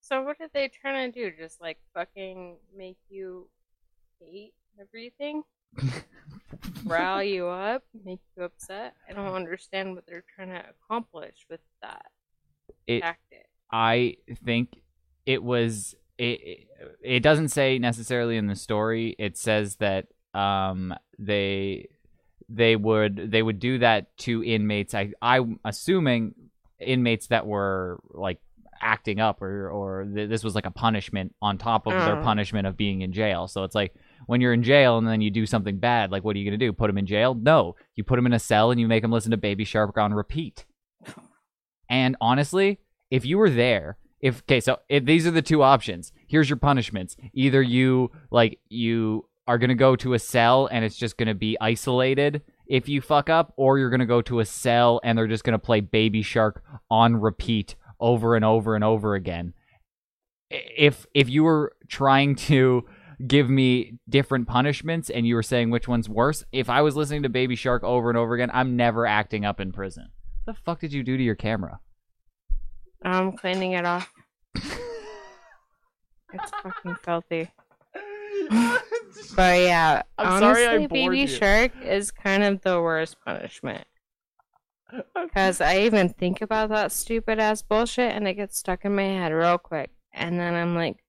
So 0.03 0.21
what 0.23 0.37
are 0.41 0.49
they 0.53 0.69
trying 0.69 1.13
to 1.13 1.31
do? 1.31 1.37
Just 1.37 1.61
like 1.61 1.79
fucking 1.95 2.57
make 2.77 2.99
you 3.09 3.49
hate 4.21 4.53
everything? 4.81 5.45
Rile 6.85 7.23
you 7.23 7.47
up? 7.47 7.85
Make 8.05 8.21
you 8.37 8.43
upset? 8.43 8.95
I 9.09 9.13
don't 9.13 9.33
understand 9.35 9.95
what 9.95 10.05
they're 10.07 10.25
trying 10.35 10.49
to 10.49 10.65
accomplish 10.69 11.47
with 11.49 11.61
that 11.83 12.07
It 12.87 13.01
tactic. 13.01 13.47
I 13.71 14.17
think 14.45 14.83
it 15.25 15.43
was 15.43 15.95
it 16.19 16.67
it 17.03 17.23
doesn't 17.23 17.49
say 17.49 17.79
necessarily 17.79 18.37
in 18.37 18.49
the 18.49 18.57
story 18.57 19.15
it 19.19 19.39
says 19.39 19.77
that 19.77 20.09
um 20.35 20.93
they 21.19 21.89
they 22.49 22.77
would 22.77 23.31
they 23.31 23.43
would 23.43 23.59
do 23.59 23.79
that 23.79 24.15
to 24.19 24.45
inmates 24.45 24.95
i 24.95 25.11
i'm 25.23 25.59
assuming 25.65 26.35
inmates 26.81 27.29
that 27.29 27.47
were 27.47 27.99
like 28.11 28.41
acting 28.83 29.21
up 29.21 29.41
or 29.41 29.71
or 29.71 30.05
th- 30.05 30.29
this 30.29 30.43
was 30.45 30.55
like 30.55 30.67
a 30.67 30.71
punishment 30.71 31.35
on 31.41 31.57
top 31.59 31.87
of 31.87 31.93
their 31.93 32.19
Oh. 32.19 32.23
punishment 32.23 32.67
of 32.67 32.77
being 32.77 33.01
in 33.03 33.13
jail. 33.13 33.47
So 33.49 33.65
it's 33.65 33.75
like 33.75 33.95
when 34.27 34.41
you're 34.41 34.53
in 34.53 34.63
jail 34.63 34.99
and 34.99 35.07
then 35.07 35.21
you 35.21 35.31
do 35.31 35.47
something 35.47 35.79
bad 35.79 36.11
like 36.11 36.25
what 36.25 36.35
are 36.37 36.39
you 36.39 36.45
going 36.51 36.59
to 36.59 36.67
do? 36.67 36.73
Put 36.73 36.89
them 36.89 36.99
in 36.99 37.07
jail? 37.07 37.35
No. 37.35 37.77
You 37.95 38.05
put 38.05 38.17
them 38.17 38.27
in 38.27 38.33
a 38.33 38.39
cell 38.39 38.71
and 38.71 38.81
you 38.81 38.87
make 38.89 39.03
them 39.03 39.13
listen 39.13 39.31
to 39.31 39.37
baby 39.37 39.65
shark 39.65 39.97
on 39.97 40.13
repeat. 40.13 40.65
And 41.89 42.17
honestly 42.21 42.81
if 43.11 43.25
you 43.25 43.39
were 43.39 43.51
there 43.51 43.99
if 44.21 44.39
okay 44.43 44.61
so 44.61 44.79
if 44.89 45.05
these 45.05 45.27
are 45.27 45.31
the 45.33 45.43
two 45.43 45.63
options. 45.63 46.13
Here's 46.27 46.49
your 46.49 46.57
punishments. 46.59 47.17
Either 47.35 47.61
you 47.63 48.11
like 48.31 48.59
you 48.69 49.29
are 49.49 49.59
going 49.59 49.69
to 49.69 49.75
go 49.75 49.97
to 49.97 50.15
a 50.15 50.19
cell 50.19 50.69
and 50.71 50.85
it's 50.85 50.97
just 50.97 51.17
going 51.19 51.27
to 51.27 51.35
be 51.35 51.57
isolated 51.61 52.43
if 52.69 52.89
you 52.89 53.01
fuck 53.01 53.29
up 53.29 53.53
or 53.57 53.77
you're 53.79 53.91
going 53.91 54.01
to 54.01 54.07
go 54.07 54.23
to 54.23 54.39
a 54.39 54.45
cell 54.45 55.01
and 55.03 55.19
they're 55.19 55.27
just 55.27 55.43
going 55.45 55.53
to 55.53 55.59
play 55.59 55.81
baby 55.81 56.23
shark 56.23 56.63
on 56.91 57.17
repeat 57.17 57.75
over 58.03 58.37
and 58.37 58.45
over 58.45 58.75
and 58.75 58.85
over 58.85 59.15
again 59.15 59.55
if 60.51 61.07
if 61.15 61.31
you 61.31 61.45
were 61.45 61.73
trying 61.89 62.35
to 62.35 62.85
give 63.27 63.49
me 63.49 63.95
different 64.09 64.47
punishments 64.47 65.09
and 65.09 65.27
you 65.27 65.35
were 65.35 65.43
saying 65.43 65.71
which 65.71 65.89
one's 65.89 66.09
worse 66.09 66.45
if 66.53 66.69
i 66.69 66.83
was 66.83 66.97
listening 66.97 67.23
to 67.23 67.31
baby 67.31 67.57
shark 67.57 67.83
over 67.83 68.11
and 68.11 68.19
over 68.19 68.35
again 68.35 68.51
i'm 68.53 68.77
never 68.77 69.07
acting 69.07 69.45
up 69.45 69.61
in 69.61 69.73
prison 69.73 70.09
what 70.45 70.55
the 70.55 70.63
fuck 70.63 70.81
did 70.81 70.93
you 70.93 71.03
do 71.03 71.17
to 71.17 71.23
your 71.23 71.37
camera 71.37 71.81
I'm 73.05 73.33
cleaning 73.33 73.73
it 73.73 73.85
off. 73.85 74.13
It's 76.35 76.51
fucking 76.63 76.97
filthy. 77.03 77.51
But 79.37 79.61
yeah, 79.61 80.03
I'm 80.17 80.41
sorry 80.41 80.65
I 80.65 80.77
honestly, 80.77 80.87
bored 80.87 81.11
Baby 81.13 81.21
you. 81.21 81.27
Shark 81.27 81.73
is 81.85 82.11
kind 82.11 82.43
of 82.43 82.63
the 82.63 82.81
worst 82.81 83.17
punishment. 83.25 83.85
Because 85.15 85.61
I 85.61 85.81
even 85.81 86.09
think 86.11 86.43
about 86.43 86.69
that 86.71 86.93
stupid 86.93 87.39
ass 87.39 87.63
bullshit 87.63 88.13
and 88.13 88.27
it 88.29 88.35
gets 88.35 88.59
stuck 88.59 88.85
in 88.85 88.95
my 88.95 89.03
head 89.03 89.33
real 89.33 89.59
quick. 89.59 89.91
And 90.13 90.39
then 90.39 90.55
I'm 90.55 90.75
like 90.75 91.03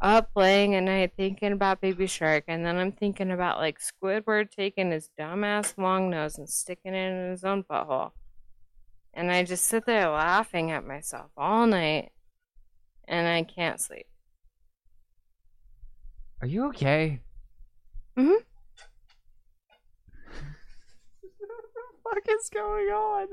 up 0.00 0.30
laying 0.36 0.74
at 0.74 0.82
night 0.82 1.12
thinking 1.16 1.52
about 1.52 1.80
Baby 1.80 2.06
Shark. 2.06 2.44
And 2.48 2.64
then 2.64 2.76
I'm 2.76 2.92
thinking 2.92 3.30
about 3.30 3.58
like 3.58 3.78
Squidward 3.80 4.50
taking 4.50 4.90
his 4.90 5.10
dumbass 5.18 5.76
long 5.78 6.10
nose 6.10 6.38
and 6.38 6.48
sticking 6.48 6.94
it 6.94 7.10
in 7.10 7.30
his 7.30 7.44
own 7.44 7.64
butthole. 7.64 8.12
And 9.12 9.30
I 9.30 9.44
just 9.44 9.64
sit 9.66 9.86
there 9.86 10.08
laughing 10.10 10.70
at 10.70 10.86
myself 10.86 11.30
all 11.36 11.66
night. 11.66 12.12
And 13.06 13.26
I 13.28 13.42
can't 13.42 13.80
sleep. 13.80 14.06
Are 16.40 16.46
you 16.46 16.66
okay? 16.68 17.20
Mhm. 18.16 18.36
what 22.02 22.03
the 22.03 22.03
fuck 22.14 22.24
is 22.28 22.48
going 22.48 22.86
on? 22.88 23.26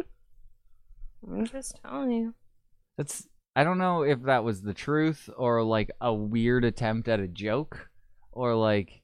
I'm 1.27 1.45
just 1.45 1.79
telling 1.84 2.11
you. 2.11 2.34
That's 2.97 3.27
I 3.55 3.63
don't 3.63 3.77
know 3.77 4.03
if 4.03 4.23
that 4.23 4.43
was 4.43 4.61
the 4.61 4.73
truth 4.73 5.29
or 5.38 5.63
like 5.63 5.91
a 5.99 6.13
weird 6.13 6.63
attempt 6.63 7.07
at 7.07 7.19
a 7.19 7.27
joke 7.27 7.89
or 8.32 8.55
like 8.55 9.01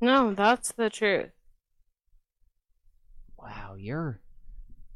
No, 0.00 0.34
that's 0.34 0.72
the 0.72 0.90
truth. 0.90 1.30
wow, 3.36 3.76
you're 3.78 4.20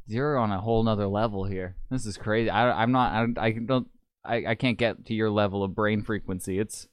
you're 0.06 0.36
on 0.36 0.50
a 0.50 0.60
whole 0.60 0.82
nother 0.82 1.06
level 1.06 1.44
here. 1.44 1.76
This 1.90 2.06
is 2.06 2.16
crazy. 2.16 2.50
I 2.50 2.82
I'm 2.82 2.92
not 2.92 3.38
I, 3.38 3.46
I 3.46 3.52
don't 3.52 3.88
I, 4.24 4.44
I 4.48 4.54
can't 4.54 4.78
get 4.78 5.06
to 5.06 5.14
your 5.14 5.30
level 5.30 5.64
of 5.64 5.74
brain 5.74 6.02
frequency. 6.02 6.58
It's 6.58 6.86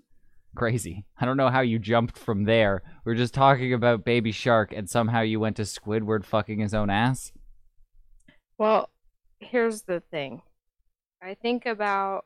crazy. 0.55 1.05
I 1.19 1.25
don't 1.25 1.37
know 1.37 1.49
how 1.49 1.61
you 1.61 1.79
jumped 1.79 2.17
from 2.17 2.43
there. 2.43 2.81
We 3.05 3.13
are 3.13 3.15
just 3.15 3.33
talking 3.33 3.73
about 3.73 4.05
Baby 4.05 4.31
Shark 4.31 4.73
and 4.73 4.89
somehow 4.89 5.21
you 5.21 5.39
went 5.39 5.55
to 5.57 5.63
Squidward 5.63 6.25
fucking 6.25 6.59
his 6.59 6.73
own 6.73 6.89
ass. 6.89 7.31
Well, 8.57 8.89
here's 9.39 9.83
the 9.83 10.01
thing. 10.11 10.41
I 11.21 11.33
think 11.33 11.65
about 11.65 12.25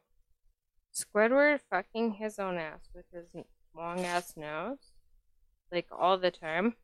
Squidward 0.94 1.60
fucking 1.70 2.14
his 2.14 2.40
own 2.40 2.58
ass 2.58 2.90
with 2.94 3.06
his 3.14 3.44
long 3.76 4.06
ass 4.06 4.34
nose, 4.36 4.92
like 5.72 5.88
all 5.92 6.18
the 6.18 6.32
time. 6.32 6.76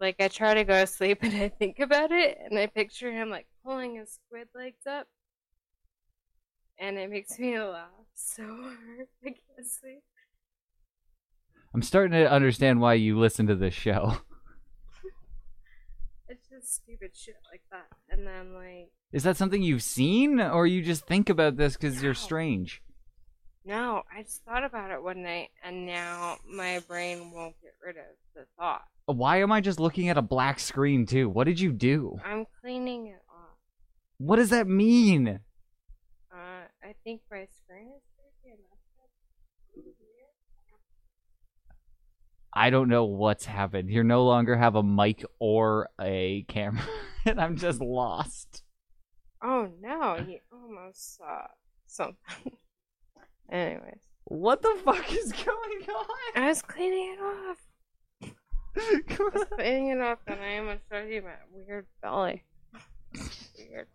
Like 0.00 0.16
I 0.18 0.28
try 0.28 0.54
to 0.54 0.64
go 0.64 0.80
to 0.80 0.86
sleep 0.86 1.18
and 1.22 1.34
I 1.34 1.48
think 1.48 1.78
about 1.78 2.10
it 2.10 2.38
and 2.44 2.58
I 2.58 2.66
picture 2.66 3.12
him 3.12 3.30
like 3.30 3.46
pulling 3.64 3.96
his 3.96 4.18
squid 4.26 4.48
legs 4.54 4.86
up, 4.86 5.06
and 6.78 6.98
it 6.98 7.10
makes 7.10 7.38
me 7.38 7.58
laugh 7.58 7.88
so 8.14 8.42
hard. 8.44 9.08
I 9.22 9.26
can't 9.28 9.66
sleep. 9.66 10.02
I'm 11.74 11.82
starting 11.82 12.12
to 12.12 12.30
understand 12.30 12.80
why 12.80 12.94
you 12.94 13.18
listen 13.18 13.46
to 13.48 13.54
this 13.54 13.74
show. 13.74 14.18
It's 16.26 16.48
just 16.48 16.74
stupid 16.74 17.10
shit 17.14 17.36
like 17.52 17.62
that. 17.70 17.86
And 18.10 18.26
then 18.26 18.54
like 18.54 18.90
Is 19.12 19.22
that 19.22 19.36
something 19.36 19.62
you've 19.62 19.82
seen, 19.82 20.40
or 20.40 20.66
you 20.66 20.82
just 20.82 21.06
think 21.06 21.28
about 21.28 21.56
this 21.56 21.74
because 21.74 22.02
you're 22.02 22.14
strange? 22.14 22.82
no, 23.66 24.02
I 24.14 24.22
just 24.22 24.42
thought 24.44 24.64
about 24.64 24.90
it 24.90 25.02
one 25.02 25.22
night 25.22 25.48
and 25.62 25.86
now 25.86 26.36
my 26.46 26.80
brain 26.88 27.30
won't 27.32 27.54
get 27.62 27.74
rid 27.84 27.96
of 27.96 28.04
the 28.34 28.46
thought. 28.58 28.82
Why 29.06 29.42
am 29.42 29.52
I 29.52 29.60
just 29.60 29.78
looking 29.78 30.08
at 30.08 30.18
a 30.18 30.22
black 30.22 30.58
screen 30.58 31.06
too? 31.06 31.28
What 31.28 31.44
did 31.44 31.60
you 31.60 31.72
do? 31.72 32.18
I'm 32.24 32.46
cleaning 32.60 33.06
it 33.08 33.22
off. 33.30 33.56
What 34.18 34.36
does 34.36 34.50
that 34.50 34.66
mean? 34.66 35.40
I 36.84 36.94
think 37.02 37.22
my 37.30 37.46
screen 37.50 37.92
is 37.96 38.02
dirty 38.18 38.62
I 42.56 42.70
don't 42.70 42.88
know 42.88 43.04
what's 43.04 43.46
happened. 43.46 43.90
You 43.90 44.04
no 44.04 44.24
longer 44.24 44.56
have 44.56 44.76
a 44.76 44.82
mic 44.82 45.24
or 45.40 45.88
a 46.00 46.44
camera, 46.46 46.84
and 47.24 47.40
I'm 47.40 47.56
just 47.56 47.80
lost. 47.80 48.62
Oh 49.42 49.70
no, 49.80 50.16
you 50.16 50.38
almost 50.52 51.16
saw 51.16 51.46
something. 51.86 52.52
Anyways. 53.50 54.00
What 54.24 54.62
the 54.62 54.78
fuck 54.84 55.12
is 55.12 55.32
going 55.32 55.88
on? 55.88 56.06
I 56.36 56.48
was 56.48 56.62
cleaning 56.62 57.16
it 57.16 57.22
off. 57.22 57.58
I 58.76 59.02
was 59.34 59.46
cleaning 59.54 59.88
it 59.88 60.00
off 60.00 60.18
and 60.26 60.40
I 60.40 60.58
almost 60.58 60.82
showed 60.90 61.10
you 61.10 61.22
my 61.22 61.34
weird 61.52 61.86
belly. 62.02 62.42
Weird. 63.58 63.88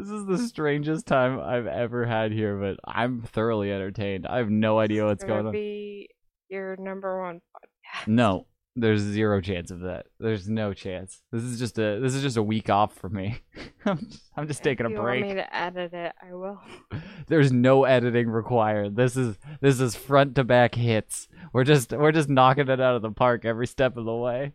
This 0.00 0.10
is 0.10 0.26
the 0.26 0.38
strangest 0.38 1.06
time 1.06 1.38
I've 1.40 1.66
ever 1.66 2.06
had 2.06 2.32
here, 2.32 2.56
but 2.56 2.78
I'm 2.84 3.22
thoroughly 3.22 3.70
entertained. 3.72 4.26
I 4.26 4.38
have 4.38 4.50
no 4.50 4.78
idea 4.78 5.04
what's 5.04 5.24
Gonna 5.24 5.48
on. 5.48 5.52
be 5.52 6.08
your 6.48 6.76
number 6.76 7.20
one 7.20 7.40
podcast. 7.54 8.08
No, 8.08 8.46
there's 8.76 9.00
zero 9.00 9.40
chance 9.40 9.70
of 9.70 9.80
that. 9.80 10.06
There's 10.18 10.48
no 10.48 10.72
chance. 10.72 11.20
This 11.32 11.42
is 11.42 11.58
just 11.58 11.78
a 11.78 11.98
this 12.00 12.14
is 12.14 12.22
just 12.22 12.36
a 12.36 12.42
week 12.42 12.70
off 12.70 12.94
for 12.94 13.08
me. 13.08 13.38
I'm 13.84 13.98
just, 13.98 14.22
I'm 14.36 14.48
just 14.48 14.62
taking 14.62 14.86
if 14.86 14.92
a 14.92 14.94
you 14.94 15.00
break. 15.02 15.24
want 15.24 15.36
me 15.36 15.42
to 15.42 15.56
edit 15.56 15.92
it, 15.92 16.12
I 16.26 16.34
will. 16.34 16.60
There's 17.26 17.52
no 17.52 17.84
editing 17.84 18.28
required. 18.30 18.96
This 18.96 19.16
is 19.16 19.36
this 19.60 19.80
is 19.80 19.94
front 19.96 20.34
to 20.36 20.44
back 20.44 20.74
hits. 20.74 21.28
We're 21.52 21.64
just 21.64 21.92
we're 21.92 22.12
just 22.12 22.28
knocking 22.28 22.68
it 22.68 22.80
out 22.80 22.96
of 22.96 23.02
the 23.02 23.10
park 23.10 23.44
every 23.44 23.66
step 23.66 23.96
of 23.96 24.04
the 24.04 24.14
way. 24.14 24.52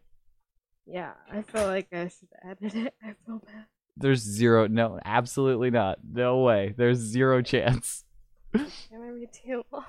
Yeah, 0.87 1.13
I 1.31 1.41
feel 1.41 1.65
like 1.65 1.87
I 1.91 2.07
should 2.07 2.29
edit 2.43 2.75
it. 2.75 2.93
I 3.03 3.13
feel 3.25 3.39
bad. 3.45 3.65
There's 3.97 4.21
zero 4.21 4.67
no, 4.67 4.99
absolutely 5.05 5.71
not. 5.71 5.99
No 6.09 6.39
way. 6.39 6.73
There's 6.77 6.97
zero 6.99 7.41
chance. 7.41 8.03
It's 8.53 8.87
gonna 8.89 9.11
be 9.13 9.27
too 9.27 9.63
long. 9.71 9.83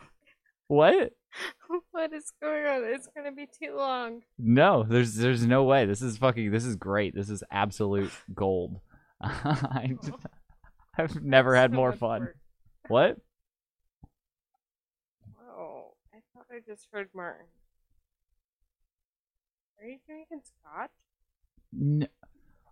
What? 0.66 1.12
what 1.92 2.12
is 2.12 2.32
going 2.42 2.66
on? 2.66 2.82
It's 2.84 3.06
gonna 3.14 3.30
be 3.30 3.46
too 3.46 3.76
long. 3.76 4.22
No, 4.38 4.82
there's 4.82 5.14
there's 5.14 5.46
no 5.46 5.62
way. 5.62 5.86
This 5.86 6.02
is 6.02 6.16
fucking 6.18 6.50
this 6.50 6.64
is 6.64 6.74
great. 6.74 7.14
This 7.14 7.30
is 7.30 7.44
absolute 7.50 8.10
gold. 8.34 8.80
I 9.20 9.96
I've 10.98 11.22
never 11.22 11.54
had 11.54 11.70
So 11.70 11.76
more 11.76 11.92
fun. 11.92 12.20
work. 12.22 12.36
What? 12.88 13.18
Oh, 15.56 15.94
I 16.12 16.18
thought 16.34 16.46
I 16.50 16.58
just 16.66 16.88
heard 16.92 17.08
Martin. 17.14 17.46
Are 19.80 19.86
you 19.86 19.98
drinking 20.06 20.40
scotch? 20.42 20.90
N- 21.78 22.08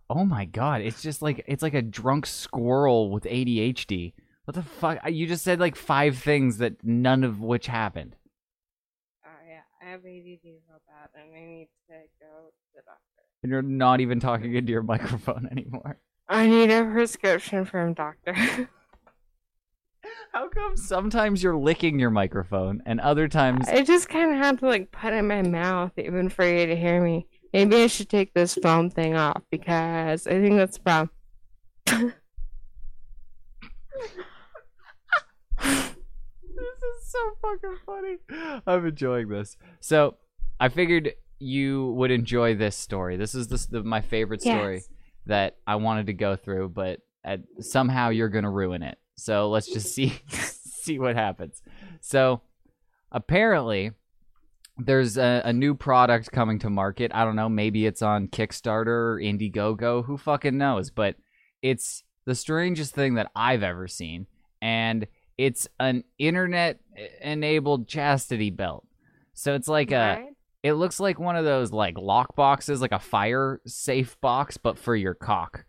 oh 0.09 0.25
my 0.25 0.45
god, 0.45 0.81
it's 0.81 1.01
just 1.01 1.21
like 1.21 1.43
it's 1.47 1.63
like 1.63 1.73
a 1.73 1.81
drunk 1.81 2.25
squirrel 2.25 3.11
with 3.11 3.23
ADHD. 3.23 4.13
What 4.45 4.55
the 4.55 4.63
fuck? 4.63 4.99
You 5.09 5.27
just 5.27 5.43
said 5.43 5.59
like 5.59 5.75
five 5.75 6.17
things 6.17 6.57
that 6.57 6.83
none 6.83 7.23
of 7.23 7.41
which 7.41 7.67
happened. 7.67 8.15
Oh 9.25 9.29
yeah, 9.47 9.61
I 9.81 9.91
have 9.91 9.99
ADD 10.01 10.05
real 10.43 10.81
bad, 10.87 11.09
and 11.15 11.35
I 11.35 11.45
need 11.45 11.69
to 11.87 11.93
go 12.19 12.49
to 12.49 12.75
the 12.75 12.81
doctor. 12.85 13.01
And 13.43 13.51
you're 13.51 13.61
not 13.61 14.01
even 14.01 14.19
talking 14.19 14.55
into 14.55 14.71
your 14.71 14.83
microphone 14.83 15.47
anymore. 15.51 15.99
I 16.27 16.47
need 16.47 16.71
a 16.71 16.83
prescription 16.85 17.65
from 17.65 17.93
doctor. 17.93 18.35
How 20.31 20.49
come 20.49 20.75
sometimes 20.75 21.41
you're 21.41 21.55
licking 21.55 21.97
your 21.97 22.09
microphone 22.09 22.83
and 22.85 22.99
other 22.99 23.27
times 23.27 23.69
I 23.69 23.83
just 23.83 24.09
kind 24.09 24.31
of 24.31 24.37
had 24.37 24.59
to 24.59 24.65
like 24.65 24.91
put 24.91 25.13
it 25.13 25.17
in 25.17 25.27
my 25.27 25.41
mouth 25.41 25.93
even 25.97 26.29
for 26.29 26.45
you 26.45 26.65
to 26.65 26.75
hear 26.75 27.01
me. 27.01 27.27
Maybe 27.53 27.83
I 27.83 27.87
should 27.87 28.09
take 28.09 28.33
this 28.33 28.55
foam 28.55 28.89
thing 28.89 29.15
off 29.15 29.41
because 29.49 30.27
I 30.27 30.31
think 30.41 30.55
that's 30.55 30.77
the 30.77 30.83
problem. 30.83 32.13
This 35.61 36.79
is 36.83 37.11
so 37.11 37.19
fucking 37.41 37.77
funny. 37.85 38.61
I'm 38.67 38.85
enjoying 38.85 39.29
this. 39.29 39.57
So, 39.79 40.17
I 40.59 40.69
figured 40.69 41.11
you 41.39 41.91
would 41.93 42.11
enjoy 42.11 42.55
this 42.55 42.75
story. 42.75 43.17
This 43.17 43.35
is 43.35 43.47
this 43.47 43.65
the, 43.65 43.83
my 43.83 44.01
favorite 44.01 44.41
story 44.41 44.75
Yes. 44.75 44.89
that 45.25 45.57
I 45.67 45.75
wanted 45.75 46.07
to 46.07 46.13
go 46.13 46.35
through, 46.35 46.69
but 46.69 46.99
uh, 47.25 47.37
somehow 47.59 48.09
you're 48.09 48.29
gonna 48.29 48.49
ruin 48.51 48.83
it. 48.83 48.97
So 49.17 49.49
let's 49.49 49.67
just 49.71 49.93
see 49.93 50.13
see 50.29 50.99
what 50.99 51.15
happens. 51.15 51.61
So, 52.01 52.41
apparently, 53.11 53.91
there's 54.77 55.17
a, 55.17 55.41
a 55.45 55.53
new 55.53 55.73
product 55.73 56.31
coming 56.31 56.59
to 56.59 56.69
market. 56.69 57.11
I 57.13 57.23
don't 57.23 57.35
know. 57.35 57.49
Maybe 57.49 57.85
it's 57.85 58.01
on 58.01 58.27
Kickstarter 58.27 58.87
or 58.87 59.19
Indiegogo. 59.21 60.05
Who 60.05 60.17
fucking 60.17 60.57
knows? 60.57 60.89
But 60.89 61.15
it's 61.61 62.03
the 62.25 62.35
strangest 62.35 62.93
thing 62.93 63.15
that 63.15 63.31
I've 63.35 63.63
ever 63.63 63.87
seen, 63.87 64.27
and 64.61 65.07
it's 65.37 65.67
an 65.79 66.03
internet 66.17 66.79
enabled 67.21 67.87
chastity 67.87 68.49
belt. 68.49 68.85
So 69.33 69.53
it's 69.53 69.67
like 69.67 69.91
a 69.91 69.95
Right? 69.95 70.29
it 70.63 70.73
looks 70.73 70.99
like 70.99 71.19
one 71.19 71.35
of 71.35 71.45
those 71.45 71.71
like 71.71 71.97
lock 71.97 72.35
boxes, 72.35 72.81
like 72.81 72.91
a 72.91 72.99
fire 72.99 73.61
safe 73.65 74.19
box, 74.21 74.57
but 74.57 74.77
for 74.77 74.95
your 74.95 75.13
cock. 75.13 75.65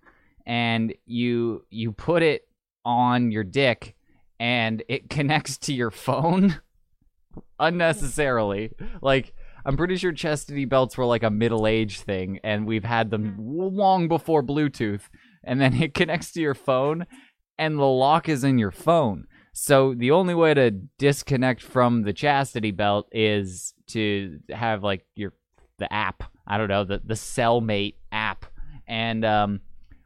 And 0.46 0.94
you 1.04 1.64
you 1.70 1.92
put 1.92 2.22
it 2.22 2.48
on 2.84 3.30
your 3.30 3.44
dick 3.44 3.94
and 4.38 4.82
it 4.88 5.10
connects 5.10 5.58
to 5.58 5.74
your 5.74 5.90
phone 5.90 6.60
unnecessarily. 7.58 8.72
Like 9.02 9.34
I'm 9.64 9.76
pretty 9.76 9.96
sure 9.96 10.12
chastity 10.12 10.64
belts 10.64 10.96
were 10.96 11.04
like 11.04 11.22
a 11.22 11.30
middle 11.30 11.66
age 11.66 12.00
thing 12.00 12.38
and 12.44 12.66
we've 12.66 12.84
had 12.84 13.10
them 13.10 13.36
long 13.38 14.08
before 14.08 14.42
Bluetooth. 14.42 15.02
And 15.44 15.60
then 15.60 15.74
it 15.82 15.94
connects 15.94 16.32
to 16.32 16.40
your 16.40 16.54
phone 16.54 17.06
and 17.58 17.78
the 17.78 17.84
lock 17.84 18.28
is 18.28 18.44
in 18.44 18.58
your 18.58 18.70
phone. 18.70 19.26
So 19.52 19.94
the 19.94 20.10
only 20.10 20.34
way 20.34 20.52
to 20.52 20.70
disconnect 20.70 21.62
from 21.62 22.02
the 22.02 22.12
chastity 22.12 22.72
belt 22.72 23.08
is 23.10 23.72
to 23.88 24.38
have 24.50 24.82
like 24.84 25.06
your 25.14 25.32
the 25.78 25.90
app. 25.90 26.24
I 26.46 26.58
don't 26.58 26.68
know 26.68 26.84
the 26.84 27.00
the 27.02 27.14
Cellmate 27.14 27.94
app, 28.12 28.44
and 28.86 29.24
um, 29.24 29.60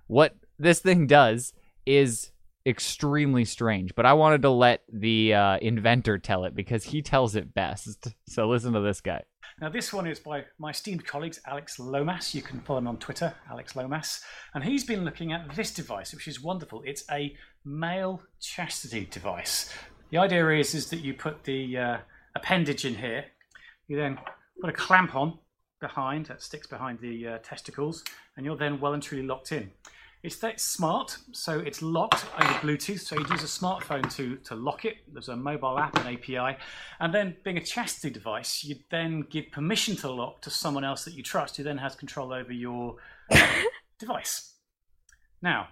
what 0.07 0.37
this 0.59 0.79
thing 0.79 1.09
does 1.09 1.53
is 1.85 2.30
extremely 2.67 3.45
strange. 3.45 3.95
But 3.95 4.07
I 4.07 4.13
wanted 4.13 4.43
to 4.43 4.51
let 4.51 4.83
the 4.93 5.35
uh, 5.35 5.59
inventor 5.59 6.19
tell 6.19 6.45
it 6.45 6.55
because 6.55 6.85
he 6.85 7.03
tells 7.03 7.37
it 7.37 7.55
best. 7.55 8.09
So 8.29 8.49
listen 8.49 8.75
to 8.75 8.81
this 8.81 9.01
guy. 9.01 9.25
Now, 9.61 9.71
this 9.71 9.93
one 9.93 10.07
is 10.07 10.21
by 10.21 10.45
my 10.57 10.71
esteemed 10.71 11.05
colleagues, 11.05 11.41
Alex 11.45 11.81
Lomas. 11.81 12.33
You 12.33 12.43
can 12.43 12.61
follow 12.61 12.79
him 12.79 12.87
on 12.87 12.99
Twitter, 12.99 13.35
Alex 13.51 13.75
Lomas. 13.75 14.23
And 14.55 14.63
he's 14.63 14.85
been 14.85 15.05
looking 15.05 15.33
at 15.33 15.57
this 15.57 15.75
device, 15.75 16.15
which 16.15 16.29
is 16.29 16.41
wonderful. 16.41 16.83
It's 16.87 17.05
a 17.11 17.35
male 17.65 18.23
chastity 18.41 19.07
device. 19.11 19.75
The 20.11 20.19
idea 20.19 20.49
is, 20.51 20.75
is 20.75 20.91
that 20.91 21.01
you 21.01 21.13
put 21.13 21.43
the 21.43 21.77
uh, 21.77 21.99
appendage 22.37 22.85
in 22.85 22.95
here, 22.95 23.25
you 23.89 23.97
then 23.97 24.19
put 24.61 24.71
a 24.71 24.73
clamp 24.73 25.15
on 25.15 25.39
behind, 25.81 26.27
that 26.27 26.43
sticks 26.43 26.67
behind 26.67 27.01
the 27.01 27.27
uh, 27.27 27.39
testicles, 27.39 28.05
and 28.37 28.47
you're 28.47 28.57
then 28.57 28.81
well 28.81 28.95
and 28.95 29.03
truly 29.03 29.27
locked 29.27 29.53
in. 29.53 29.73
It's 30.23 30.37
that 30.37 30.61
smart, 30.61 31.17
so 31.33 31.61
it's 31.61 31.81
locked 31.81 32.27
over 32.39 32.53
Bluetooth. 32.55 33.01
So 33.01 33.17
you'd 33.17 33.31
use 33.31 33.43
a 33.43 33.47
smartphone 33.47 34.13
to, 34.17 34.37
to 34.37 34.55
lock 34.55 34.85
it. 34.85 34.97
There's 35.11 35.31
a 35.31 35.37
mobile 35.37 35.79
app 35.79 35.97
and 35.97 36.15
API. 36.15 36.59
And 36.99 37.15
then, 37.15 37.37
being 37.43 37.57
a 37.57 37.65
chastity 37.65 38.11
device, 38.11 38.63
you'd 38.63 38.85
then 38.91 39.23
give 39.31 39.51
permission 39.51 39.97
to 39.97 40.11
lock 40.11 40.43
to 40.43 40.51
someone 40.51 40.85
else 40.85 41.05
that 41.07 41.15
you 41.15 41.23
trust, 41.23 41.57
who 41.57 41.63
then 41.63 41.79
has 41.79 41.95
control 41.95 42.35
over 42.35 42.53
your 42.53 42.97
device. 43.99 44.57
Now, 45.41 45.69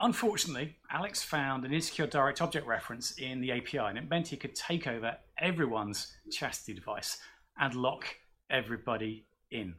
unfortunately, 0.00 0.76
Alex 0.90 1.22
found 1.22 1.66
an 1.66 1.74
insecure 1.74 2.06
direct 2.06 2.40
object 2.40 2.66
reference 2.66 3.12
in 3.18 3.42
the 3.42 3.52
API, 3.52 3.78
and 3.78 3.98
it 3.98 4.08
meant 4.08 4.28
he 4.28 4.38
could 4.38 4.54
take 4.54 4.86
over 4.86 5.14
everyone's 5.38 6.10
chastity 6.32 6.72
device 6.72 7.18
and 7.60 7.74
lock 7.74 8.06
everybody 8.48 9.26
in. 9.50 9.74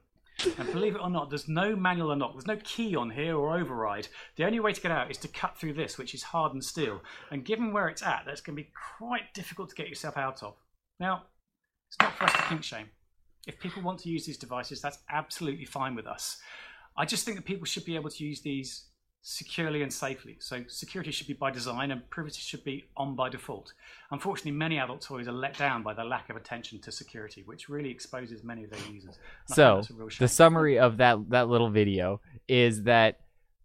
And 0.57 0.71
believe 0.71 0.95
it 0.95 1.01
or 1.01 1.09
not, 1.09 1.29
there's 1.29 1.47
no 1.47 1.75
manual 1.75 2.11
unlock. 2.11 2.33
There's 2.33 2.47
no 2.47 2.59
key 2.63 2.95
on 2.95 3.09
here 3.09 3.38
or 3.38 3.57
override. 3.57 4.07
The 4.36 4.45
only 4.45 4.59
way 4.59 4.73
to 4.73 4.81
get 4.81 4.91
out 4.91 5.09
is 5.09 5.17
to 5.19 5.27
cut 5.27 5.57
through 5.57 5.73
this, 5.73 5.97
which 5.97 6.13
is 6.13 6.23
hardened 6.23 6.63
steel. 6.63 7.01
And 7.31 7.45
given 7.45 7.71
where 7.71 7.88
it's 7.88 8.03
at, 8.03 8.23
that's 8.25 8.41
going 8.41 8.57
to 8.57 8.63
be 8.63 8.71
quite 8.97 9.33
difficult 9.33 9.69
to 9.69 9.75
get 9.75 9.88
yourself 9.88 10.17
out 10.17 10.43
of. 10.43 10.55
Now, 10.99 11.23
it's 11.88 11.97
not 12.01 12.17
for 12.17 12.25
us 12.25 12.33
to 12.33 12.43
kink 12.43 12.63
shame. 12.63 12.88
If 13.47 13.59
people 13.59 13.81
want 13.81 13.99
to 13.99 14.09
use 14.09 14.25
these 14.25 14.38
devices, 14.38 14.81
that's 14.81 14.99
absolutely 15.09 15.65
fine 15.65 15.95
with 15.95 16.07
us. 16.07 16.38
I 16.97 17.05
just 17.05 17.25
think 17.25 17.38
that 17.38 17.45
people 17.45 17.65
should 17.65 17.86
be 17.86 17.95
able 17.95 18.09
to 18.09 18.23
use 18.23 18.41
these 18.41 18.86
securely 19.28 19.82
and 19.82 19.91
safely. 19.91 20.38
So 20.39 20.63
security 20.67 21.09
should 21.09 21.26
be 21.26 21.34
by 21.34 21.49
design 21.49 21.89
and 21.89 22.07
privacy 22.11 22.41
should 22.41 22.63
be 22.63 22.86
on 22.95 23.15
by 23.15 23.28
default. 23.28 23.73
Unfortunately, 24.11 24.51
many 24.51 24.78
adult 24.78 25.01
toys 25.01 25.28
are 25.28 25.32
let 25.32 25.57
down 25.57 25.82
by 25.82 25.95
the 25.95 26.03
lack 26.03 26.30
of 26.30 26.36
attention 26.36 26.80
to 26.82 26.91
security, 26.91 27.41
which 27.43 27.67
really 27.67 27.89
exposes 27.89 28.43
many 28.43 28.63
of 28.65 28.69
their 28.69 28.80
users. 28.93 29.17
And 29.47 29.55
So 29.55 29.76
that's 29.78 29.89
a 29.89 29.93
real 29.95 30.09
shame. 30.09 30.26
the 30.26 30.28
summary 30.28 30.78
of 30.78 30.97
that 30.97 31.28
that 31.32 31.49
little 31.49 31.71
video 31.71 32.21
is 32.47 32.84
that 32.84 33.17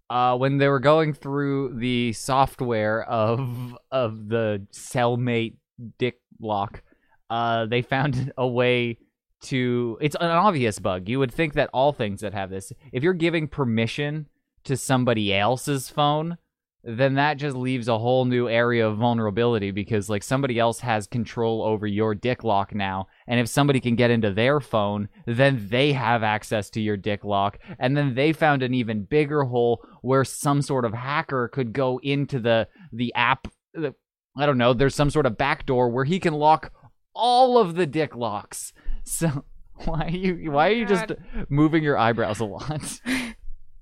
uh, 0.08 0.34
when 0.38 0.56
they 0.56 0.66
were 0.66 0.80
going 0.80 1.12
through 1.12 1.78
the 1.78 2.14
software 2.14 3.02
of 3.02 3.76
of 3.90 4.30
the 4.30 4.66
cellmate 4.72 5.56
dick 5.98 6.20
lock, 6.40 6.82
uh, 7.28 7.66
they 7.66 7.82
found 7.82 8.32
a 8.38 8.48
way 8.48 8.96
to. 9.42 9.98
It's 10.00 10.16
an 10.18 10.30
obvious 10.30 10.78
bug. 10.78 11.06
You 11.06 11.18
would 11.18 11.32
think 11.32 11.52
that 11.52 11.68
all 11.74 11.92
things 11.92 12.22
that 12.22 12.32
have 12.32 12.48
this, 12.48 12.72
if 12.92 13.02
you're 13.02 13.12
giving 13.12 13.46
permission 13.46 14.26
to 14.64 14.76
somebody 14.76 15.34
else's 15.34 15.88
phone, 15.88 16.38
then 16.82 17.14
that 17.14 17.34
just 17.34 17.56
leaves 17.56 17.88
a 17.88 17.98
whole 17.98 18.24
new 18.24 18.48
area 18.48 18.86
of 18.86 18.96
vulnerability 18.96 19.70
because 19.70 20.08
like 20.08 20.22
somebody 20.22 20.58
else 20.58 20.80
has 20.80 21.06
control 21.06 21.62
over 21.62 21.86
your 21.86 22.14
dick 22.14 22.42
lock 22.42 22.74
now. 22.74 23.06
And 23.26 23.38
if 23.38 23.48
somebody 23.48 23.80
can 23.80 23.96
get 23.96 24.10
into 24.10 24.32
their 24.32 24.60
phone 24.60 25.08
then 25.26 25.66
they 25.68 25.92
have 25.92 26.22
access 26.22 26.70
to 26.70 26.80
your 26.80 26.96
dick 26.96 27.22
lock. 27.22 27.58
And 27.78 27.96
then 27.96 28.14
they 28.14 28.32
found 28.32 28.62
an 28.62 28.72
even 28.72 29.04
bigger 29.04 29.44
hole 29.44 29.84
where 30.00 30.24
some 30.24 30.62
sort 30.62 30.84
of 30.84 30.94
hacker 30.94 31.48
could 31.48 31.72
go 31.72 32.00
into 32.02 32.38
the 32.40 32.66
the 32.92 33.12
app 33.14 33.46
the, 33.74 33.94
i 34.36 34.46
don't 34.46 34.58
know 34.58 34.72
there's 34.72 34.94
some 34.94 35.10
sort 35.10 35.26
of 35.26 35.38
backdoor 35.38 35.90
where 35.90 36.04
he 36.04 36.18
can 36.18 36.34
lock 36.34 36.72
all 37.14 37.58
of 37.58 37.74
the 37.74 37.86
dick 37.86 38.16
locks. 38.16 38.72
So 39.02 39.44
why 39.86 40.06
are 40.06 40.10
you 40.10 40.52
why 40.52 40.68
are 40.68 40.74
you 40.74 40.84
just 40.84 41.10
oh 41.10 41.44
moving 41.48 41.82
your 41.82 41.96
eyebrows 41.96 42.38
a 42.38 42.44
lot 42.44 43.00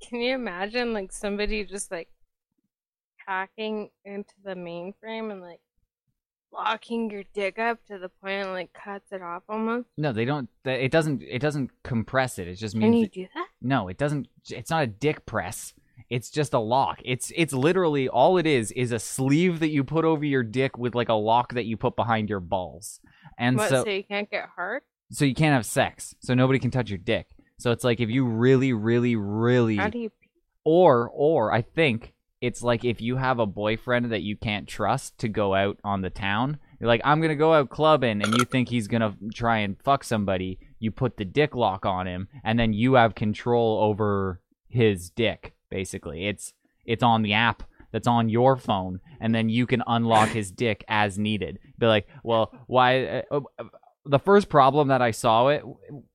Can 0.00 0.20
you 0.20 0.34
imagine 0.34 0.92
like 0.92 1.12
somebody 1.12 1.64
just 1.64 1.90
like 1.90 2.08
hacking 3.26 3.90
into 4.04 4.34
the 4.44 4.54
mainframe 4.54 5.30
and 5.30 5.40
like 5.40 5.60
locking 6.52 7.10
your 7.10 7.24
dick 7.34 7.58
up 7.58 7.84
to 7.86 7.98
the 7.98 8.08
point 8.08 8.46
it 8.46 8.50
like 8.50 8.72
cuts 8.72 9.12
it 9.12 9.20
off 9.20 9.42
almost? 9.48 9.86
no 9.98 10.12
they 10.12 10.24
don't 10.24 10.48
th- 10.64 10.82
it 10.82 10.90
doesn't 10.90 11.22
it 11.22 11.40
doesn't 11.40 11.70
compress 11.82 12.38
it 12.38 12.48
it 12.48 12.54
just 12.54 12.74
Can 12.74 12.90
means 12.90 13.10
you 13.14 13.24
do 13.24 13.28
that? 13.34 13.48
No, 13.60 13.88
it 13.88 13.98
doesn't. 13.98 14.28
It's 14.50 14.70
not 14.70 14.84
a 14.84 14.86
dick 14.86 15.26
press. 15.26 15.74
It's 16.10 16.30
just 16.30 16.54
a 16.54 16.58
lock. 16.58 17.00
It's 17.04 17.32
it's 17.36 17.52
literally 17.52 18.08
all 18.08 18.38
it 18.38 18.46
is 18.46 18.70
is 18.72 18.92
a 18.92 18.98
sleeve 18.98 19.60
that 19.60 19.68
you 19.68 19.84
put 19.84 20.04
over 20.04 20.24
your 20.24 20.42
dick 20.42 20.78
with 20.78 20.94
like 20.94 21.08
a 21.08 21.14
lock 21.14 21.54
that 21.54 21.66
you 21.66 21.76
put 21.76 21.96
behind 21.96 22.30
your 22.30 22.40
balls, 22.40 23.00
and 23.36 23.56
what, 23.56 23.68
so 23.68 23.84
so 23.84 23.90
you 23.90 24.04
can't 24.04 24.30
get 24.30 24.48
hard? 24.54 24.82
so 25.10 25.24
you 25.24 25.34
can't 25.34 25.54
have 25.54 25.66
sex. 25.66 26.14
So 26.20 26.34
nobody 26.34 26.58
can 26.58 26.70
touch 26.70 26.88
your 26.88 26.98
dick. 26.98 27.26
So 27.58 27.72
it's 27.72 27.84
like 27.84 28.00
if 28.00 28.08
you 28.08 28.24
really, 28.24 28.72
really, 28.72 29.16
really, 29.16 29.76
How 29.76 29.88
do 29.88 29.98
you 29.98 30.10
or 30.64 31.10
or 31.12 31.52
I 31.52 31.62
think 31.62 32.14
it's 32.40 32.62
like 32.62 32.84
if 32.84 33.00
you 33.00 33.16
have 33.16 33.38
a 33.38 33.46
boyfriend 33.46 34.12
that 34.12 34.22
you 34.22 34.36
can't 34.36 34.68
trust 34.68 35.18
to 35.18 35.28
go 35.28 35.54
out 35.54 35.78
on 35.82 36.02
the 36.02 36.10
town. 36.10 36.58
You're 36.78 36.88
like, 36.88 37.00
I'm 37.04 37.20
gonna 37.20 37.34
go 37.34 37.54
out 37.54 37.70
clubbing, 37.70 38.22
and 38.22 38.34
you 38.38 38.44
think 38.44 38.68
he's 38.68 38.86
gonna 38.86 39.16
try 39.34 39.58
and 39.58 39.76
fuck 39.82 40.04
somebody. 40.04 40.60
You 40.78 40.92
put 40.92 41.16
the 41.16 41.24
dick 41.24 41.56
lock 41.56 41.84
on 41.84 42.06
him, 42.06 42.28
and 42.44 42.58
then 42.58 42.72
you 42.72 42.94
have 42.94 43.16
control 43.16 43.80
over 43.82 44.40
his 44.68 45.10
dick. 45.10 45.54
Basically, 45.70 46.28
it's 46.28 46.52
it's 46.84 47.02
on 47.02 47.22
the 47.22 47.32
app 47.32 47.64
that's 47.90 48.06
on 48.06 48.28
your 48.28 48.56
phone, 48.56 49.00
and 49.20 49.34
then 49.34 49.48
you 49.48 49.66
can 49.66 49.82
unlock 49.86 50.28
his 50.28 50.52
dick 50.52 50.84
as 50.88 51.18
needed. 51.18 51.58
Be 51.78 51.86
like, 51.86 52.06
well, 52.22 52.52
why? 52.66 53.22
Uh, 53.30 53.40
uh, 53.58 53.64
the 54.08 54.18
first 54.18 54.48
problem 54.48 54.88
that 54.88 55.02
I 55.02 55.10
saw 55.10 55.48
it 55.48 55.62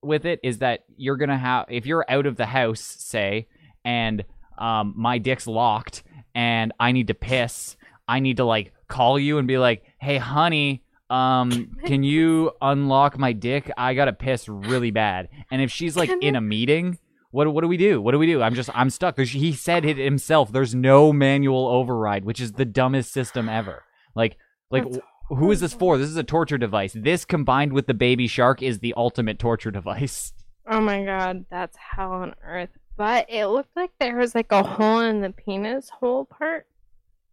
with 0.02 0.26
it 0.26 0.40
is 0.42 0.58
that 0.58 0.84
you're 0.96 1.16
gonna 1.16 1.38
have 1.38 1.66
if 1.68 1.86
you're 1.86 2.04
out 2.08 2.26
of 2.26 2.36
the 2.36 2.46
house, 2.46 2.80
say, 2.80 3.46
and 3.84 4.24
um, 4.58 4.94
my 4.96 5.18
dick's 5.18 5.46
locked, 5.46 6.02
and 6.34 6.72
I 6.78 6.92
need 6.92 7.06
to 7.08 7.14
piss. 7.14 7.76
I 8.08 8.20
need 8.20 8.38
to 8.38 8.44
like 8.44 8.72
call 8.88 9.18
you 9.18 9.38
and 9.38 9.46
be 9.46 9.58
like, 9.58 9.84
"Hey, 9.98 10.18
honey, 10.18 10.82
um, 11.08 11.76
can 11.84 12.02
you 12.02 12.52
unlock 12.60 13.16
my 13.16 13.32
dick? 13.32 13.70
I 13.76 13.94
gotta 13.94 14.12
piss 14.12 14.48
really 14.48 14.90
bad." 14.90 15.28
And 15.50 15.62
if 15.62 15.70
she's 15.70 15.96
like 15.96 16.10
in 16.20 16.34
a 16.34 16.40
meeting, 16.54 16.98
what 17.30 17.52
what 17.54 17.60
do 17.60 17.68
we 17.68 17.76
do? 17.76 18.02
What 18.02 18.12
do 18.12 18.18
we 18.18 18.26
do? 18.26 18.42
I'm 18.42 18.54
just 18.54 18.70
I'm 18.74 18.90
stuck 18.90 19.14
because 19.14 19.30
he 19.30 19.52
said 19.52 19.84
it 19.84 19.98
himself. 19.98 20.50
There's 20.50 20.74
no 20.74 21.12
manual 21.12 21.68
override, 21.68 22.24
which 22.24 22.40
is 22.40 22.52
the 22.52 22.64
dumbest 22.64 23.12
system 23.12 23.48
ever. 23.48 23.84
Like 24.16 24.36
like 24.70 24.84
who 25.28 25.50
is 25.50 25.60
this 25.60 25.72
for? 25.72 25.98
This 25.98 26.10
is 26.10 26.16
a 26.16 26.22
torture 26.22 26.58
device. 26.58 26.92
This 26.94 27.24
combined 27.24 27.72
with 27.72 27.86
the 27.86 27.94
baby 27.94 28.26
shark 28.26 28.62
is 28.62 28.78
the 28.78 28.94
ultimate 28.96 29.38
torture 29.38 29.70
device. 29.70 30.32
Oh 30.66 30.80
my 30.80 31.04
god, 31.04 31.44
that's 31.50 31.76
hell 31.76 32.12
on 32.12 32.34
earth. 32.42 32.70
But 32.96 33.26
it 33.28 33.46
looked 33.46 33.76
like 33.76 33.90
there 33.98 34.16
was 34.16 34.34
like 34.34 34.52
a 34.52 34.62
hole 34.62 35.00
in 35.00 35.20
the 35.20 35.30
penis 35.30 35.90
hole 35.90 36.24
part. 36.24 36.66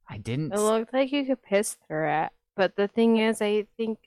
I 0.09 0.17
didn't. 0.17 0.53
It 0.53 0.59
looked 0.59 0.93
like 0.93 1.11
you 1.11 1.25
could 1.25 1.41
piss 1.41 1.77
through 1.87 2.09
it. 2.09 2.29
But 2.55 2.75
the 2.75 2.87
thing 2.87 3.17
is, 3.17 3.41
I 3.41 3.67
think 3.77 3.99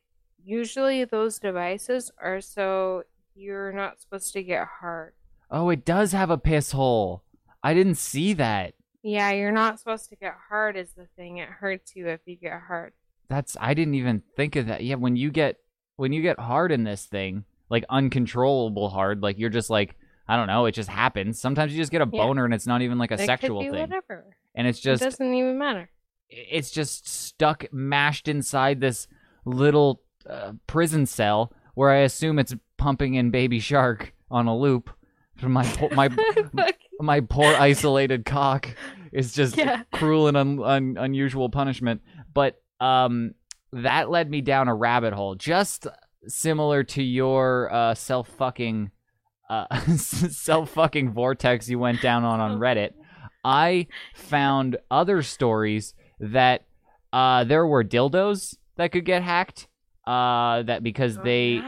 usually 0.45 1.05
those 1.05 1.39
devices 1.39 2.11
are 2.20 2.41
so 2.41 3.05
you're 3.35 3.72
not 3.72 4.01
supposed 4.01 4.32
to 4.35 4.43
get 4.43 4.66
hard. 4.80 5.14
Oh, 5.51 5.70
it 5.70 5.85
does 5.85 6.12
have 6.12 6.30
a 6.30 6.39
piss 6.39 6.72
hole. 6.72 7.22
I 7.62 7.72
didn't 7.72 7.95
see 7.95 8.35
that. 8.35 8.74
Yeah, 9.03 9.30
you're 9.32 9.53
not 9.53 9.78
supposed 9.78 10.09
to 10.11 10.16
get 10.16 10.35
hard, 10.49 10.76
is 10.76 10.93
the 10.97 11.07
thing. 11.16 11.39
It 11.39 11.49
hurts 11.49 11.95
you 11.95 12.09
if 12.09 12.20
you 12.26 12.37
get 12.37 12.61
hard. 12.66 12.93
That's 13.29 13.57
I 13.61 13.75
didn't 13.75 13.95
even 13.95 14.22
think 14.37 14.57
of 14.57 14.66
that. 14.66 14.83
Yeah, 14.85 14.97
when 14.97 15.16
you 15.16 15.31
get 15.31 15.57
when 15.97 16.12
you 16.12 16.22
get 16.22 16.39
hard 16.39 16.72
in 16.72 16.85
this 16.85 17.05
thing, 17.07 17.45
like 17.70 17.85
uncontrollable 17.89 18.89
hard, 18.91 19.22
like 19.22 19.39
you're 19.39 19.51
just 19.51 19.70
like 19.70 19.97
I 20.29 20.37
don't 20.37 20.47
know, 20.47 20.66
it 20.66 20.72
just 20.72 20.89
happens. 20.89 21.41
Sometimes 21.41 21.72
you 21.72 21.79
just 21.79 21.93
get 21.93 22.01
a 22.03 22.09
Yeah. 22.11 22.22
boner 22.22 22.45
and 22.45 22.55
it's 22.55 22.66
not 22.66 22.83
even 22.83 22.99
like 22.99 23.11
a 23.11 23.20
it 23.20 23.27
sexual 23.27 23.61
thing. 23.62 23.72
whatever. 23.72 24.25
And 24.55 24.66
it's 24.66 24.81
just 24.81 25.03
It 25.03 25.07
doesn't 25.07 25.35
even 25.35 25.59
matter. 25.59 25.91
it's 26.29 26.70
just 26.70 27.07
stuck 27.09 27.64
mashed 27.72 28.29
inside 28.29 28.81
this 28.81 29.07
little 29.45 30.03
uh, 30.29 30.53
prison 30.66 31.05
cell 31.07 31.53
where 31.75 31.91
I 31.91 31.97
assume 31.99 32.39
it's 32.39 32.55
pumping 32.79 33.14
in 33.14 33.31
baby 33.31 33.59
shark 33.61 34.14
on 34.31 34.47
a 34.47 34.57
loop 34.57 34.91
from 35.37 35.53
my 35.53 35.64
po- 35.64 35.91
my 35.95 36.09
my 37.01 37.20
poor 37.20 37.55
isolated 37.57 38.25
cock 38.25 38.68
is 39.12 39.33
just 39.35 39.57
Yeah. 39.57 39.83
cruel 39.93 40.29
and 40.29 40.37
un- 40.37 40.62
un- 40.62 40.97
unusual 40.99 41.51
punishment. 41.51 42.01
But 42.33 42.62
um, 42.81 43.35
that 43.72 44.11
led 44.11 44.31
me 44.31 44.41
down 44.41 44.68
a 44.68 44.75
rabbit 44.75 45.12
hole, 45.14 45.35
just 45.35 45.87
similar 46.27 46.83
to 46.85 47.03
your 47.03 47.72
uh, 47.72 47.95
self 47.95 48.29
fucking 48.29 48.91
uh, 49.51 49.66
self 49.97 50.70
fucking 50.70 51.12
vortex 51.12 51.68
you 51.68 51.79
went 51.79 52.01
down 52.01 52.25
on 52.25 52.41
on 52.41 52.59
Reddit. 52.61 52.93
I 53.45 53.89
found 54.14 54.77
other 54.91 55.22
stories 55.22 55.95
that 56.18 56.64
uh, 57.12 57.45
there 57.45 57.66
were 57.66 57.85
dildos 57.85 58.57
that 58.77 58.91
could 58.93 59.05
get 59.05 59.22
hacked. 59.22 59.68
Uh, 60.07 60.62
that 60.64 60.83
because 60.83 61.16
Oh, 61.18 61.22
they 61.22 61.62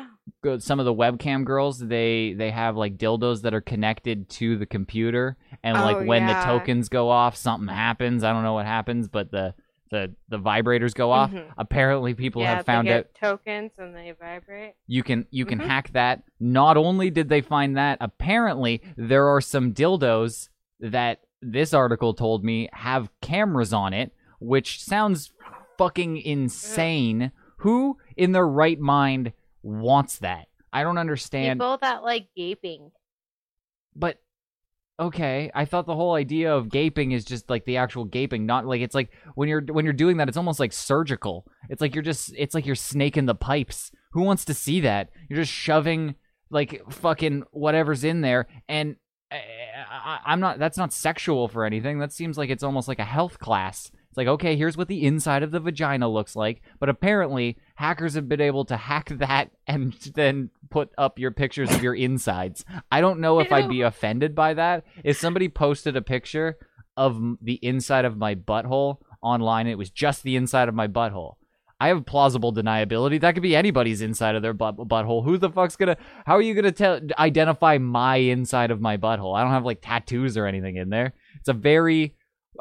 some 0.59 0.79
of 0.81 0.85
the 0.87 0.93
webcam 0.95 1.45
girls 1.45 1.79
they 1.79 2.35
they 2.37 2.51
have 2.51 2.77
like 2.77 2.99
dildos 2.99 3.43
that 3.43 3.55
are 3.55 3.61
connected 3.63 4.29
to 4.29 4.59
the 4.59 4.67
computer 4.67 5.37
and 5.63 5.77
Oh, 5.79 5.81
like 5.83 6.07
when 6.07 6.23
yeah. 6.27 6.41
the 6.41 6.47
tokens 6.59 6.89
go 6.91 7.09
off 7.09 7.37
something 7.37 7.69
happens 7.73 8.25
i 8.25 8.33
don't 8.33 8.43
know 8.43 8.53
what 8.55 8.67
happens 8.67 9.07
but 9.09 9.31
the 9.31 9.55
the 9.91 10.15
the 10.29 10.39
vibrators 10.39 10.95
go 10.95 11.11
off 11.13 11.31
Mhm. 11.31 11.53
apparently 11.59 12.15
people 12.15 12.43
yeah, 12.43 12.57
have 12.57 12.67
found 12.67 12.89
they 12.89 12.95
out 12.95 13.07
tokens 13.15 13.71
and 13.79 13.95
they 13.95 14.13
vibrate. 14.19 14.75
you 14.87 15.03
can 15.03 15.27
you 15.31 15.45
can 15.47 15.61
Mhm. 15.61 15.67
hack 15.67 15.91
that 15.93 16.23
not 16.41 16.77
only 16.77 17.11
did 17.11 17.29
they 17.29 17.41
find 17.41 17.77
that 17.77 17.99
apparently 18.01 18.83
there 18.97 19.29
are 19.29 19.41
some 19.41 19.73
dildos 19.73 20.49
that 20.81 21.21
this 21.41 21.73
article 21.73 22.15
told 22.15 22.45
me 22.45 22.69
have 22.73 23.09
cameras 23.21 23.73
on 23.73 23.93
it 23.93 24.13
which 24.41 24.83
sounds 24.83 25.33
fucking 25.79 26.17
insane 26.19 27.31
who 27.59 27.97
in 28.17 28.33
their 28.33 28.47
right 28.49 28.81
mind 28.81 29.33
wants 29.63 30.19
that 30.19 30.49
i 30.73 30.83
don't 30.83 30.99
understand 30.99 31.61
People 31.61 31.79
that 31.81 32.03
like 32.03 32.29
gaping. 32.37 32.91
but 33.95 34.19
okay 34.99 35.51
i 35.55 35.65
thought 35.65 35.87
the 35.87 35.95
whole 35.95 36.15
idea 36.15 36.55
of 36.55 36.71
gaping 36.71 37.13
is 37.13 37.25
just 37.25 37.51
like 37.51 37.65
the 37.65 37.77
actual 37.77 38.05
gaping 38.05 38.47
not 38.47 38.65
like 38.65 38.81
it's 38.81 38.95
like 38.95 39.11
when 39.35 39.49
you're 39.49 39.61
when 39.61 39.85
you're 39.85 39.93
doing 39.93 40.17
that 40.17 40.29
it's 40.29 40.37
almost 40.37 40.61
like 40.61 40.73
surgical. 40.73 41.47
It's 41.69 41.81
like 41.81 41.95
you're 41.95 42.03
just 42.03 42.33
it's 42.37 42.55
like 42.55 42.67
you're 42.67 42.75
snaking 42.75 43.27
the 43.27 43.35
pipes. 43.35 43.91
Who 44.13 44.23
wants 44.23 44.45
to 44.47 44.55
see 44.55 44.81
that? 44.81 45.11
You're 45.29 45.41
just 45.41 45.53
shoving 45.53 46.15
like 46.51 46.83
fucking 46.91 47.43
whatever's 47.51 48.05
in 48.05 48.21
there 48.21 48.47
and 48.69 48.97
eh, 49.33 49.41
I, 49.91 49.97
I, 49.97 50.19
i'm 50.27 50.39
not 50.39 50.61
that's 50.61 50.79
not 50.79 50.93
sexual 50.93 51.49
for 51.49 51.65
anything. 51.65 51.99
That 51.99 52.13
seems 52.13 52.39
like 52.39 52.51
it's 52.51 52.63
almost 52.63 52.89
like 52.89 52.99
a 52.99 53.05
health 53.05 53.39
class 53.39 53.91
it's 54.17 54.27
like 54.27 54.33
okay 54.33 54.57
here's 54.57 54.79
what 54.79 54.89
the 54.89 55.05
inside 55.05 55.43
of 55.43 55.51
the 55.51 55.61
vagina 55.61 56.09
looks 56.09 56.35
like 56.35 56.63
but 56.81 56.89
apparently 56.89 57.59
hackers 57.75 58.15
have 58.15 58.29
been 58.29 58.41
able 58.41 58.65
to 58.65 58.77
hack 58.77 59.09
that 59.13 59.51
and 59.67 59.93
then 60.15 60.49
put 60.71 60.91
up 60.97 61.19
your 61.19 61.31
pictures 61.31 61.71
of 61.71 61.83
your 61.83 61.95
insides 61.95 62.65
i 62.91 63.01
don't 63.01 63.21
know 63.21 63.41
if 63.41 63.53
i'd 63.53 63.69
be 63.69 63.83
offended 63.83 64.35
by 64.35 64.55
that 64.55 64.85
if 65.05 65.19
somebody 65.19 65.49
posted 65.49 65.97
a 65.97 66.03
picture 66.03 66.57
of 66.97 67.21
the 67.43 67.59
inside 67.63 68.07
of 68.07 68.17
my 68.17 68.35
butthole 68.35 68.97
online 69.21 69.67
it 69.67 69.77
was 69.77 69.91
just 69.91 70.23
the 70.23 70.37
inside 70.37 70.69
of 70.69 70.75
my 70.75 70.89
butthole 70.89 71.35
I 71.79 71.89
have 71.89 72.07
plausible 72.07 72.55
deniability. 72.55 73.21
That 73.21 73.35
could 73.35 73.43
be 73.43 73.55
anybody's 73.55 74.01
inside 74.01 74.35
of 74.35 74.41
their 74.41 74.55
butt- 74.55 74.79
butthole. 74.79 75.23
Who 75.23 75.37
the 75.37 75.51
fuck's 75.51 75.77
gonna? 75.77 75.99
How 76.25 76.35
are 76.35 76.41
you 76.41 76.55
gonna 76.55 76.73
tell 76.73 76.99
identify 77.19 77.77
my 77.77 78.17
inside 78.17 78.71
of 78.71 78.81
my 78.81 78.97
butthole? 78.97 79.37
I 79.37 79.43
don't 79.43 79.53
have 79.53 79.67
like 79.67 79.83
tattoos 79.83 80.39
or 80.39 80.47
anything 80.47 80.77
in 80.77 80.89
there. 80.89 81.13
It's 81.39 81.51
a 81.51 81.53
very 81.53 82.15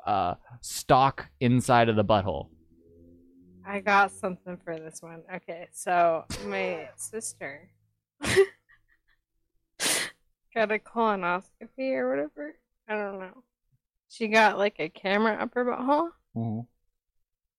uh, 0.05 0.35
stock 0.61 1.27
inside 1.39 1.89
of 1.89 1.95
the 1.95 2.05
butthole. 2.05 2.49
I 3.67 3.79
got 3.79 4.11
something 4.11 4.57
for 4.63 4.77
this 4.77 5.01
one. 5.01 5.23
Okay, 5.35 5.67
so 5.73 6.25
my 6.45 6.89
sister 6.97 7.71
got 8.21 8.37
a 10.71 10.77
colonoscopy 10.79 11.93
or 11.93 12.09
whatever. 12.09 12.55
I 12.87 12.93
don't 12.95 13.19
know. 13.19 13.43
She 14.09 14.27
got 14.27 14.57
like 14.59 14.75
a 14.79 14.89
camera 14.89 15.33
up 15.41 15.53
her 15.55 15.65
butthole, 15.65 16.09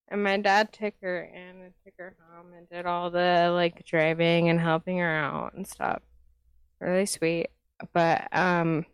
and 0.08 0.22
my 0.22 0.36
dad 0.38 0.72
took 0.72 0.94
her 1.02 1.22
and 1.22 1.72
took 1.84 1.94
her 1.98 2.16
home 2.30 2.52
and 2.56 2.68
did 2.68 2.86
all 2.86 3.10
the 3.10 3.50
like 3.52 3.84
driving 3.84 4.48
and 4.48 4.60
helping 4.60 4.98
her 4.98 5.16
out 5.16 5.54
and 5.54 5.66
stuff. 5.66 6.02
Really 6.80 7.06
sweet. 7.06 7.48
But 7.92 8.28
um, 8.32 8.86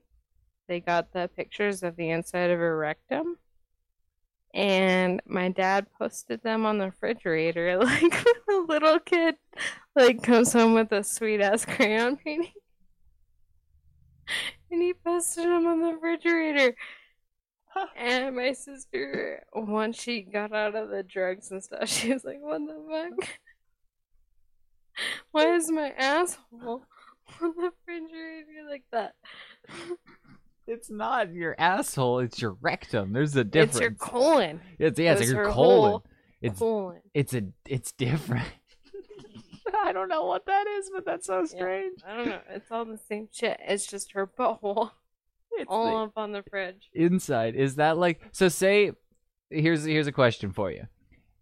they 0.69 0.81
got 0.81 1.13
the 1.13 1.31
pictures 1.35 1.83
of 1.83 1.97
the 1.97 2.11
inside 2.11 2.51
of 2.51 2.59
her 2.59 2.77
rectum. 2.77 3.39
And 4.55 5.23
my 5.27 5.49
dad 5.49 5.87
posted 5.99 6.43
them 6.43 6.67
on 6.67 6.79
the 6.79 6.87
refrigerator 6.87 7.79
like 7.83 8.27
a 8.51 8.55
little 8.69 8.99
kid 8.99 9.37
like 9.97 10.23
comes 10.23 10.53
home 10.53 10.75
with 10.75 10.93
a 10.93 11.03
sweet 11.03 11.41
ass 11.41 11.65
crayon 11.65 12.17
painting. 12.17 12.53
And 14.71 14.83
he 14.83 14.93
posted 14.95 15.45
them 15.45 15.67
on 15.67 15.81
the 15.81 15.95
refrigerator. 15.95 16.75
And 17.97 18.37
my 18.37 18.53
sister 18.53 19.43
once 19.55 20.01
she 20.01 20.21
got 20.21 20.53
out 20.53 20.75
of 20.75 20.91
the 20.91 21.03
drugs 21.03 21.51
and 21.51 21.63
stuff 21.63 21.89
she 21.89 22.13
was 22.13 22.25
like 22.25 22.39
what 22.41 22.61
the 22.67 23.11
fuck? 23.19 23.29
Why 25.31 25.55
is 25.55 25.71
my 25.71 25.91
asshole 25.97 26.85
on 27.41 27.55
the 27.57 27.71
refrigerator 27.87 28.69
like 28.69 28.85
that 28.93 29.15
It's 30.67 30.91
not 30.91 31.33
your 31.33 31.55
asshole; 31.59 32.21
it's 32.21 32.41
your 32.41 32.57
rectum. 32.61 33.13
There's 33.13 33.35
a 33.37 33.45
difference. 33.45 33.77
it's 33.77 33.81
your 33.81 33.91
colon 33.93 34.61
It's 34.79 34.99
yeah, 34.99 35.13
it's 35.13 35.23
It's 35.23 35.33
your 35.33 35.51
colon. 35.51 36.03
It's 36.41 36.59
colon 36.59 37.01
it's 37.15 37.35
a 37.35 37.43
it's 37.67 37.93
different. 37.93 38.47
I 39.85 39.93
don't 39.93 40.09
know 40.09 40.25
what 40.25 40.47
that 40.47 40.67
is, 40.79 40.91
but 40.95 41.05
that's 41.05 41.27
so 41.27 41.45
strange. 41.45 42.01
I 42.07 42.17
don't 42.17 42.29
know. 42.29 42.41
It's 42.51 42.71
all 42.71 42.85
the 42.85 42.99
same 43.09 43.29
shit. 43.33 43.59
It's 43.67 43.87
just 43.87 44.13
her 44.13 44.27
butthole 44.27 44.91
It's 45.53 45.67
all 45.69 45.87
the 45.87 46.05
up 46.05 46.13
on 46.17 46.33
the 46.33 46.43
fridge. 46.49 46.89
inside. 46.95 47.55
Is 47.57 47.77
that 47.77 47.99
like 47.99 48.21
so? 48.33 48.49
Say 48.49 48.93
here's 49.51 49.85
here's 49.85 50.07
a 50.07 50.13
question 50.13 50.53
for 50.53 50.71
you. 50.71 50.85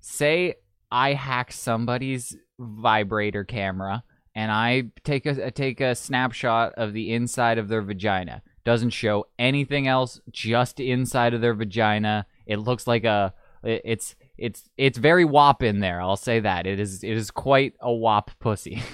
Say 0.00 0.54
I 0.90 1.12
hack 1.14 1.52
somebody's 1.52 2.36
vibrator 2.58 3.44
camera 3.44 4.02
and 4.34 4.50
I 4.50 4.84
take 5.04 5.26
a 5.26 5.50
take 5.50 5.80
a 5.80 5.94
snapshot 5.94 6.74
of 6.76 6.92
the 6.92 7.12
inside 7.12 7.58
of 7.58 7.68
their 7.68 7.82
vagina. 7.82 8.42
Doesn't 8.64 8.90
show 8.90 9.26
anything 9.38 9.86
else, 9.88 10.20
just 10.30 10.80
inside 10.80 11.34
of 11.34 11.40
their 11.40 11.54
vagina. 11.54 12.26
It 12.46 12.56
looks 12.58 12.86
like 12.86 13.04
a 13.04 13.32
it's 13.62 14.16
it's 14.38 14.68
it's 14.76 14.98
very 14.98 15.24
wop 15.24 15.62
in 15.62 15.80
there. 15.80 16.00
I'll 16.00 16.16
say 16.16 16.40
that 16.40 16.66
it 16.66 16.78
is 16.80 17.02
it 17.04 17.12
is 17.16 17.30
quite 17.30 17.74
a 17.80 17.92
wop 17.92 18.30
pussy. 18.40 18.82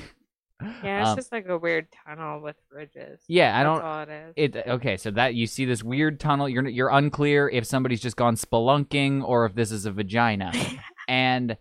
Yeah, 0.83 1.03
it's 1.03 1.11
Um, 1.11 1.17
just 1.17 1.33
like 1.33 1.47
a 1.49 1.59
weird 1.59 1.89
tunnel 2.07 2.41
with 2.41 2.57
ridges 2.73 3.21
yeah, 3.29 3.55
I 3.61 3.63
That's 3.63 3.79
don't. 3.79 3.85
all 3.87 4.01
it 4.05 4.09
is. 4.09 4.55
It 4.55 4.67
okay, 4.67 4.97
so 4.97 5.11
that 5.11 5.35
you 5.35 5.47
see 5.47 5.67
this 5.67 5.85
weird 5.85 6.19
tunnel. 6.19 6.49
You're 6.49 6.67
you're 6.67 6.89
unclear 6.89 7.47
if 7.51 7.67
somebody's 7.67 8.01
just 8.01 8.17
gone 8.17 8.37
spelunking 8.37 9.23
or 9.23 9.45
if 9.45 9.55
this 9.55 9.71
is 9.71 9.85
a 9.85 9.93
vagina. 9.93 10.53
and 11.09 11.59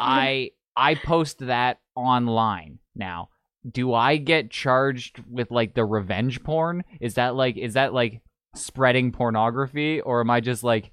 I 0.00 0.50
I 0.76 0.96
post 0.96 1.38
that 1.46 1.78
online 1.94 2.80
now. 2.96 3.28
Do 3.70 3.94
I 3.94 4.16
get 4.16 4.50
charged 4.50 5.22
with 5.30 5.50
like 5.50 5.74
the 5.74 5.84
revenge 5.84 6.42
porn? 6.42 6.84
Is 7.00 7.14
that 7.14 7.34
like 7.34 7.56
is 7.56 7.74
that 7.74 7.94
like 7.94 8.22
spreading 8.54 9.12
pornography 9.12 10.00
or 10.00 10.20
am 10.20 10.30
I 10.30 10.40
just 10.40 10.64
like 10.64 10.90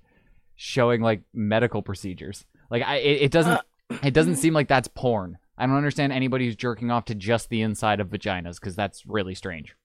showing 0.56 1.02
like 1.02 1.22
medical 1.34 1.82
procedures? 1.82 2.46
Like 2.70 2.84
I 2.84 2.98
it, 2.98 3.22
it 3.24 3.32
doesn't 3.32 3.54
uh, 3.54 3.98
it 4.04 4.14
doesn't 4.14 4.34
mm. 4.36 4.38
seem 4.38 4.54
like 4.54 4.68
that's 4.68 4.88
porn. 4.88 5.38
I 5.58 5.66
don't 5.66 5.76
understand 5.76 6.14
anybody 6.14 6.46
who's 6.46 6.56
jerking 6.56 6.90
off 6.90 7.06
to 7.06 7.16
just 7.16 7.50
the 7.50 7.62
inside 7.62 8.00
of 8.00 8.10
vaginas 8.10 8.56
because 8.60 8.76
that's 8.76 9.06
really 9.06 9.36
strange. 9.36 9.76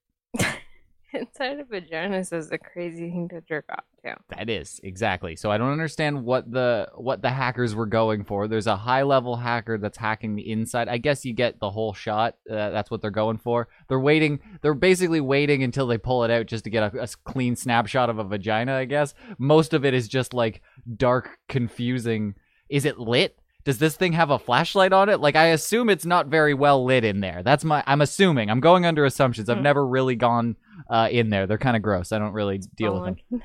Inside 1.19 1.59
of 1.59 1.69
vaginas 1.69 2.33
is 2.33 2.51
a 2.51 2.57
crazy 2.57 3.09
thing 3.09 3.27
to 3.29 3.41
jerk 3.41 3.65
off 3.69 3.83
to. 4.03 4.15
That 4.35 4.49
is 4.49 4.79
exactly. 4.83 5.35
So 5.35 5.49
I 5.51 5.57
don't 5.57 5.71
understand 5.71 6.23
what 6.23 6.51
the 6.51 6.89
what 6.95 7.21
the 7.21 7.29
hackers 7.29 7.73
were 7.75 7.85
going 7.85 8.23
for. 8.23 8.47
There's 8.47 8.67
a 8.67 8.75
high 8.75 9.03
level 9.03 9.35
hacker 9.35 9.77
that's 9.77 9.97
hacking 9.97 10.35
the 10.35 10.51
inside. 10.51 10.87
I 10.89 10.97
guess 10.97 11.25
you 11.25 11.33
get 11.33 11.59
the 11.59 11.69
whole 11.71 11.93
shot. 11.93 12.35
Uh, 12.49 12.69
that's 12.69 12.91
what 12.91 13.01
they're 13.01 13.11
going 13.11 13.37
for. 13.37 13.67
They're 13.87 13.99
waiting. 13.99 14.39
They're 14.61 14.73
basically 14.73 15.21
waiting 15.21 15.63
until 15.63 15.87
they 15.87 15.97
pull 15.97 16.23
it 16.23 16.31
out 16.31 16.45
just 16.47 16.63
to 16.65 16.69
get 16.69 16.93
a 16.93 17.07
clean 17.23 17.55
snapshot 17.55 18.09
of 18.09 18.19
a 18.19 18.23
vagina. 18.23 18.75
I 18.75 18.85
guess 18.85 19.13
most 19.37 19.73
of 19.73 19.85
it 19.85 19.93
is 19.93 20.07
just 20.07 20.33
like 20.33 20.61
dark, 20.97 21.37
confusing. 21.47 22.35
Is 22.69 22.85
it 22.85 22.99
lit? 22.99 23.37
Does 23.63 23.79
this 23.79 23.95
thing 23.95 24.13
have 24.13 24.29
a 24.29 24.37
flashlight 24.37 24.93
on 24.93 25.09
it? 25.09 25.19
Like 25.19 25.35
I 25.35 25.47
assume 25.47 25.89
it's 25.89 26.05
not 26.05 26.27
very 26.27 26.53
well 26.53 26.85
lit 26.85 27.03
in 27.03 27.19
there. 27.21 27.41
That's 27.43 27.63
my. 27.63 27.83
I'm 27.87 28.01
assuming. 28.01 28.51
I'm 28.51 28.59
going 28.59 28.85
under 28.85 29.05
assumptions. 29.05 29.49
I've 29.49 29.57
Hmm. 29.57 29.63
never 29.63 29.87
really 29.87 30.15
gone 30.15 30.55
uh, 30.89 31.07
in 31.11 31.29
there. 31.29 31.47
They're 31.47 31.57
kind 31.57 31.75
of 31.75 31.81
gross. 31.81 32.11
I 32.11 32.19
don't 32.19 32.33
really 32.33 32.59
deal 32.75 32.99
with 32.99 33.17
them. 33.29 33.41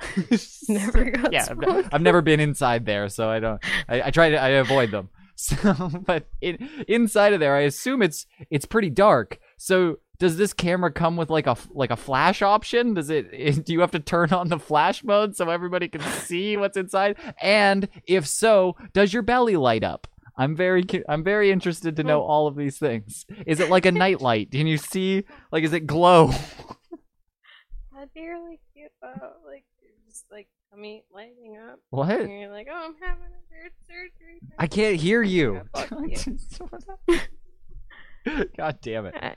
Never 0.69 1.05
got 1.11 1.33
yeah, 1.33 1.47
I've, 1.51 1.57
spelunking. 1.59 1.89
I've 1.93 2.03
never 2.03 2.23
been 2.23 2.41
inside 2.41 2.87
there, 2.87 3.09
so 3.09 3.29
I 3.29 3.41
don't. 3.41 3.63
I, 3.89 4.03
I 4.03 4.11
try 4.11 4.31
to. 4.31 4.41
I 4.41 4.49
avoid 4.51 4.91
them. 4.91 5.09
So, 5.41 5.75
but 6.05 6.27
in, 6.43 6.69
inside 6.87 7.33
of 7.33 7.41
there, 7.41 7.57
I 7.57 7.61
assume 7.61 8.03
it's 8.03 8.27
it's 8.51 8.67
pretty 8.67 8.91
dark. 8.91 9.41
So, 9.57 10.01
does 10.19 10.37
this 10.37 10.53
camera 10.53 10.93
come 10.93 11.17
with 11.17 11.31
like 11.31 11.47
a 11.47 11.57
like 11.71 11.91
a 11.91 11.97
flash 11.97 12.43
option? 12.43 12.93
Does 12.93 13.09
it? 13.09 13.65
Do 13.65 13.73
you 13.73 13.81
have 13.81 13.93
to 13.93 14.01
turn 14.01 14.35
on 14.35 14.49
the 14.49 14.59
flash 14.59 15.03
mode 15.03 15.35
so 15.35 15.49
everybody 15.49 15.89
can 15.89 16.03
see 16.03 16.59
what's 16.59 16.77
inside? 16.77 17.17
And 17.41 17.89
if 18.07 18.27
so, 18.27 18.77
does 18.93 19.15
your 19.15 19.23
belly 19.23 19.57
light 19.57 19.83
up? 19.83 20.07
I'm 20.37 20.57
very 20.57 20.85
I'm 21.09 21.25
very 21.25 21.51
interested 21.51 21.97
to 21.97 22.03
know 22.03 22.23
all 22.23 22.47
of 22.47 22.57
these 22.57 22.79
things. 22.79 23.27
Is 23.47 23.61
it 23.61 23.69
like 23.69 23.87
a 23.87 23.93
nightlight? 23.93 24.51
Can 24.51 24.67
you 24.67 24.79
see? 24.79 25.25
Like, 25.53 25.65
is 25.65 25.73
it 25.73 25.87
glow? 25.87 26.33
That'd 28.01 28.15
be 28.15 28.27
really 28.27 28.59
cute. 28.73 28.91
Like 29.03 29.65
you're 29.83 29.93
just 30.09 30.25
like 30.33 30.49
tummy 30.71 31.05
lighting 31.13 31.59
up. 31.71 31.81
What? 31.91 32.19
And 32.19 32.41
you're 32.41 32.51
like, 32.51 32.67
oh, 32.73 32.87
I'm 32.87 32.95
having 33.07 33.25
a 33.25 33.43
weird 33.51 33.73
surgery. 33.87 34.41
I 34.59 34.67
can't 34.69 34.97
hear 34.97 35.23
you. 35.23 35.61
Yeah, 35.75 35.85
fuck 35.85 37.07
you. 38.27 38.41
God 38.57 38.79
damn 38.81 39.05
it. 39.05 39.15
I, 39.21 39.37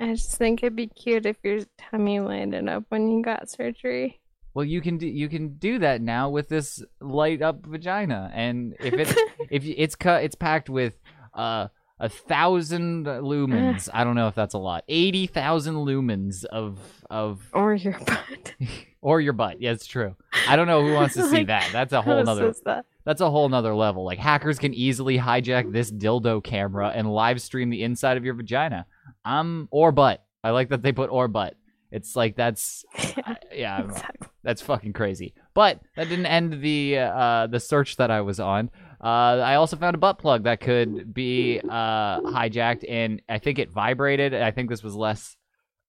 I 0.00 0.14
just 0.14 0.36
think 0.36 0.64
it'd 0.64 0.74
be 0.74 0.88
cute 0.88 1.26
if 1.26 1.36
your 1.44 1.60
tummy 1.78 2.18
lighted 2.18 2.68
up 2.68 2.86
when 2.88 3.08
you 3.08 3.22
got 3.22 3.48
surgery. 3.48 4.20
Well, 4.52 4.64
you 4.64 4.80
can 4.80 4.98
do 4.98 5.06
you 5.06 5.28
can 5.28 5.54
do 5.58 5.78
that 5.78 6.02
now 6.02 6.28
with 6.28 6.48
this 6.48 6.82
light 7.00 7.40
up 7.40 7.64
vagina, 7.64 8.32
and 8.34 8.74
if 8.80 8.94
it 8.94 9.16
if 9.48 9.64
it's 9.64 9.94
cut, 9.94 10.24
it's 10.24 10.34
packed 10.34 10.68
with 10.68 10.98
uh 11.34 11.68
a 12.02 12.08
thousand 12.08 13.06
lumens. 13.06 13.88
I 13.94 14.02
don't 14.04 14.16
know 14.16 14.26
if 14.28 14.34
that's 14.34 14.54
a 14.54 14.58
lot. 14.58 14.84
Eighty 14.88 15.26
thousand 15.26 15.76
lumens 15.76 16.44
of 16.44 16.78
of 17.08 17.40
Or 17.54 17.74
your 17.74 17.98
butt. 17.98 18.54
or 19.00 19.20
your 19.20 19.32
butt. 19.32 19.62
Yeah, 19.62 19.70
it's 19.70 19.86
true. 19.86 20.16
I 20.48 20.56
don't 20.56 20.66
know 20.66 20.84
who 20.84 20.92
wants 20.94 21.14
to 21.14 21.22
see 21.30 21.44
that. 21.44 21.70
That's 21.72 21.92
a 21.92 22.02
whole 22.02 22.22
nother. 22.24 22.52
that? 22.64 22.84
That's 23.04 23.20
a 23.20 23.30
whole 23.30 23.48
nother 23.48 23.74
level. 23.74 24.04
Like 24.04 24.18
hackers 24.18 24.58
can 24.58 24.74
easily 24.74 25.16
hijack 25.16 25.72
this 25.72 25.90
dildo 25.90 26.42
camera 26.42 26.88
and 26.94 27.10
live 27.10 27.40
stream 27.40 27.70
the 27.70 27.82
inside 27.84 28.16
of 28.16 28.24
your 28.24 28.34
vagina. 28.34 28.84
Um, 29.24 29.68
or 29.70 29.92
butt. 29.92 30.24
I 30.44 30.50
like 30.50 30.70
that 30.70 30.82
they 30.82 30.92
put 30.92 31.08
or 31.10 31.28
butt. 31.28 31.54
It's 31.92 32.16
like 32.16 32.34
that's 32.36 32.84
Yeah, 32.98 33.34
yeah. 33.52 33.82
Exactly. 33.84 34.28
that's 34.42 34.62
fucking 34.62 34.92
crazy. 34.94 35.34
But 35.54 35.80
that 35.94 36.08
didn't 36.08 36.26
end 36.26 36.60
the 36.62 36.98
uh, 36.98 37.46
the 37.48 37.60
search 37.60 37.96
that 37.98 38.10
I 38.10 38.22
was 38.22 38.40
on. 38.40 38.70
Uh, 39.02 39.42
I 39.42 39.56
also 39.56 39.76
found 39.76 39.96
a 39.96 39.98
butt 39.98 40.18
plug 40.18 40.44
that 40.44 40.60
could 40.60 41.12
be 41.12 41.60
uh, 41.60 42.20
hijacked, 42.20 42.84
and 42.88 43.20
I 43.28 43.38
think 43.38 43.58
it 43.58 43.68
vibrated. 43.70 44.32
I 44.32 44.52
think 44.52 44.70
this 44.70 44.84
was 44.84 44.94
less 44.94 45.36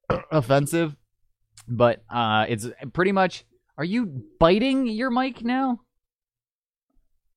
offensive, 0.32 0.96
but 1.68 2.04
uh, 2.10 2.46
it's 2.50 2.68
pretty 2.94 3.12
much. 3.12 3.46
Are 3.78 3.84
you 3.84 4.24
biting 4.40 4.88
your 4.88 5.12
mic 5.12 5.44
now? 5.44 5.82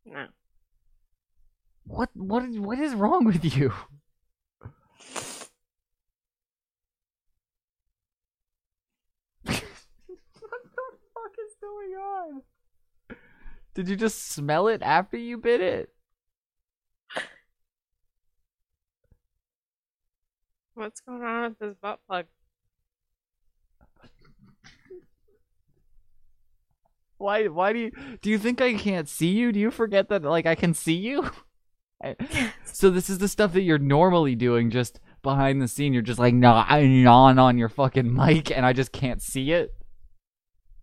No. 0.06 0.28
What 1.84 2.10
what 2.14 2.42
is 2.44 2.58
what 2.58 2.78
is 2.78 2.94
wrong 2.94 3.24
with 3.24 3.44
you? 3.44 3.68
what 3.70 4.66
the 9.44 9.60
fuck 11.14 11.34
is 11.38 11.54
going 11.60 11.92
on? 11.92 12.42
Did 13.76 13.90
you 13.90 13.96
just 13.96 14.28
smell 14.32 14.68
it 14.68 14.80
after 14.80 15.18
you 15.18 15.36
bit 15.36 15.60
it? 15.60 15.90
What's 20.72 21.00
going 21.00 21.22
on 21.22 21.50
with 21.50 21.58
this 21.58 21.74
butt 21.82 22.00
plug? 22.06 22.24
Why 27.18 27.48
why 27.48 27.74
do 27.74 27.78
you 27.78 27.92
do 28.22 28.30
you 28.30 28.38
think 28.38 28.62
I 28.62 28.72
can't 28.72 29.10
see 29.10 29.28
you? 29.28 29.52
Do 29.52 29.60
you 29.60 29.70
forget 29.70 30.08
that 30.08 30.22
like 30.22 30.46
I 30.46 30.54
can 30.54 30.72
see 30.72 30.94
you? 30.94 31.30
So 32.64 32.90
this 32.90 33.08
is 33.08 33.18
the 33.18 33.28
stuff 33.28 33.54
that 33.54 33.62
you're 33.62 33.78
normally 33.78 34.34
doing 34.34 34.70
just 34.70 35.00
behind 35.22 35.62
the 35.62 35.68
scene. 35.68 35.94
You're 35.94 36.02
just 36.02 36.18
like 36.18 36.34
gnawing 36.34 37.38
on 37.38 37.56
your 37.56 37.70
fucking 37.70 38.14
mic 38.14 38.50
and 38.50 38.66
I 38.66 38.74
just 38.74 38.92
can't 38.92 39.22
see 39.22 39.52
it. 39.52 39.74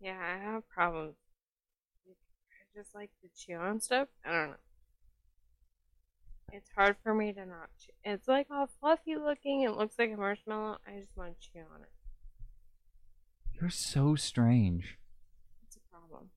Yeah, 0.02 0.18
I 0.20 0.44
have 0.44 0.68
problems. 0.70 1.14
Just 2.76 2.94
like 2.96 3.12
to 3.22 3.30
chew 3.36 3.56
on 3.56 3.80
stuff. 3.80 4.08
I 4.26 4.32
don't 4.32 4.50
know. 4.52 4.56
It's 6.52 6.70
hard 6.76 6.98
for 7.04 7.14
me 7.16 7.34
to 7.34 7.46
not 7.46 7.70
chew. 7.80 7.92
It's 8.04 8.28
like 8.28 8.48
all 8.52 8.70
fluffy 8.80 9.16
looking. 9.16 9.62
It 9.62 9.72
looks 9.72 9.96
like 9.98 10.12
a 10.12 10.18
marshmallow. 10.18 10.78
I 10.88 11.00
just 11.00 11.16
want 11.16 11.40
to 11.40 11.50
chew 11.52 11.60
on 11.60 11.82
it. 11.82 11.90
You're 13.60 13.70
so 13.72 14.16
strange. 14.16 14.98
It's 15.66 15.78
a 15.78 15.80
problem. 15.92 16.30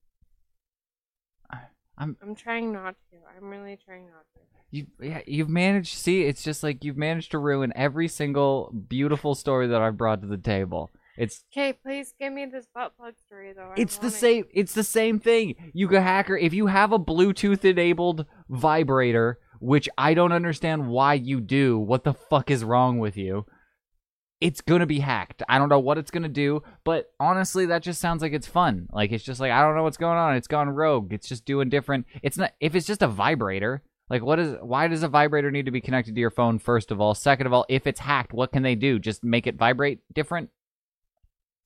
I- 1.51 1.69
I'm 1.99 2.17
I'm 2.23 2.35
trying 2.35 2.73
not 2.73 2.95
to. 3.11 3.17
I'm 3.37 3.49
really 3.51 3.79
trying 3.85 4.07
not 4.07 4.25
to. 4.35 4.41
you 4.71 4.87
yeah, 5.01 5.21
you've 5.27 5.49
managed 5.49 5.95
see 5.95 6.23
it's 6.25 6.43
just 6.43 6.63
like 6.63 6.85
you've 6.85 6.97
managed 6.97 7.31
to 7.33 7.39
ruin 7.39 7.73
every 7.77 8.09
single 8.09 8.71
beautiful 8.89 9.35
story 9.35 9.67
that 9.69 9.81
I've 9.83 9.97
brought 9.97 10.21
to 10.23 10.27
the 10.27 10.37
table. 10.39 10.91
It's 11.17 11.45
Okay, 11.53 11.73
please 11.73 12.13
give 12.19 12.33
me 12.33 12.47
this 12.47 12.67
butt 12.75 12.97
plug 12.97 13.15
story 13.27 13.53
though. 13.55 13.71
I 13.71 13.81
it's 13.81 13.97
the 13.97 14.07
want 14.07 14.15
it. 14.15 14.19
same 14.19 14.45
it's 14.53 14.75
the 14.75 14.85
same 14.85 15.19
thing. 15.19 15.55
You 15.73 15.89
go 15.89 16.01
hacker 16.01 16.37
if 16.37 16.53
you 16.53 16.67
have 16.67 16.93
a 16.93 16.99
Bluetooth 16.99 17.65
enabled 17.65 18.27
vibrator, 18.49 19.39
which 19.61 19.89
I 19.97 20.15
don't 20.15 20.33
understand 20.33 20.89
why 20.89 21.15
you 21.15 21.41
do. 21.41 21.79
What 21.79 22.05
the 22.05 22.15
fuck 22.15 22.51
is 22.51 22.65
wrong 22.65 22.99
with 22.99 23.17
you? 23.17 23.47
It's 24.41 24.61
gonna 24.61 24.87
be 24.87 25.01
hacked. 25.01 25.43
I 25.49 25.57
don't 25.59 25.71
know 25.71 25.81
what 25.81 25.97
it's 25.97 26.11
gonna 26.11 26.29
do, 26.29 26.63
but 26.85 27.07
honestly, 27.19 27.65
that 27.67 27.83
just 27.83 28.01
sounds 28.01 28.21
like 28.21 28.35
it's 28.35 28.47
fun. 28.47 28.87
Like 28.93 29.11
it's 29.13 29.25
just 29.25 29.41
like 29.41 29.53
I 29.53 29.63
don't 29.63 29.75
know 29.75 29.83
what's 29.83 29.97
going 29.97 30.19
on. 30.19 30.37
It's 30.37 30.49
gone 30.49 30.69
rogue. 30.69 31.13
It's 31.13 31.29
just 31.29 31.47
doing 31.47 31.71
different. 31.71 32.05
It's 32.23 32.37
not 32.37 32.53
if 32.61 32.75
it's 32.75 32.87
just 32.87 33.01
a 33.03 33.09
vibrator. 33.09 33.83
Like 34.11 34.23
what 34.23 34.39
is? 34.39 34.57
Why 34.61 34.87
does 34.89 35.03
a 35.03 35.09
vibrator 35.09 35.51
need 35.51 35.65
to 35.65 35.73
be 35.73 35.81
connected 35.81 36.15
to 36.15 36.21
your 36.21 36.31
phone? 36.31 36.59
First 36.59 36.91
of 36.91 37.01
all, 37.01 37.15
second 37.15 37.47
of 37.47 37.55
all, 37.55 37.65
if 37.71 37.87
it's 37.87 38.01
hacked, 38.01 38.35
what 38.35 38.53
can 38.53 38.63
they 38.63 38.75
do? 38.75 38.99
Just 38.99 39.25
make 39.25 39.47
it 39.47 39.57
vibrate 39.57 40.01
different? 40.15 40.51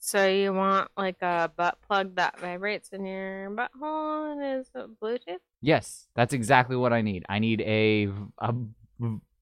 So 0.03 0.27
you 0.27 0.55
want 0.55 0.91
like 0.97 1.21
a 1.21 1.53
butt 1.55 1.77
plug 1.87 2.17
that 2.17 2.41
vibrates 2.41 2.89
in 2.89 3.05
your 3.05 3.51
butthole 3.51 4.33
and 4.33 4.61
is 4.61 4.71
Bluetooth? 5.01 5.41
Yes, 5.61 6.09
that's 6.17 6.33
exactly 6.33 6.75
what 6.75 6.95
I 6.95 7.03
need. 7.03 7.27
I 7.29 7.39
need 7.39 7.61
a, 7.61 8.09
a 8.39 8.55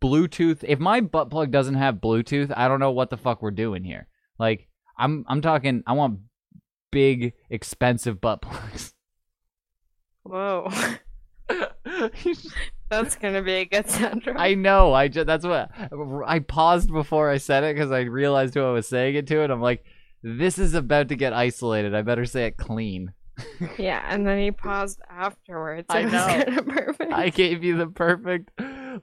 Bluetooth. 0.02 0.64
If 0.64 0.80
my 0.80 1.00
butt 1.00 1.30
plug 1.30 1.52
doesn't 1.52 1.76
have 1.76 1.96
Bluetooth, 1.96 2.52
I 2.56 2.66
don't 2.66 2.80
know 2.80 2.90
what 2.90 3.08
the 3.08 3.16
fuck 3.16 3.40
we're 3.40 3.52
doing 3.52 3.84
here. 3.84 4.08
Like 4.36 4.68
I'm 4.98 5.24
I'm 5.28 5.42
talking 5.42 5.84
I 5.86 5.92
want 5.92 6.18
big 6.90 7.34
expensive 7.48 8.20
butt 8.20 8.42
plugs. 8.42 8.94
Whoa, 10.24 10.72
that's 12.90 13.14
gonna 13.14 13.42
be 13.42 13.54
a 13.54 13.64
good 13.64 13.86
soundtrack. 13.86 14.34
I 14.36 14.54
know. 14.54 14.92
I 14.92 15.06
just 15.06 15.28
that's 15.28 15.46
what 15.46 15.70
I 16.26 16.40
paused 16.40 16.92
before 16.92 17.30
I 17.30 17.38
said 17.38 17.62
it 17.62 17.76
cuz 17.76 17.92
I 17.92 18.00
realized 18.00 18.54
who 18.54 18.64
I 18.64 18.72
was 18.72 18.88
saying 18.88 19.14
it 19.14 19.28
to 19.28 19.42
and 19.42 19.52
I'm 19.52 19.62
like 19.62 19.84
this 20.22 20.58
is 20.58 20.74
about 20.74 21.08
to 21.08 21.16
get 21.16 21.32
isolated. 21.32 21.94
I 21.94 22.02
better 22.02 22.24
say 22.24 22.46
it 22.46 22.56
clean. 22.56 23.12
Yeah, 23.78 24.04
and 24.08 24.26
then 24.26 24.40
he 24.40 24.50
paused 24.50 25.00
afterwards. 25.08 25.86
I 25.88 26.02
know. 26.02 26.62
perfect. 26.62 27.12
I 27.12 27.28
gave 27.28 27.62
you 27.62 27.76
the 27.76 27.86
perfect 27.86 28.50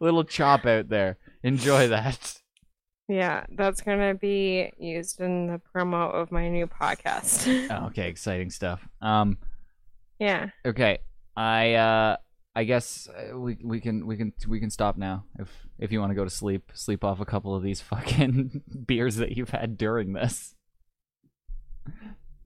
little 0.01 0.25
chop 0.25 0.65
out 0.65 0.89
there. 0.89 1.17
Enjoy 1.43 1.87
that. 1.87 2.41
Yeah, 3.07 3.45
that's 3.55 3.81
gonna 3.81 4.15
be 4.15 4.71
used 4.77 5.21
in 5.21 5.47
the 5.47 5.61
promo 5.73 6.11
of 6.13 6.31
my 6.33 6.49
new 6.49 6.67
podcast. 6.67 7.69
Oh, 7.71 7.85
okay, 7.87 8.09
exciting 8.09 8.49
stuff. 8.49 8.85
Um 9.01 9.37
yeah. 10.19 10.49
Okay, 10.65 10.99
I 11.35 11.73
uh, 11.73 12.17
I 12.55 12.63
guess 12.63 13.07
uh, 13.07 13.37
we 13.37 13.57
we 13.63 13.81
can 13.81 14.07
we 14.07 14.17
can 14.17 14.33
we 14.47 14.59
can 14.59 14.69
stop 14.69 14.97
now 14.97 15.25
if 15.39 15.49
if 15.77 15.91
you 15.91 15.99
want 15.99 16.11
to 16.11 16.15
go 16.15 16.23
to 16.23 16.29
sleep, 16.29 16.71
sleep 16.73 17.03
off 17.03 17.19
a 17.19 17.25
couple 17.25 17.53
of 17.53 17.63
these 17.63 17.81
fucking 17.81 18.63
beers 18.87 19.17
that 19.17 19.35
you've 19.35 19.49
had 19.49 19.77
during 19.77 20.13
this. 20.13 20.54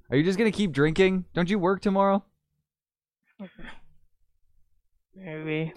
Are 0.10 0.18
you 0.18 0.24
just 0.24 0.38
gonna 0.38 0.52
keep 0.52 0.72
drinking? 0.72 1.26
Don't 1.34 1.50
you 1.50 1.60
work 1.60 1.82
tomorrow? 1.82 2.24
Maybe. 5.16 5.74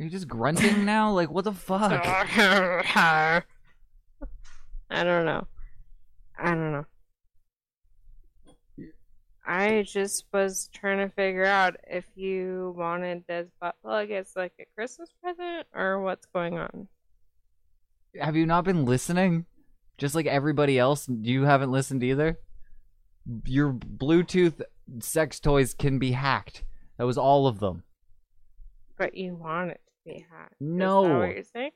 Are 0.00 0.04
you 0.04 0.10
just 0.10 0.28
grunting 0.28 0.84
now? 0.86 1.12
Like 1.12 1.30
what 1.30 1.44
the 1.44 1.52
fuck? 1.52 1.92
I 4.90 5.02
don't 5.02 5.24
know. 5.24 5.46
I 6.38 6.50
don't 6.50 6.72
know. 6.72 6.86
I 9.46 9.84
just 9.86 10.24
was 10.32 10.70
trying 10.72 11.06
to 11.06 11.14
figure 11.14 11.44
out 11.44 11.76
if 11.86 12.04
you 12.14 12.74
wanted 12.78 13.24
this 13.28 13.46
butt 13.60 13.76
plug 13.82 14.10
as 14.10 14.32
like 14.34 14.52
a 14.58 14.64
Christmas 14.74 15.10
present 15.22 15.66
or 15.74 16.00
what's 16.00 16.26
going 16.26 16.58
on. 16.58 16.88
Have 18.18 18.36
you 18.36 18.46
not 18.46 18.64
been 18.64 18.86
listening? 18.86 19.44
Just 19.98 20.14
like 20.14 20.26
everybody 20.26 20.78
else, 20.78 21.06
you 21.08 21.42
haven't 21.42 21.70
listened 21.70 22.02
either. 22.02 22.38
Your 23.46 23.72
Bluetooth 23.72 24.60
sex 25.00 25.40
toys 25.40 25.74
can 25.74 25.98
be 25.98 26.12
hacked. 26.12 26.64
That 26.98 27.04
was 27.06 27.18
all 27.18 27.46
of 27.46 27.58
them. 27.60 27.82
But 28.98 29.16
you 29.16 29.34
want 29.34 29.70
it 29.70 29.80
to 29.84 30.12
be 30.12 30.26
hacked. 30.30 30.52
Is 30.52 30.58
No. 30.60 31.08
that 31.08 31.18
what 31.18 31.34
you're 31.34 31.44
saying? 31.44 31.70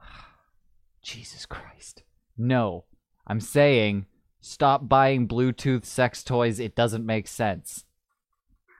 Jesus 1.02 1.46
Christ. 1.46 2.02
No. 2.36 2.84
I'm 3.26 3.40
saying 3.40 4.06
stop 4.40 4.88
buying 4.88 5.26
Bluetooth 5.26 5.84
sex 5.84 6.22
toys. 6.22 6.60
It 6.60 6.74
doesn't 6.76 7.04
make 7.04 7.26
sense. 7.26 7.84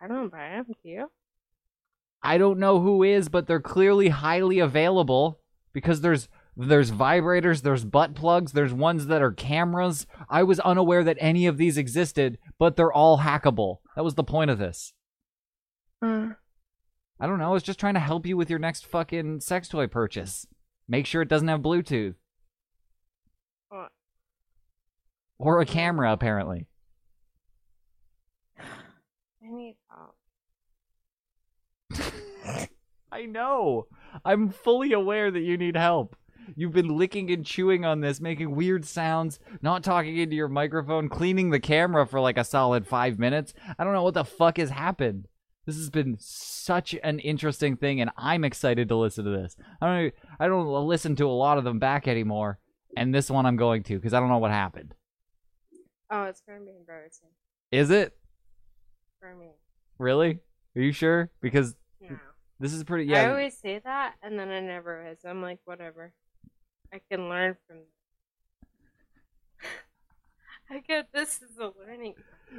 I 0.01 0.07
don't 0.09 0.31
buy 0.31 0.51
them, 0.51 0.67
do 0.83 0.89
you? 0.89 1.11
I 2.23 2.39
don't 2.39 2.59
know 2.59 2.81
who 2.81 3.03
is, 3.03 3.29
but 3.29 3.47
they're 3.47 3.61
clearly 3.61 4.09
highly 4.09 4.59
available 4.59 5.41
because 5.73 6.01
there's 6.01 6.29
there's 6.57 6.91
vibrators, 6.91 7.63
there's 7.63 7.85
butt 7.85 8.15
plugs, 8.15 8.53
there's 8.53 8.73
ones 8.73 9.07
that 9.07 9.21
are 9.21 9.33
cameras. 9.33 10.07
I 10.29 10.43
was 10.43 10.59
unaware 10.61 11.05
that 11.05 11.19
any 11.21 11.47
of 11.47 11.59
these 11.59 11.77
existed, 11.77 12.39
but 12.59 12.77
they're 12.77 12.93
all 12.93 13.19
hackable. 13.19 13.79
That 13.95 14.05
was 14.05 14.15
the 14.15 14.25
point 14.25 14.51
of 14.51 14.59
this. 14.59 14.95
Uh, 16.01 16.31
I 17.21 17.27
don't 17.27 17.39
know. 17.39 17.51
I 17.51 17.53
was 17.53 17.63
just 17.63 17.79
trying 17.79 17.95
to 17.95 18.01
help 18.01 18.27
you 18.27 18.37
with 18.37 18.49
your 18.49 18.59
next 18.59 18.87
fucking 18.87 19.41
sex 19.41 19.69
toy 19.69 19.87
purchase. 19.87 20.47
Make 20.89 21.05
sure 21.07 21.21
it 21.21 21.29
doesn't 21.29 21.49
have 21.49 21.61
Bluetooth 21.61 22.15
what? 23.69 23.91
or 25.39 25.61
a 25.61 25.67
camera, 25.67 26.13
apparently. 26.13 26.69
I 28.59 28.63
need 29.43 29.77
help. 29.91 30.17
I 33.13 33.27
know. 33.27 33.89
I'm 34.25 34.49
fully 34.51 34.93
aware 34.93 35.31
that 35.31 35.41
you 35.41 35.59
need 35.59 35.77
help. 35.77 36.17
You've 36.55 36.73
been 36.73 36.97
licking 36.97 37.31
and 37.31 37.45
chewing 37.45 37.85
on 37.85 38.01
this, 38.01 38.21
making 38.21 38.55
weird 38.55 38.85
sounds, 38.85 39.39
not 39.63 39.83
talking 39.83 40.17
into 40.17 40.37
your 40.37 40.49
microphone, 40.49 41.09
cleaning 41.09 41.51
the 41.51 41.61
camera 41.61 42.07
for 42.07 42.21
like 42.21 42.37
a 42.39 42.45
solid 42.45 42.87
five 42.87 43.19
minutes. 43.19 43.53
I 43.79 43.85
don't 43.85 43.93
know 43.95 44.03
what 44.05 44.15
the 44.15 44.25
fuck 44.25 44.59
has 44.59 44.71
happened. 44.71 45.27
This 45.65 45.77
has 45.77 45.91
been 45.91 46.17
such 46.21 46.95
an 47.03 47.19
interesting 47.19 47.77
thing, 47.77 48.01
and 48.01 48.11
I'm 48.17 48.45
excited 48.45 48.89
to 48.89 48.97
listen 48.97 49.25
to 49.25 49.31
this. 49.31 49.57
I 49.81 49.87
don't. 49.87 50.15
I 50.39 50.47
don't 50.47 50.87
listen 50.87 51.17
to 51.17 51.27
a 51.27 51.33
lot 51.33 51.59
of 51.59 51.65
them 51.65 51.81
back 51.81 52.07
anymore, 52.07 52.61
and 52.97 53.13
this 53.13 53.29
one 53.31 53.47
I'm 53.47 53.57
going 53.57 53.83
to 53.85 53.97
because 53.97 54.15
I 54.15 54.21
don't 54.21 54.29
know 54.29 54.39
what 54.39 54.53
happened. 54.53 54.95
Oh, 56.09 56.23
it's 56.25 56.41
gonna 56.47 56.61
be 56.61 56.77
embarrassing 56.79 57.31
Is 57.73 57.91
it 57.91 58.17
for 59.19 59.35
me. 59.35 59.49
really? 59.99 60.39
Are 60.77 60.81
you 60.83 60.93
sure? 60.93 61.31
Because 61.41 61.75
No. 62.01 62.17
this 62.61 62.73
is 62.73 62.85
pretty. 62.85 63.07
Yeah. 63.07 63.23
I 63.23 63.31
always 63.31 63.59
say 63.59 63.81
that, 63.81 64.15
and 64.23 64.39
then 64.39 64.51
I 64.51 64.61
never 64.61 65.05
is. 65.05 65.19
I'm 65.25 65.43
like, 65.43 65.59
whatever. 65.65 66.13
I 66.93 67.01
can 67.11 67.29
learn 67.29 67.57
from. 67.67 67.79
I 70.71 70.79
get 70.81 71.09
this 71.13 71.43
is 71.43 71.59
a 71.59 71.73
learning. 71.79 72.15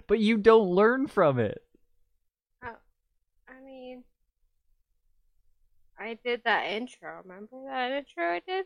But 0.07 0.19
you 0.19 0.37
don't 0.37 0.69
learn 0.69 1.07
from 1.07 1.39
it. 1.39 1.63
Oh, 2.63 2.75
I 3.47 3.63
mean, 3.65 4.03
I 5.99 6.17
did 6.23 6.43
that 6.45 6.67
intro. 6.71 7.21
Remember 7.23 7.63
that 7.65 7.91
intro 7.91 8.33
I 8.33 8.41
did? 8.45 8.65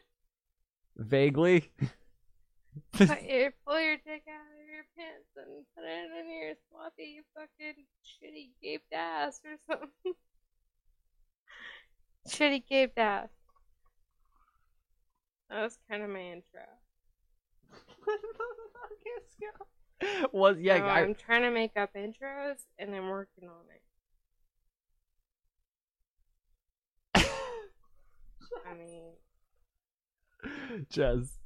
Vaguely. 0.97 1.71
Put 2.93 3.21
your, 3.23 3.51
pull 3.65 3.79
your 3.79 3.97
dick 3.97 4.23
out 4.29 4.47
of 4.47 4.63
your 4.69 4.85
pants 4.95 5.27
and 5.35 5.65
put 5.75 5.83
it 5.83 6.09
in 6.19 6.29
your 6.31 6.53
sloppy 6.69 7.21
fucking 7.35 7.83
shitty 8.05 8.51
gaped 8.61 8.93
ass 8.93 9.41
or 9.43 9.57
something. 9.67 10.13
shitty 12.27 12.63
gaped 12.67 12.97
ass. 12.97 13.29
That 15.51 15.63
was 15.63 15.77
kind 15.89 16.01
of 16.01 16.09
my 16.09 16.21
intro. 16.21 16.61
was 20.31 20.55
yeah. 20.59 20.77
So 20.77 20.85
I, 20.85 21.01
I'm 21.01 21.13
trying 21.13 21.41
to 21.41 21.51
make 21.51 21.75
up 21.75 21.89
intros 21.93 22.63
and 22.79 22.95
I'm 22.95 23.09
working 23.09 23.49
on 23.49 23.65
it. 27.15 27.27
I 28.65 28.73
mean, 28.77 29.11
Jess, 30.89 31.37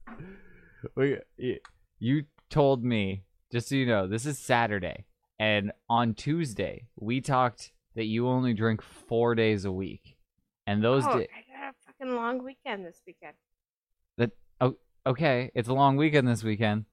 we, 0.95 1.17
you 1.97 2.25
told 2.51 2.83
me 2.83 3.23
just 3.51 3.69
so 3.69 3.75
you 3.75 3.87
know 3.87 4.07
this 4.07 4.27
is 4.27 4.37
Saturday, 4.37 5.05
and 5.39 5.71
on 5.89 6.13
Tuesday 6.13 6.85
we 6.95 7.21
talked 7.21 7.71
that 7.95 8.05
you 8.05 8.27
only 8.27 8.53
drink 8.53 8.83
four 8.83 9.33
days 9.33 9.65
a 9.65 9.71
week, 9.71 10.15
and 10.67 10.83
those 10.83 11.05
oh, 11.07 11.17
da- 11.17 11.27
I 11.33 11.41
got 11.51 11.69
a 11.69 11.73
fucking 11.87 12.15
long 12.15 12.43
weekend 12.43 12.85
this 12.85 13.01
weekend. 13.07 13.33
Oh, 14.61 14.75
okay, 15.05 15.51
it's 15.55 15.69
a 15.69 15.73
long 15.73 15.97
weekend 15.97 16.27
this 16.27 16.43
weekend, 16.43 16.85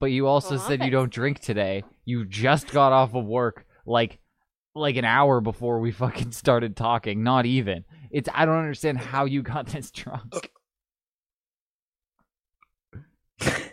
but 0.00 0.06
you 0.06 0.26
also 0.26 0.56
Well, 0.56 0.66
said 0.66 0.84
you 0.84 0.90
don't 0.90 1.12
drink 1.12 1.40
today. 1.40 1.84
You 2.04 2.24
just 2.24 2.70
got 2.72 2.92
off 2.92 3.14
of 3.14 3.24
work 3.24 3.66
like 3.86 4.18
like 4.74 4.96
an 4.96 5.04
hour 5.04 5.40
before 5.40 5.80
we 5.80 5.92
fucking 5.92 6.32
started 6.32 6.76
talking. 6.76 7.22
Not 7.22 7.46
even. 7.46 7.84
It's 8.10 8.28
I 8.32 8.46
don't 8.46 8.58
understand 8.58 8.98
how 8.98 9.24
you 9.24 9.42
got 9.42 9.66
this 9.66 9.90
drunk. 9.90 10.50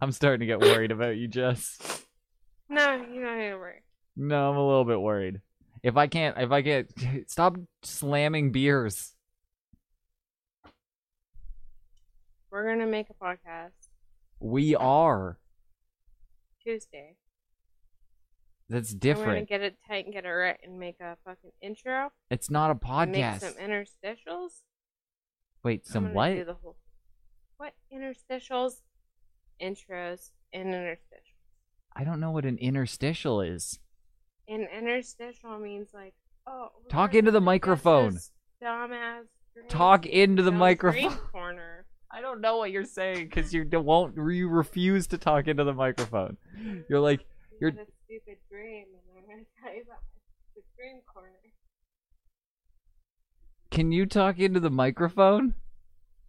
I'm 0.00 0.12
starting 0.12 0.40
to 0.40 0.46
get 0.46 0.60
worried 0.60 0.90
about 0.90 1.16
you, 1.16 1.28
Jess. 1.28 1.78
No, 2.68 2.94
you 2.94 3.22
don't 3.22 3.38
need 3.38 3.50
to 3.50 3.56
worry. 3.56 3.82
No, 4.16 4.50
I'm 4.50 4.56
a 4.56 4.66
little 4.66 4.84
bit 4.84 5.00
worried. 5.00 5.40
If 5.82 5.96
I 5.96 6.06
can't, 6.06 6.38
if 6.38 6.52
I 6.52 6.62
can't, 6.62 6.90
stop 7.26 7.56
slamming 7.82 8.52
beers. 8.52 9.14
We're 12.50 12.68
gonna 12.68 12.86
make 12.86 13.06
a 13.08 13.14
podcast 13.14 13.70
We 14.38 14.76
are. 14.76 15.38
Tuesday. 16.62 17.16
That's 18.68 18.94
different. 18.94 19.28
We're 19.28 19.34
gonna 19.34 19.46
get 19.46 19.62
it 19.62 19.76
tight 19.88 20.04
and 20.04 20.14
get 20.14 20.24
it 20.24 20.28
right 20.28 20.58
and 20.62 20.78
make 20.78 21.00
a 21.00 21.16
fucking 21.24 21.50
intro. 21.60 22.10
It's 22.30 22.50
not 22.50 22.70
a 22.70 22.74
podcast. 22.74 23.08
Make 23.12 23.40
some 23.40 23.54
interstitials. 23.54 24.50
Wait, 25.64 25.82
I'm 25.86 25.92
some 25.92 26.14
what? 26.14 26.34
Do 26.34 26.44
the 26.44 26.54
whole. 26.54 26.76
What 27.56 27.72
interstitials? 27.92 28.74
Intros 29.60 30.30
and 30.52 30.68
interstitials. 30.68 30.98
I 31.94 32.04
don't 32.04 32.20
know 32.20 32.30
what 32.30 32.44
an 32.44 32.58
interstitial 32.58 33.40
is. 33.40 33.78
An 34.48 34.66
interstitial 34.76 35.58
means 35.58 35.88
like, 35.94 36.14
oh. 36.46 36.68
Talk 36.88 37.14
into 37.14 37.30
the 37.30 37.40
microphone. 37.40 38.18
Dumbass. 38.62 39.22
Talk 39.68 40.06
into 40.06 40.42
the 40.42 40.52
microphone. 40.52 41.16
Corner. 41.30 41.84
I 42.10 42.20
don't 42.20 42.40
know 42.40 42.58
what 42.58 42.70
you're 42.70 42.84
saying 42.84 43.24
because 43.28 43.54
you 43.54 43.66
won't. 43.72 44.16
You 44.16 44.48
refuse 44.48 45.06
to 45.08 45.18
talk 45.18 45.46
into 45.48 45.64
the 45.64 45.72
microphone. 45.72 46.36
You're 46.88 47.00
like, 47.00 47.20
You 47.60 47.68
You're- 47.68 47.72
a 47.80 47.86
stupid 48.04 48.38
dream, 48.50 48.86
and 48.92 49.18
I'm 49.18 49.24
gonna 49.30 49.42
tell 49.62 49.74
you 49.74 49.82
about 49.82 49.98
my 50.02 50.20
stupid 50.52 50.64
dream 50.76 51.00
corner. 51.12 51.28
can 53.70 53.92
you 53.92 54.04
talk 54.06 54.38
into 54.38 54.60
the 54.60 54.70
microphone? 54.70 55.54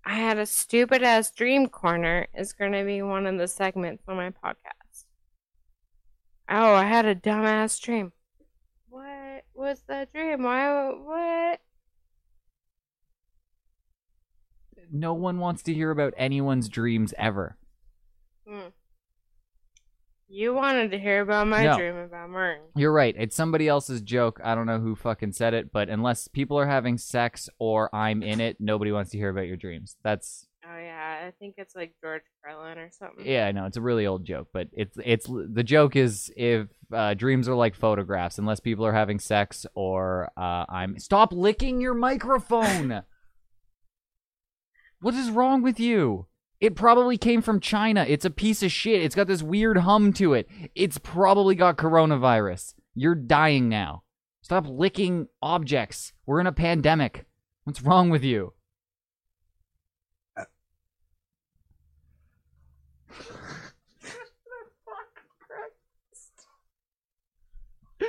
I 0.05 0.16
had 0.16 0.38
a 0.38 0.45
stupid 0.45 1.01
ass 1.03 1.32
dream 1.32 1.68
corner 1.68 2.28
is 2.38 2.51
going 2.53 2.74
to 2.74 2.84
be 2.84 3.01
one 3.01 3.26
of 3.26 3.38
the 3.38 3.47
segments 3.47 4.03
on 4.07 4.18
my 4.18 4.30
podcast. 4.32 4.82
Oh, 6.49 6.73
I 6.73 6.85
had 6.85 7.05
a 7.05 7.15
dumbass 7.15 7.79
dream. 7.81 8.11
What 8.89 9.43
was 9.53 9.81
the 9.87 10.07
dream? 10.13 10.43
Why? 10.43 10.89
What? 10.89 11.59
No 14.91 15.13
one 15.13 15.39
wants 15.39 15.63
to 15.63 15.73
hear 15.73 15.89
about 15.91 16.13
anyone's 16.17 16.69
dreams 16.69 17.13
ever. 17.17 17.57
Hmm. 18.47 18.67
You 20.27 20.53
wanted 20.53 20.91
to 20.91 20.99
hear 20.99 21.21
about 21.21 21.47
my 21.47 21.63
No. 21.63 21.77
dream 21.77 21.95
about 21.95 22.29
Martin. 22.29 22.63
You're 22.75 22.91
right. 22.91 23.15
It's 23.17 23.35
somebody 23.35 23.67
else's 23.67 24.01
joke. 24.01 24.39
I 24.43 24.55
don't 24.55 24.65
know 24.65 24.79
who 24.79 24.95
fucking 24.95 25.31
said 25.33 25.53
it, 25.53 25.71
but 25.71 25.89
unless 25.89 26.27
people 26.27 26.57
are 26.59 26.65
having 26.67 26.97
sex 26.97 27.49
or 27.59 27.93
I'm 27.95 28.23
in 28.23 28.39
it, 28.41 28.57
nobody 28.59 28.91
wants 28.91 29.11
to 29.11 29.17
hear 29.17 29.29
about 29.29 29.47
your 29.47 29.57
dreams. 29.57 29.95
That's 30.03 30.47
Oh 30.65 30.77
yeah, 30.77 31.03
I 31.24 31.32
think 31.39 31.55
it's 31.57 31.76
like 31.76 31.93
George 32.01 32.24
Carlin 32.43 32.78
or 32.78 32.89
something. 32.91 33.26
yeah, 33.26 33.47
I 33.47 33.51
know 33.51 33.65
it's 33.65 33.78
a 33.78 33.82
really 33.82 34.05
old 34.05 34.26
joke, 34.26 34.49
but 34.53 34.67
it's 34.74 34.97
it's 35.03 35.28
the 35.28 35.63
joke 35.63 35.95
is 35.95 36.32
if 36.36 36.67
uh, 36.91 37.13
dreams 37.13 37.47
are 37.47 37.55
like 37.55 37.76
photographs, 37.76 38.38
unless 38.38 38.59
people 38.59 38.86
are 38.86 38.93
having 38.93 39.19
sex 39.19 39.65
or 39.74 40.30
uh, 40.38 40.65
I'm 40.67 40.99
stop 40.99 41.32
licking 41.32 41.82
your 41.82 41.93
microphone. 41.93 43.03
what 45.01 45.13
is 45.13 45.32
wrong 45.32 45.61
with 45.61 45.80
you? 45.80 46.28
It 46.59 46.76
probably 46.76 47.17
came 47.17 47.41
from 47.41 47.59
China. 47.59 48.05
It's 48.07 48.26
a 48.26 48.30
piece 48.30 48.63
of 48.63 48.71
shit. 48.71 49.01
It's 49.01 49.15
got 49.15 49.28
this 49.28 49.43
weird 49.43 49.78
hum 49.80 50.13
to 50.13 50.34
it. 50.34 50.47
It's 50.76 50.97
probably 50.97 51.55
got 51.55 51.78
coronavirus. 51.78 52.76
You're 52.95 53.15
dying 53.15 53.67
now. 53.67 54.03
Stop 54.41 54.65
licking 54.67 55.28
objects. 55.41 56.13
We're 56.26 56.39
in 56.39 56.47
a 56.47 56.53
pandemic. 56.53 57.26
What's 57.63 57.82
wrong 57.82 58.09
with 58.09 58.24
you? 58.24 58.53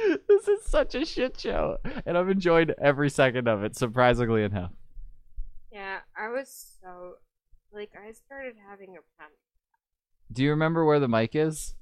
this 0.29 0.49
is 0.49 0.65
such 0.65 0.95
a 0.95 1.05
shit 1.05 1.39
show, 1.41 1.79
and 2.07 2.17
I've 2.19 2.29
enjoyed 2.29 2.75
every 2.81 3.11
second 3.11 3.49
of 3.49 3.63
it. 3.65 3.77
Surprisingly 3.77 4.43
enough, 4.45 4.73
Yeah, 5.73 5.99
I 6.17 6.29
was 6.29 6.77
so 6.83 7.15
like 7.73 7.91
I 8.01 8.13
started 8.13 8.55
having 8.69 8.91
a 8.91 9.01
panic. 9.19 9.37
do 10.33 10.43
you 10.43 10.51
remember 10.51 10.85
where 10.85 11.01
the 11.01 11.09
mic 11.09 11.35
is? 11.35 11.75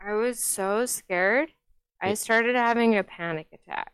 I 0.00 0.12
was 0.14 0.44
so 0.44 0.86
scared. 0.86 1.50
I 2.00 2.14
started 2.14 2.56
having 2.56 2.96
a 2.96 3.04
panic 3.04 3.48
attack. 3.52 3.92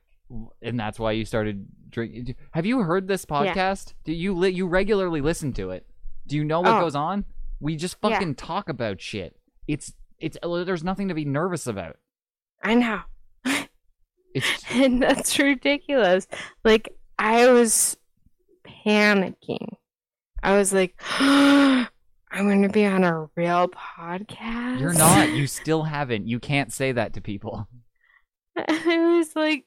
And 0.62 0.78
that's 0.78 0.98
why 0.98 1.12
you 1.12 1.24
started 1.24 1.66
drinking. 1.90 2.36
Have 2.52 2.66
you 2.66 2.80
heard 2.82 3.08
this 3.08 3.26
Yeah. 3.28 3.36
podcast? 3.54 3.94
Do 4.04 4.12
you 4.12 4.34
li- 4.34 4.50
you 4.50 4.66
regularly 4.68 5.20
listen 5.20 5.52
to 5.54 5.70
it? 5.70 5.86
Do 6.26 6.36
you 6.36 6.44
know 6.44 6.60
what 6.60 6.76
Oh. 6.76 6.80
goes 6.80 6.94
on? 6.94 7.24
We 7.60 7.74
just 7.76 7.96
Yeah. 8.02 8.10
fucking 8.10 8.34
talk 8.36 8.68
about 8.68 9.00
shit. 9.00 9.36
It's 9.66 9.92
it's 10.18 10.38
there's 10.42 10.82
nothing 10.84 11.08
to 11.08 11.14
be 11.14 11.24
nervous 11.24 11.66
about. 11.66 11.96
I 12.62 12.74
know. 12.74 13.02
It's 14.36 14.64
and 14.70 15.02
that's 15.02 15.38
ridiculous. 15.38 16.26
Like 16.64 16.94
I 17.18 17.48
was 17.48 17.96
panicking. 18.66 19.76
I 20.42 20.56
was 20.58 20.72
like, 20.72 20.94
I'm 21.18 21.88
going 22.32 22.62
to 22.62 22.68
be 22.68 22.84
on 22.84 23.02
a 23.02 23.28
real 23.34 23.68
podcast. 23.68 24.78
you're 24.78 24.92
not. 24.92 25.30
You 25.30 25.46
still 25.46 25.84
haven't. 25.84 26.28
You 26.28 26.38
can't 26.38 26.72
say 26.72 26.92
that 26.92 27.14
to 27.14 27.20
people. 27.20 27.66
I 28.56 29.16
was 29.18 29.34
like 29.34 29.64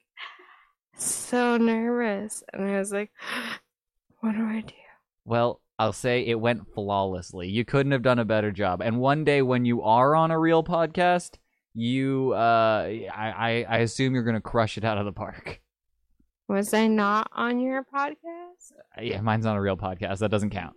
so 0.95 1.57
nervous, 1.57 2.43
and 2.53 2.63
I 2.63 2.77
was 2.77 2.91
like, 2.91 3.11
what 4.19 4.35
do 4.35 4.43
I 4.43 4.61
do? 4.61 4.73
Well, 5.25 5.61
I'll 5.79 5.93
say 5.93 6.25
it 6.25 6.39
went 6.39 6.73
flawlessly. 6.73 7.47
You 7.47 7.65
couldn't 7.65 7.93
have 7.93 8.03
done 8.03 8.19
a 8.19 8.25
better 8.25 8.51
job. 8.51 8.81
And 8.81 8.99
one 8.99 9.23
day 9.23 9.41
when 9.41 9.65
you 9.65 9.81
are 9.81 10.15
on 10.15 10.29
a 10.29 10.39
real 10.39 10.63
podcast, 10.63 11.37
you 11.79 12.33
uh 12.33 12.83
I 12.87 13.09
I, 13.15 13.65
I 13.69 13.77
assume 13.79 14.13
you're 14.13 14.23
gonna 14.23 14.41
crush 14.41 14.77
it 14.77 14.83
out 14.83 14.97
of 14.97 15.05
the 15.05 15.11
park. 15.11 15.61
Was 16.47 16.73
I 16.73 16.87
not 16.87 17.29
on 17.33 17.59
your 17.59 17.83
podcast? 17.83 18.73
Uh, 18.97 19.01
Yeah, 19.01 19.21
mine's 19.21 19.45
not 19.45 19.55
a 19.55 19.61
real 19.61 19.77
podcast. 19.77 20.19
That 20.19 20.31
doesn't 20.31 20.49
count. 20.49 20.75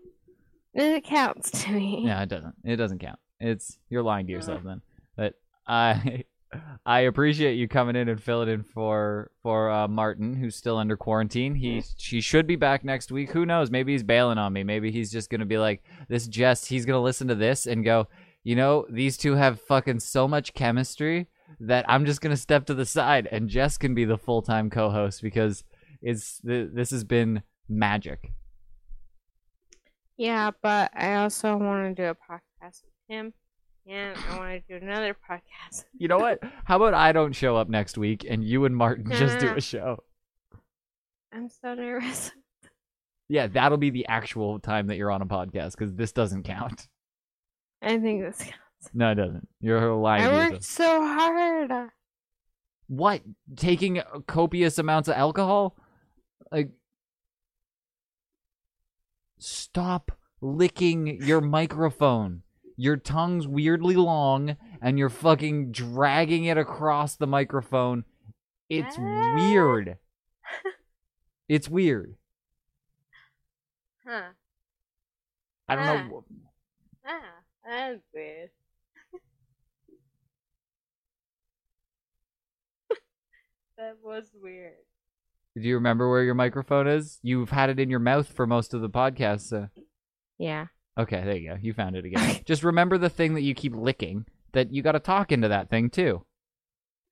It 0.74 1.04
counts 1.04 1.50
to 1.64 1.72
me. 1.72 2.02
Yeah, 2.06 2.22
it 2.22 2.28
doesn't. 2.28 2.54
It 2.64 2.76
doesn't 2.76 2.98
count. 2.98 3.18
It's 3.40 3.78
you're 3.88 4.02
lying 4.02 4.26
to 4.26 4.32
yourself 4.32 4.62
then. 4.64 4.82
But 5.16 5.34
I 5.66 6.24
I 6.86 7.00
appreciate 7.00 7.54
you 7.54 7.66
coming 7.68 7.96
in 7.96 8.08
and 8.10 8.22
filling 8.22 8.48
in 8.50 8.62
for 8.62 9.30
for 9.42 9.70
uh, 9.70 9.88
Martin, 9.88 10.34
who's 10.34 10.54
still 10.56 10.76
under 10.76 10.96
quarantine. 10.96 11.54
He 11.54 11.82
she 11.96 12.20
should 12.20 12.46
be 12.46 12.56
back 12.56 12.84
next 12.84 13.10
week. 13.10 13.30
Who 13.30 13.46
knows? 13.46 13.70
Maybe 13.70 13.92
he's 13.92 14.02
bailing 14.02 14.38
on 14.38 14.52
me. 14.52 14.62
Maybe 14.62 14.90
he's 14.90 15.10
just 15.10 15.30
gonna 15.30 15.46
be 15.46 15.58
like 15.58 15.82
this. 16.08 16.26
Jess, 16.26 16.66
he's 16.66 16.84
gonna 16.84 17.00
listen 17.02 17.28
to 17.28 17.34
this 17.34 17.66
and 17.66 17.82
go, 17.84 18.08
you 18.44 18.56
know, 18.56 18.86
these 18.90 19.16
two 19.16 19.34
have 19.34 19.60
fucking 19.60 20.00
so 20.00 20.26
much 20.26 20.54
chemistry 20.54 21.28
that 21.60 21.84
I'm 21.88 22.06
just 22.06 22.20
gonna 22.20 22.36
step 22.36 22.66
to 22.66 22.74
the 22.74 22.86
side 22.86 23.28
and 23.30 23.48
Jess 23.48 23.78
can 23.78 23.94
be 23.94 24.04
the 24.04 24.18
full 24.18 24.42
time 24.42 24.70
co-host 24.70 25.22
because 25.22 25.64
it's 26.00 26.40
th- 26.40 26.70
this 26.72 26.90
has 26.90 27.04
been 27.04 27.42
magic. 27.68 28.32
Yeah, 30.16 30.50
but 30.62 30.90
I 30.94 31.14
also 31.16 31.56
want 31.56 31.96
to 31.96 32.02
do 32.02 32.08
a 32.08 32.14
podcast 32.14 32.82
with 32.84 32.92
him, 33.08 33.32
and 33.88 34.16
I 34.30 34.38
want 34.38 34.66
to 34.66 34.78
do 34.78 34.84
another 34.84 35.14
podcast. 35.14 35.84
You 35.96 36.08
know 36.08 36.18
what? 36.18 36.40
How 36.64 36.76
about 36.76 36.94
I 36.94 37.12
don't 37.12 37.32
show 37.32 37.56
up 37.56 37.68
next 37.68 37.96
week 37.96 38.24
and 38.28 38.44
you 38.44 38.64
and 38.64 38.76
Martin 38.76 39.10
just 39.10 39.38
do 39.38 39.54
a 39.54 39.60
show? 39.60 40.02
I'm 41.32 41.48
so 41.48 41.74
nervous. 41.74 42.30
Yeah, 43.28 43.46
that'll 43.46 43.78
be 43.78 43.90
the 43.90 44.06
actual 44.06 44.58
time 44.58 44.88
that 44.88 44.96
you're 44.96 45.10
on 45.10 45.22
a 45.22 45.26
podcast 45.26 45.72
because 45.72 45.94
this 45.94 46.12
doesn't 46.12 46.42
count. 46.42 46.86
I 47.82 47.98
think 47.98 48.22
this 48.22 48.38
counts. 48.38 48.90
No, 48.94 49.10
it 49.10 49.14
doesn't. 49.16 49.48
You're 49.60 49.94
lying. 49.94 50.24
I 50.24 50.50
worked 50.50 50.64
so 50.64 51.00
hard. 51.04 51.90
What? 52.88 53.22
Taking 53.56 54.00
copious 54.26 54.78
amounts 54.78 55.08
of 55.08 55.14
alcohol? 55.16 55.76
Like, 56.50 56.70
stop 59.38 60.12
licking 60.40 61.22
your 61.22 61.40
microphone. 61.40 62.42
Your 62.76 62.96
tongue's 62.96 63.46
weirdly 63.46 63.96
long, 63.96 64.56
and 64.80 64.98
you're 64.98 65.08
fucking 65.10 65.72
dragging 65.72 66.44
it 66.46 66.56
across 66.58 67.16
the 67.16 67.26
microphone. 67.26 68.04
It's 68.68 68.96
Ah. 68.98 69.34
weird. 69.34 69.98
It's 71.48 71.68
weird. 71.68 72.16
Huh. 74.06 74.30
I 75.68 75.76
don't 75.76 75.84
Ah. 75.86 76.08
know. 76.08 76.24
Ah, 77.04 77.41
that's 77.64 78.00
weird. 78.14 78.50
that 83.78 83.96
was 84.02 84.30
weird. 84.34 84.74
Do 85.56 85.62
you 85.62 85.74
remember 85.74 86.10
where 86.10 86.22
your 86.22 86.34
microphone 86.34 86.86
is? 86.86 87.18
You've 87.22 87.50
had 87.50 87.70
it 87.70 87.78
in 87.78 87.90
your 87.90 87.98
mouth 87.98 88.28
for 88.28 88.46
most 88.46 88.72
of 88.74 88.80
the 88.80 88.88
podcast. 88.88 89.42
So. 89.42 89.68
Yeah. 90.38 90.66
Okay, 90.98 91.22
there 91.24 91.36
you 91.36 91.50
go. 91.50 91.56
You 91.60 91.72
found 91.74 91.96
it 91.96 92.04
again. 92.04 92.40
Just 92.46 92.64
remember 92.64 92.98
the 92.98 93.10
thing 93.10 93.34
that 93.34 93.42
you 93.42 93.54
keep 93.54 93.74
licking. 93.74 94.26
that 94.52 94.72
you 94.72 94.82
got 94.82 94.92
to 94.92 95.00
talk 95.00 95.32
into 95.32 95.48
that 95.48 95.70
thing 95.70 95.90
too. 95.90 96.24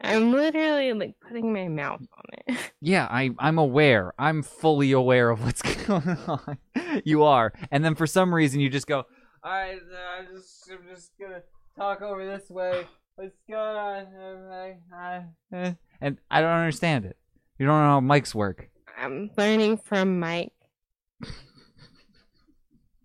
I'm 0.02 0.32
literally 0.32 0.92
like 0.94 1.14
putting 1.26 1.52
my 1.52 1.68
mouth 1.68 2.00
on 2.00 2.24
it. 2.54 2.72
Yeah, 2.82 3.06
I 3.10 3.30
I'm 3.38 3.58
aware. 3.58 4.14
I'm 4.18 4.42
fully 4.42 4.92
aware 4.92 5.28
of 5.28 5.44
what's 5.44 5.60
going 5.60 6.16
on. 6.26 6.56
you 7.04 7.24
are, 7.24 7.52
and 7.70 7.84
then 7.84 7.94
for 7.94 8.06
some 8.06 8.34
reason 8.34 8.60
you 8.60 8.70
just 8.70 8.86
go, 8.86 9.04
"All 9.42 9.50
right, 9.52 9.76
uh, 9.78 10.20
I'm 10.20 10.26
just 10.34 10.70
I'm 10.70 10.86
just 10.88 11.12
gonna 11.20 11.42
talk 11.76 12.02
over 12.02 12.24
this 12.26 12.48
way. 12.50 12.84
What's 13.16 13.36
going 13.48 13.76
on?" 13.76 14.06
Okay, 14.16 14.76
uh, 14.94 15.56
uh," 15.56 15.72
And 16.00 16.18
I 16.30 16.40
don't 16.40 16.50
understand 16.50 17.04
it. 17.04 17.16
You 17.58 17.66
don't 17.66 17.78
know 17.80 17.88
how 17.88 18.00
mics 18.00 18.34
work. 18.34 18.70
I'm 18.98 19.30
learning 19.36 19.78
from 19.78 20.18
Mike. 20.20 20.52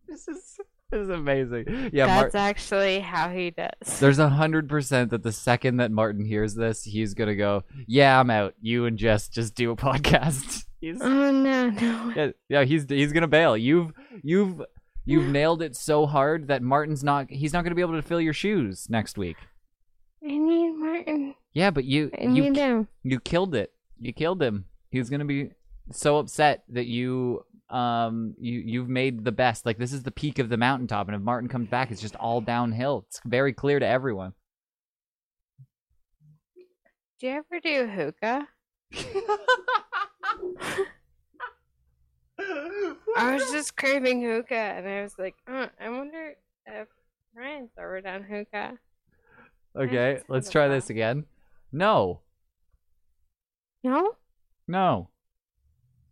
This 0.08 0.28
is 0.28 0.58
this 0.92 1.02
is 1.02 1.10
amazing. 1.10 1.90
Yeah, 1.92 2.06
Mar- 2.06 2.24
That's 2.24 2.36
actually 2.36 3.00
how 3.00 3.30
he 3.30 3.52
does. 3.52 4.00
there's 4.00 4.20
a 4.20 4.30
hundred 4.30 4.70
percent 4.70 5.10
that 5.12 5.24
the 5.24 5.32
second 5.32 5.78
that 5.78 5.92
Martin 5.92 6.24
hears 6.24 6.54
this, 6.56 6.84
he's 6.84 7.14
gonna 7.14 7.36
go, 7.36 7.64
"Yeah, 7.88 8.20
I'm 8.20 8.30
out. 8.30 8.54
You 8.62 8.86
and 8.86 8.98
Jess 8.98 9.28
just 9.28 9.56
do 9.56 9.72
a 9.72 9.76
podcast." 9.88 10.64
He's 10.80 11.02
Oh 11.02 11.32
no, 11.32 11.70
no. 11.72 12.14
yeah, 12.16 12.30
yeah, 12.48 12.64
he's 12.64 12.86
he's 12.88 13.12
gonna 13.12 13.28
bail. 13.28 13.58
You've 13.58 13.92
you've 14.24 14.62
you've 15.06 15.28
nailed 15.30 15.62
it 15.62 15.76
so 15.76 16.06
hard 16.06 16.48
that 16.48 16.62
Martin's 16.62 17.04
not 17.04 17.30
he's 17.30 17.54
not 17.54 17.64
gonna 17.64 17.76
be 17.76 17.82
able 17.82 17.94
to 17.94 18.02
fill 18.02 18.22
your 18.22 18.34
shoes 18.34 18.90
next 18.90 19.18
week. 19.18 19.38
I 20.24 20.38
need 20.38 20.72
Martin. 20.74 21.36
Yeah, 21.54 21.72
but 21.72 21.86
you 21.86 22.12
I 22.20 22.24
you 22.24 22.50
need 22.50 22.58
him. 22.58 22.88
you 23.04 23.20
killed 23.20 23.56
it. 23.56 23.72
You 24.00 24.12
killed 24.12 24.42
him. 24.42 24.66
He's 24.90 25.10
gonna 25.10 25.26
be 25.26 25.52
so 25.92 26.18
upset 26.18 26.64
that 26.70 26.88
you 26.88 27.46
um 27.70 28.36
you 28.40 28.60
you've 28.60 28.90
made 28.90 29.24
the 29.24 29.32
best. 29.32 29.66
Like 29.66 29.78
this 29.78 29.94
is 29.94 30.04
the 30.04 30.12
peak 30.12 30.40
of 30.40 30.50
the 30.50 30.58
mountaintop, 30.58 31.08
and 31.08 31.16
if 31.16 31.22
Martin 31.22 31.50
comes 31.50 31.70
back, 31.70 31.92
it's 31.92 32.02
just 32.02 32.16
all 32.16 32.42
downhill. 32.42 33.06
It's 33.08 33.22
very 33.26 33.54
clear 33.54 33.80
to 33.80 33.88
everyone. 33.88 34.34
Do 37.20 37.28
you 37.28 37.34
ever 37.34 37.60
do 37.64 37.88
hookah? 37.88 38.48
I 42.40 43.34
was 43.34 43.50
just 43.52 43.76
craving 43.78 44.22
hookah, 44.22 44.54
and 44.56 44.88
I 44.88 45.02
was 45.04 45.18
like, 45.18 45.36
uh, 45.48 45.68
I 45.80 45.90
wonder 45.90 46.34
if 46.66 46.88
Ryan's 47.36 47.72
ever 47.78 48.02
done 48.02 48.24
hookah. 48.24 48.78
Okay, 49.76 50.22
let's 50.30 50.50
try 50.50 50.68
this 50.68 50.90
again. 50.90 51.26
No, 51.72 52.22
No, 53.84 54.16
no, 54.68 55.10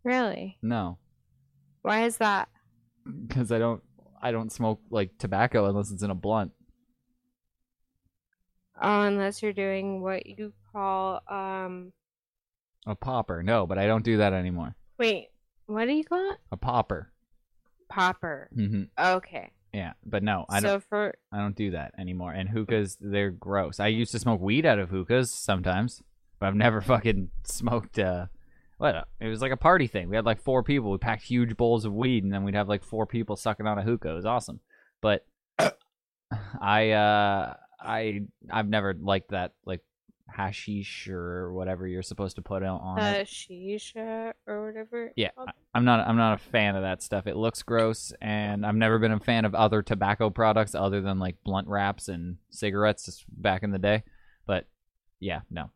really? 0.03 0.57
no, 0.61 0.97
Why 1.81 2.03
is 2.05 2.17
that? 2.17 2.49
because 3.27 3.51
I 3.51 3.59
don't 3.59 3.81
I 4.21 4.31
don't 4.31 4.51
smoke 4.51 4.79
like 4.89 5.17
tobacco 5.17 5.65
unless 5.65 5.91
it's 5.91 6.03
in 6.03 6.09
a 6.09 6.15
blunt. 6.15 6.51
Oh, 8.81 9.01
unless 9.01 9.41
you're 9.43 9.53
doing 9.53 10.01
what 10.01 10.25
you 10.25 10.53
call 10.71 11.21
um. 11.29 11.91
A 12.85 12.95
popper, 12.95 13.43
no, 13.43 13.65
but 13.65 13.77
I 13.77 13.87
don't 13.87 14.03
do 14.03 14.17
that 14.17 14.33
anymore. 14.33 14.75
Wait, 14.97 15.27
what 15.67 15.85
do 15.85 15.93
you 15.93 16.03
call 16.03 16.31
it? 16.31 16.37
A 16.51 16.57
popper. 16.57 17.11
Popper. 17.89 18.49
hmm 18.53 18.83
Okay. 18.99 19.51
Yeah, 19.73 19.93
but 20.05 20.21
no, 20.21 20.45
I 20.49 20.59
so 20.59 20.67
don't. 20.67 20.83
for 20.83 21.15
I 21.31 21.37
don't 21.39 21.55
do 21.55 21.71
that 21.71 21.93
anymore. 21.97 22.31
And 22.31 22.47
hookahs, 22.47 22.95
they're 23.01 23.31
gross. 23.31 23.79
I 23.79 23.87
used 23.87 24.11
to 24.11 24.19
smoke 24.19 24.39
weed 24.39 24.65
out 24.67 24.77
of 24.77 24.89
hookahs 24.89 25.31
sometimes, 25.31 26.03
but 26.39 26.45
I've 26.47 26.55
never 26.55 26.79
fucking 26.93 27.31
smoked. 27.43 27.97
uh 27.97 28.27
What? 28.77 29.07
It 29.19 29.27
was 29.27 29.41
like 29.41 29.51
a 29.51 29.57
party 29.57 29.87
thing. 29.87 30.09
We 30.09 30.15
had 30.15 30.25
like 30.25 30.41
four 30.41 30.61
people. 30.61 30.91
We 30.91 30.99
packed 30.99 31.23
huge 31.23 31.57
bowls 31.57 31.85
of 31.85 31.93
weed, 31.93 32.23
and 32.23 32.31
then 32.31 32.43
we'd 32.43 32.53
have 32.55 32.69
like 32.69 32.83
four 32.83 33.07
people 33.07 33.35
sucking 33.35 33.65
on 33.65 33.79
a 33.79 33.83
hookah. 33.83 34.09
It 34.11 34.13
was 34.15 34.25
awesome. 34.25 34.59
But 35.01 35.25
I, 36.61 36.91
uh 36.91 37.53
I, 37.79 38.21
I've 38.49 38.69
never 38.69 38.93
liked 38.93 39.31
that 39.31 39.53
like 39.65 39.81
hashish 40.33 41.07
or 41.07 41.53
whatever 41.53 41.87
you're 41.87 42.01
supposed 42.01 42.35
to 42.35 42.41
put 42.41 42.63
on 42.63 42.79
on 42.81 42.99
it. 42.99 43.21
uh, 43.21 43.23
shisha 43.23 44.33
or 44.47 44.65
whatever. 44.67 45.11
Yeah. 45.15 45.29
I'm 45.73 45.85
not. 45.85 46.07
I'm 46.07 46.17
not 46.17 46.33
a 46.39 46.43
fan 46.43 46.75
of 46.75 46.83
that 46.83 47.01
stuff. 47.01 47.27
It 47.27 47.35
looks 47.35 47.63
gross, 47.63 48.13
and 48.21 48.65
I've 48.65 48.75
never 48.75 48.99
been 48.99 49.11
a 49.11 49.19
fan 49.19 49.45
of 49.45 49.55
other 49.55 49.81
tobacco 49.81 50.29
products 50.29 50.75
other 50.75 51.01
than 51.01 51.19
like 51.19 51.37
blunt 51.43 51.67
wraps 51.67 52.07
and 52.07 52.37
cigarettes 52.49 53.05
just 53.05 53.25
back 53.29 53.63
in 53.63 53.71
the 53.71 53.79
day. 53.79 54.03
But 54.45 54.67
yeah, 55.19 55.41
no. 55.49 55.69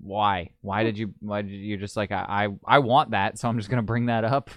Why? 0.00 0.50
Why 0.60 0.84
did 0.84 0.96
you? 0.98 1.14
Why 1.20 1.42
did 1.42 1.50
you 1.52 1.76
just 1.76 1.96
like? 1.96 2.12
I 2.12 2.46
I, 2.46 2.76
I 2.76 2.78
want 2.80 3.10
that, 3.10 3.38
so 3.38 3.48
I'm 3.48 3.58
just 3.58 3.68
gonna 3.70 3.82
bring 3.82 4.06
that 4.06 4.24
up. 4.24 4.50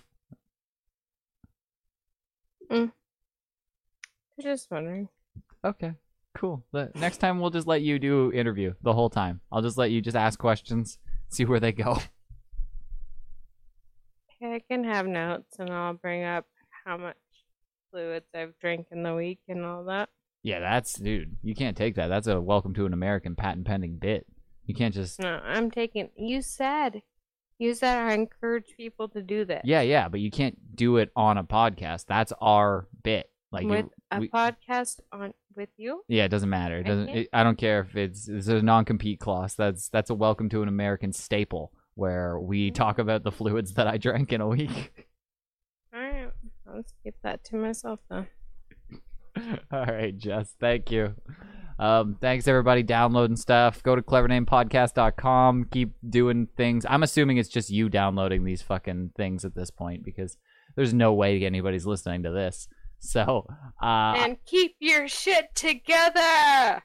I'm 2.70 2.92
just 4.42 4.70
wondering. 4.72 5.10
Okay, 5.64 5.94
cool. 6.36 6.66
The, 6.72 6.92
next 6.96 7.18
time 7.18 7.40
we'll 7.40 7.50
just 7.50 7.68
let 7.68 7.82
you 7.82 7.98
do 8.00 8.32
interview 8.32 8.74
the 8.82 8.94
whole 8.94 9.10
time. 9.10 9.42
I'll 9.52 9.62
just 9.62 9.78
let 9.78 9.92
you 9.92 10.02
just 10.02 10.16
ask 10.18 10.38
questions, 10.38 10.98
see 11.30 11.46
where 11.46 11.60
they 11.60 11.72
go. 11.72 11.98
Okay, 14.42 14.56
I 14.56 14.62
can 14.70 14.84
have 14.84 15.08
notes, 15.08 15.60
and 15.60 15.70
I'll 15.70 15.94
bring 15.94 16.24
up 16.24 16.46
how 16.86 16.98
much 16.98 17.16
fluids 17.92 18.26
I've 18.36 18.58
drank 18.60 18.88
in 18.92 19.02
the 19.04 19.16
week 19.16 19.40
and 19.48 19.64
all 19.64 19.86
that. 19.86 20.10
Yeah, 20.44 20.60
that's 20.60 20.96
dude. 20.96 21.38
You 21.42 21.56
can't 21.56 21.78
take 21.78 21.96
that. 21.96 22.08
That's 22.08 22.28
a 22.28 22.42
welcome 22.42 22.74
to 22.76 22.86
an 22.86 22.94
American 22.94 23.36
patent 23.36 23.66
pending 23.66 23.98
bit. 23.98 24.28
You 24.66 24.76
can't 24.76 24.94
just. 24.94 25.20
No, 25.20 25.40
I'm 25.44 25.72
taking. 25.72 26.10
You 26.18 26.42
said, 26.42 27.02
you 27.60 27.74
said 27.74 27.98
I 27.98 28.14
encourage 28.14 28.76
people 28.76 29.08
to 29.10 29.22
do 29.22 29.46
this. 29.46 29.62
Yeah, 29.64 29.82
yeah, 29.82 30.10
but 30.10 30.20
you 30.20 30.30
can't 30.32 30.76
do 30.76 30.98
it 30.98 31.12
on 31.16 31.38
a 31.38 31.44
podcast. 31.44 32.06
That's 32.08 32.34
our 32.42 32.88
bit. 33.04 33.32
Like, 33.52 33.64
you- 33.64 33.70
with 33.70 33.86
a 34.12 34.20
we- 34.20 34.30
podcast 34.30 35.00
on 35.14 35.34
with 35.56 35.70
you. 35.78 36.02
yeah, 36.08 36.26
it 36.26 36.30
doesn't 36.30 36.50
matter. 36.50 36.78
It 36.78 36.86
I 36.86 36.90
doesn't. 36.90 37.10
It, 37.10 37.30
I 37.34 37.44
don't 37.44 37.58
care 37.58 37.82
if 37.82 37.96
it's 37.96 38.28
it's 38.28 38.48
a 38.48 38.62
non-compete 38.62 39.20
clause. 39.20 39.56
That's 39.56 39.90
that's 39.90 40.10
a 40.10 40.16
welcome 40.16 40.50
to 40.50 40.62
an 40.62 40.68
American 40.68 41.12
staple 41.14 41.72
where 41.96 42.40
we 42.40 42.72
Mm. 42.72 42.76
talk 42.76 43.00
about 43.00 43.24
the 43.24 43.32
fluids 43.40 43.74
that 43.76 43.88
I 43.88 43.98
drank 43.98 44.34
in 44.34 44.42
a 44.42 44.48
week. 44.48 45.08
All 45.94 46.02
right, 46.02 46.30
I'll 46.68 46.82
just 46.82 46.94
keep 47.04 47.16
that 47.24 47.44
to 47.46 47.56
myself 47.56 48.00
then. 48.10 48.28
All 49.72 49.86
right, 49.86 50.18
Jess. 50.18 50.54
Thank 50.60 50.92
you. 50.92 51.14
Um, 51.78 52.16
thanks 52.22 52.48
everybody 52.48 52.84
downloading 52.84 53.36
stuff. 53.36 53.84
Go 53.84 53.96
to 53.96 54.02
clevernamepodcast.com. 54.02 55.66
Keep 55.72 55.94
doing 56.10 56.48
things. 56.56 56.86
I'm 56.90 57.04
assuming 57.04 57.38
it's 57.38 57.50
just 57.50 57.70
you 57.70 57.90
downloading 57.90 58.44
these 58.46 58.62
fucking 58.62 59.12
things 59.18 59.44
at 59.46 59.56
this 59.56 59.72
point 59.72 60.04
because 60.04 60.38
there's 60.76 60.94
no 60.94 61.14
way 61.14 61.44
anybody's 61.44 61.86
listening 61.86 62.24
to 62.24 62.32
this. 62.32 62.68
So, 63.00 63.46
uh, 63.82 64.14
and 64.18 64.38
keep 64.46 64.76
your 64.80 65.08
shit 65.08 65.54
together. 65.56 66.84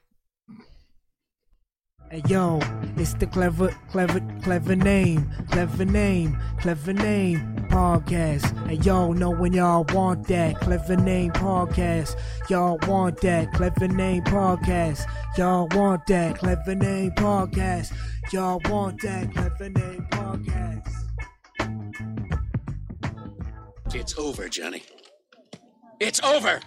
Hey 2.10 2.22
yo, 2.26 2.58
it's 2.96 3.14
the 3.14 3.26
clever, 3.28 3.68
clever, 3.88 4.20
clever 4.42 4.74
name, 4.74 5.30
clever 5.52 5.84
name, 5.84 6.36
clever 6.58 6.92
name 6.92 7.38
podcast. 7.68 8.66
Hey 8.66 8.74
yo, 8.82 9.12
know 9.12 9.30
when 9.30 9.52
y'all 9.52 9.86
want 9.90 10.26
that 10.26 10.56
clever 10.56 10.96
name 10.96 11.30
podcast. 11.30 12.18
Y'all 12.48 12.80
want 12.88 13.20
that 13.20 13.52
clever 13.52 13.86
name 13.86 14.24
podcast. 14.24 15.04
Y'all 15.38 15.68
want 15.70 16.04
that 16.08 16.36
clever 16.36 16.74
name 16.74 17.12
podcast. 17.12 17.92
Y'all 18.32 18.60
want 18.64 19.00
that 19.02 19.32
clever 19.32 19.68
name 19.68 20.08
podcast. 20.10 20.88
It's 23.94 24.18
over, 24.18 24.48
Johnny. 24.48 24.82
It's 26.00 26.18
over! 26.22 26.60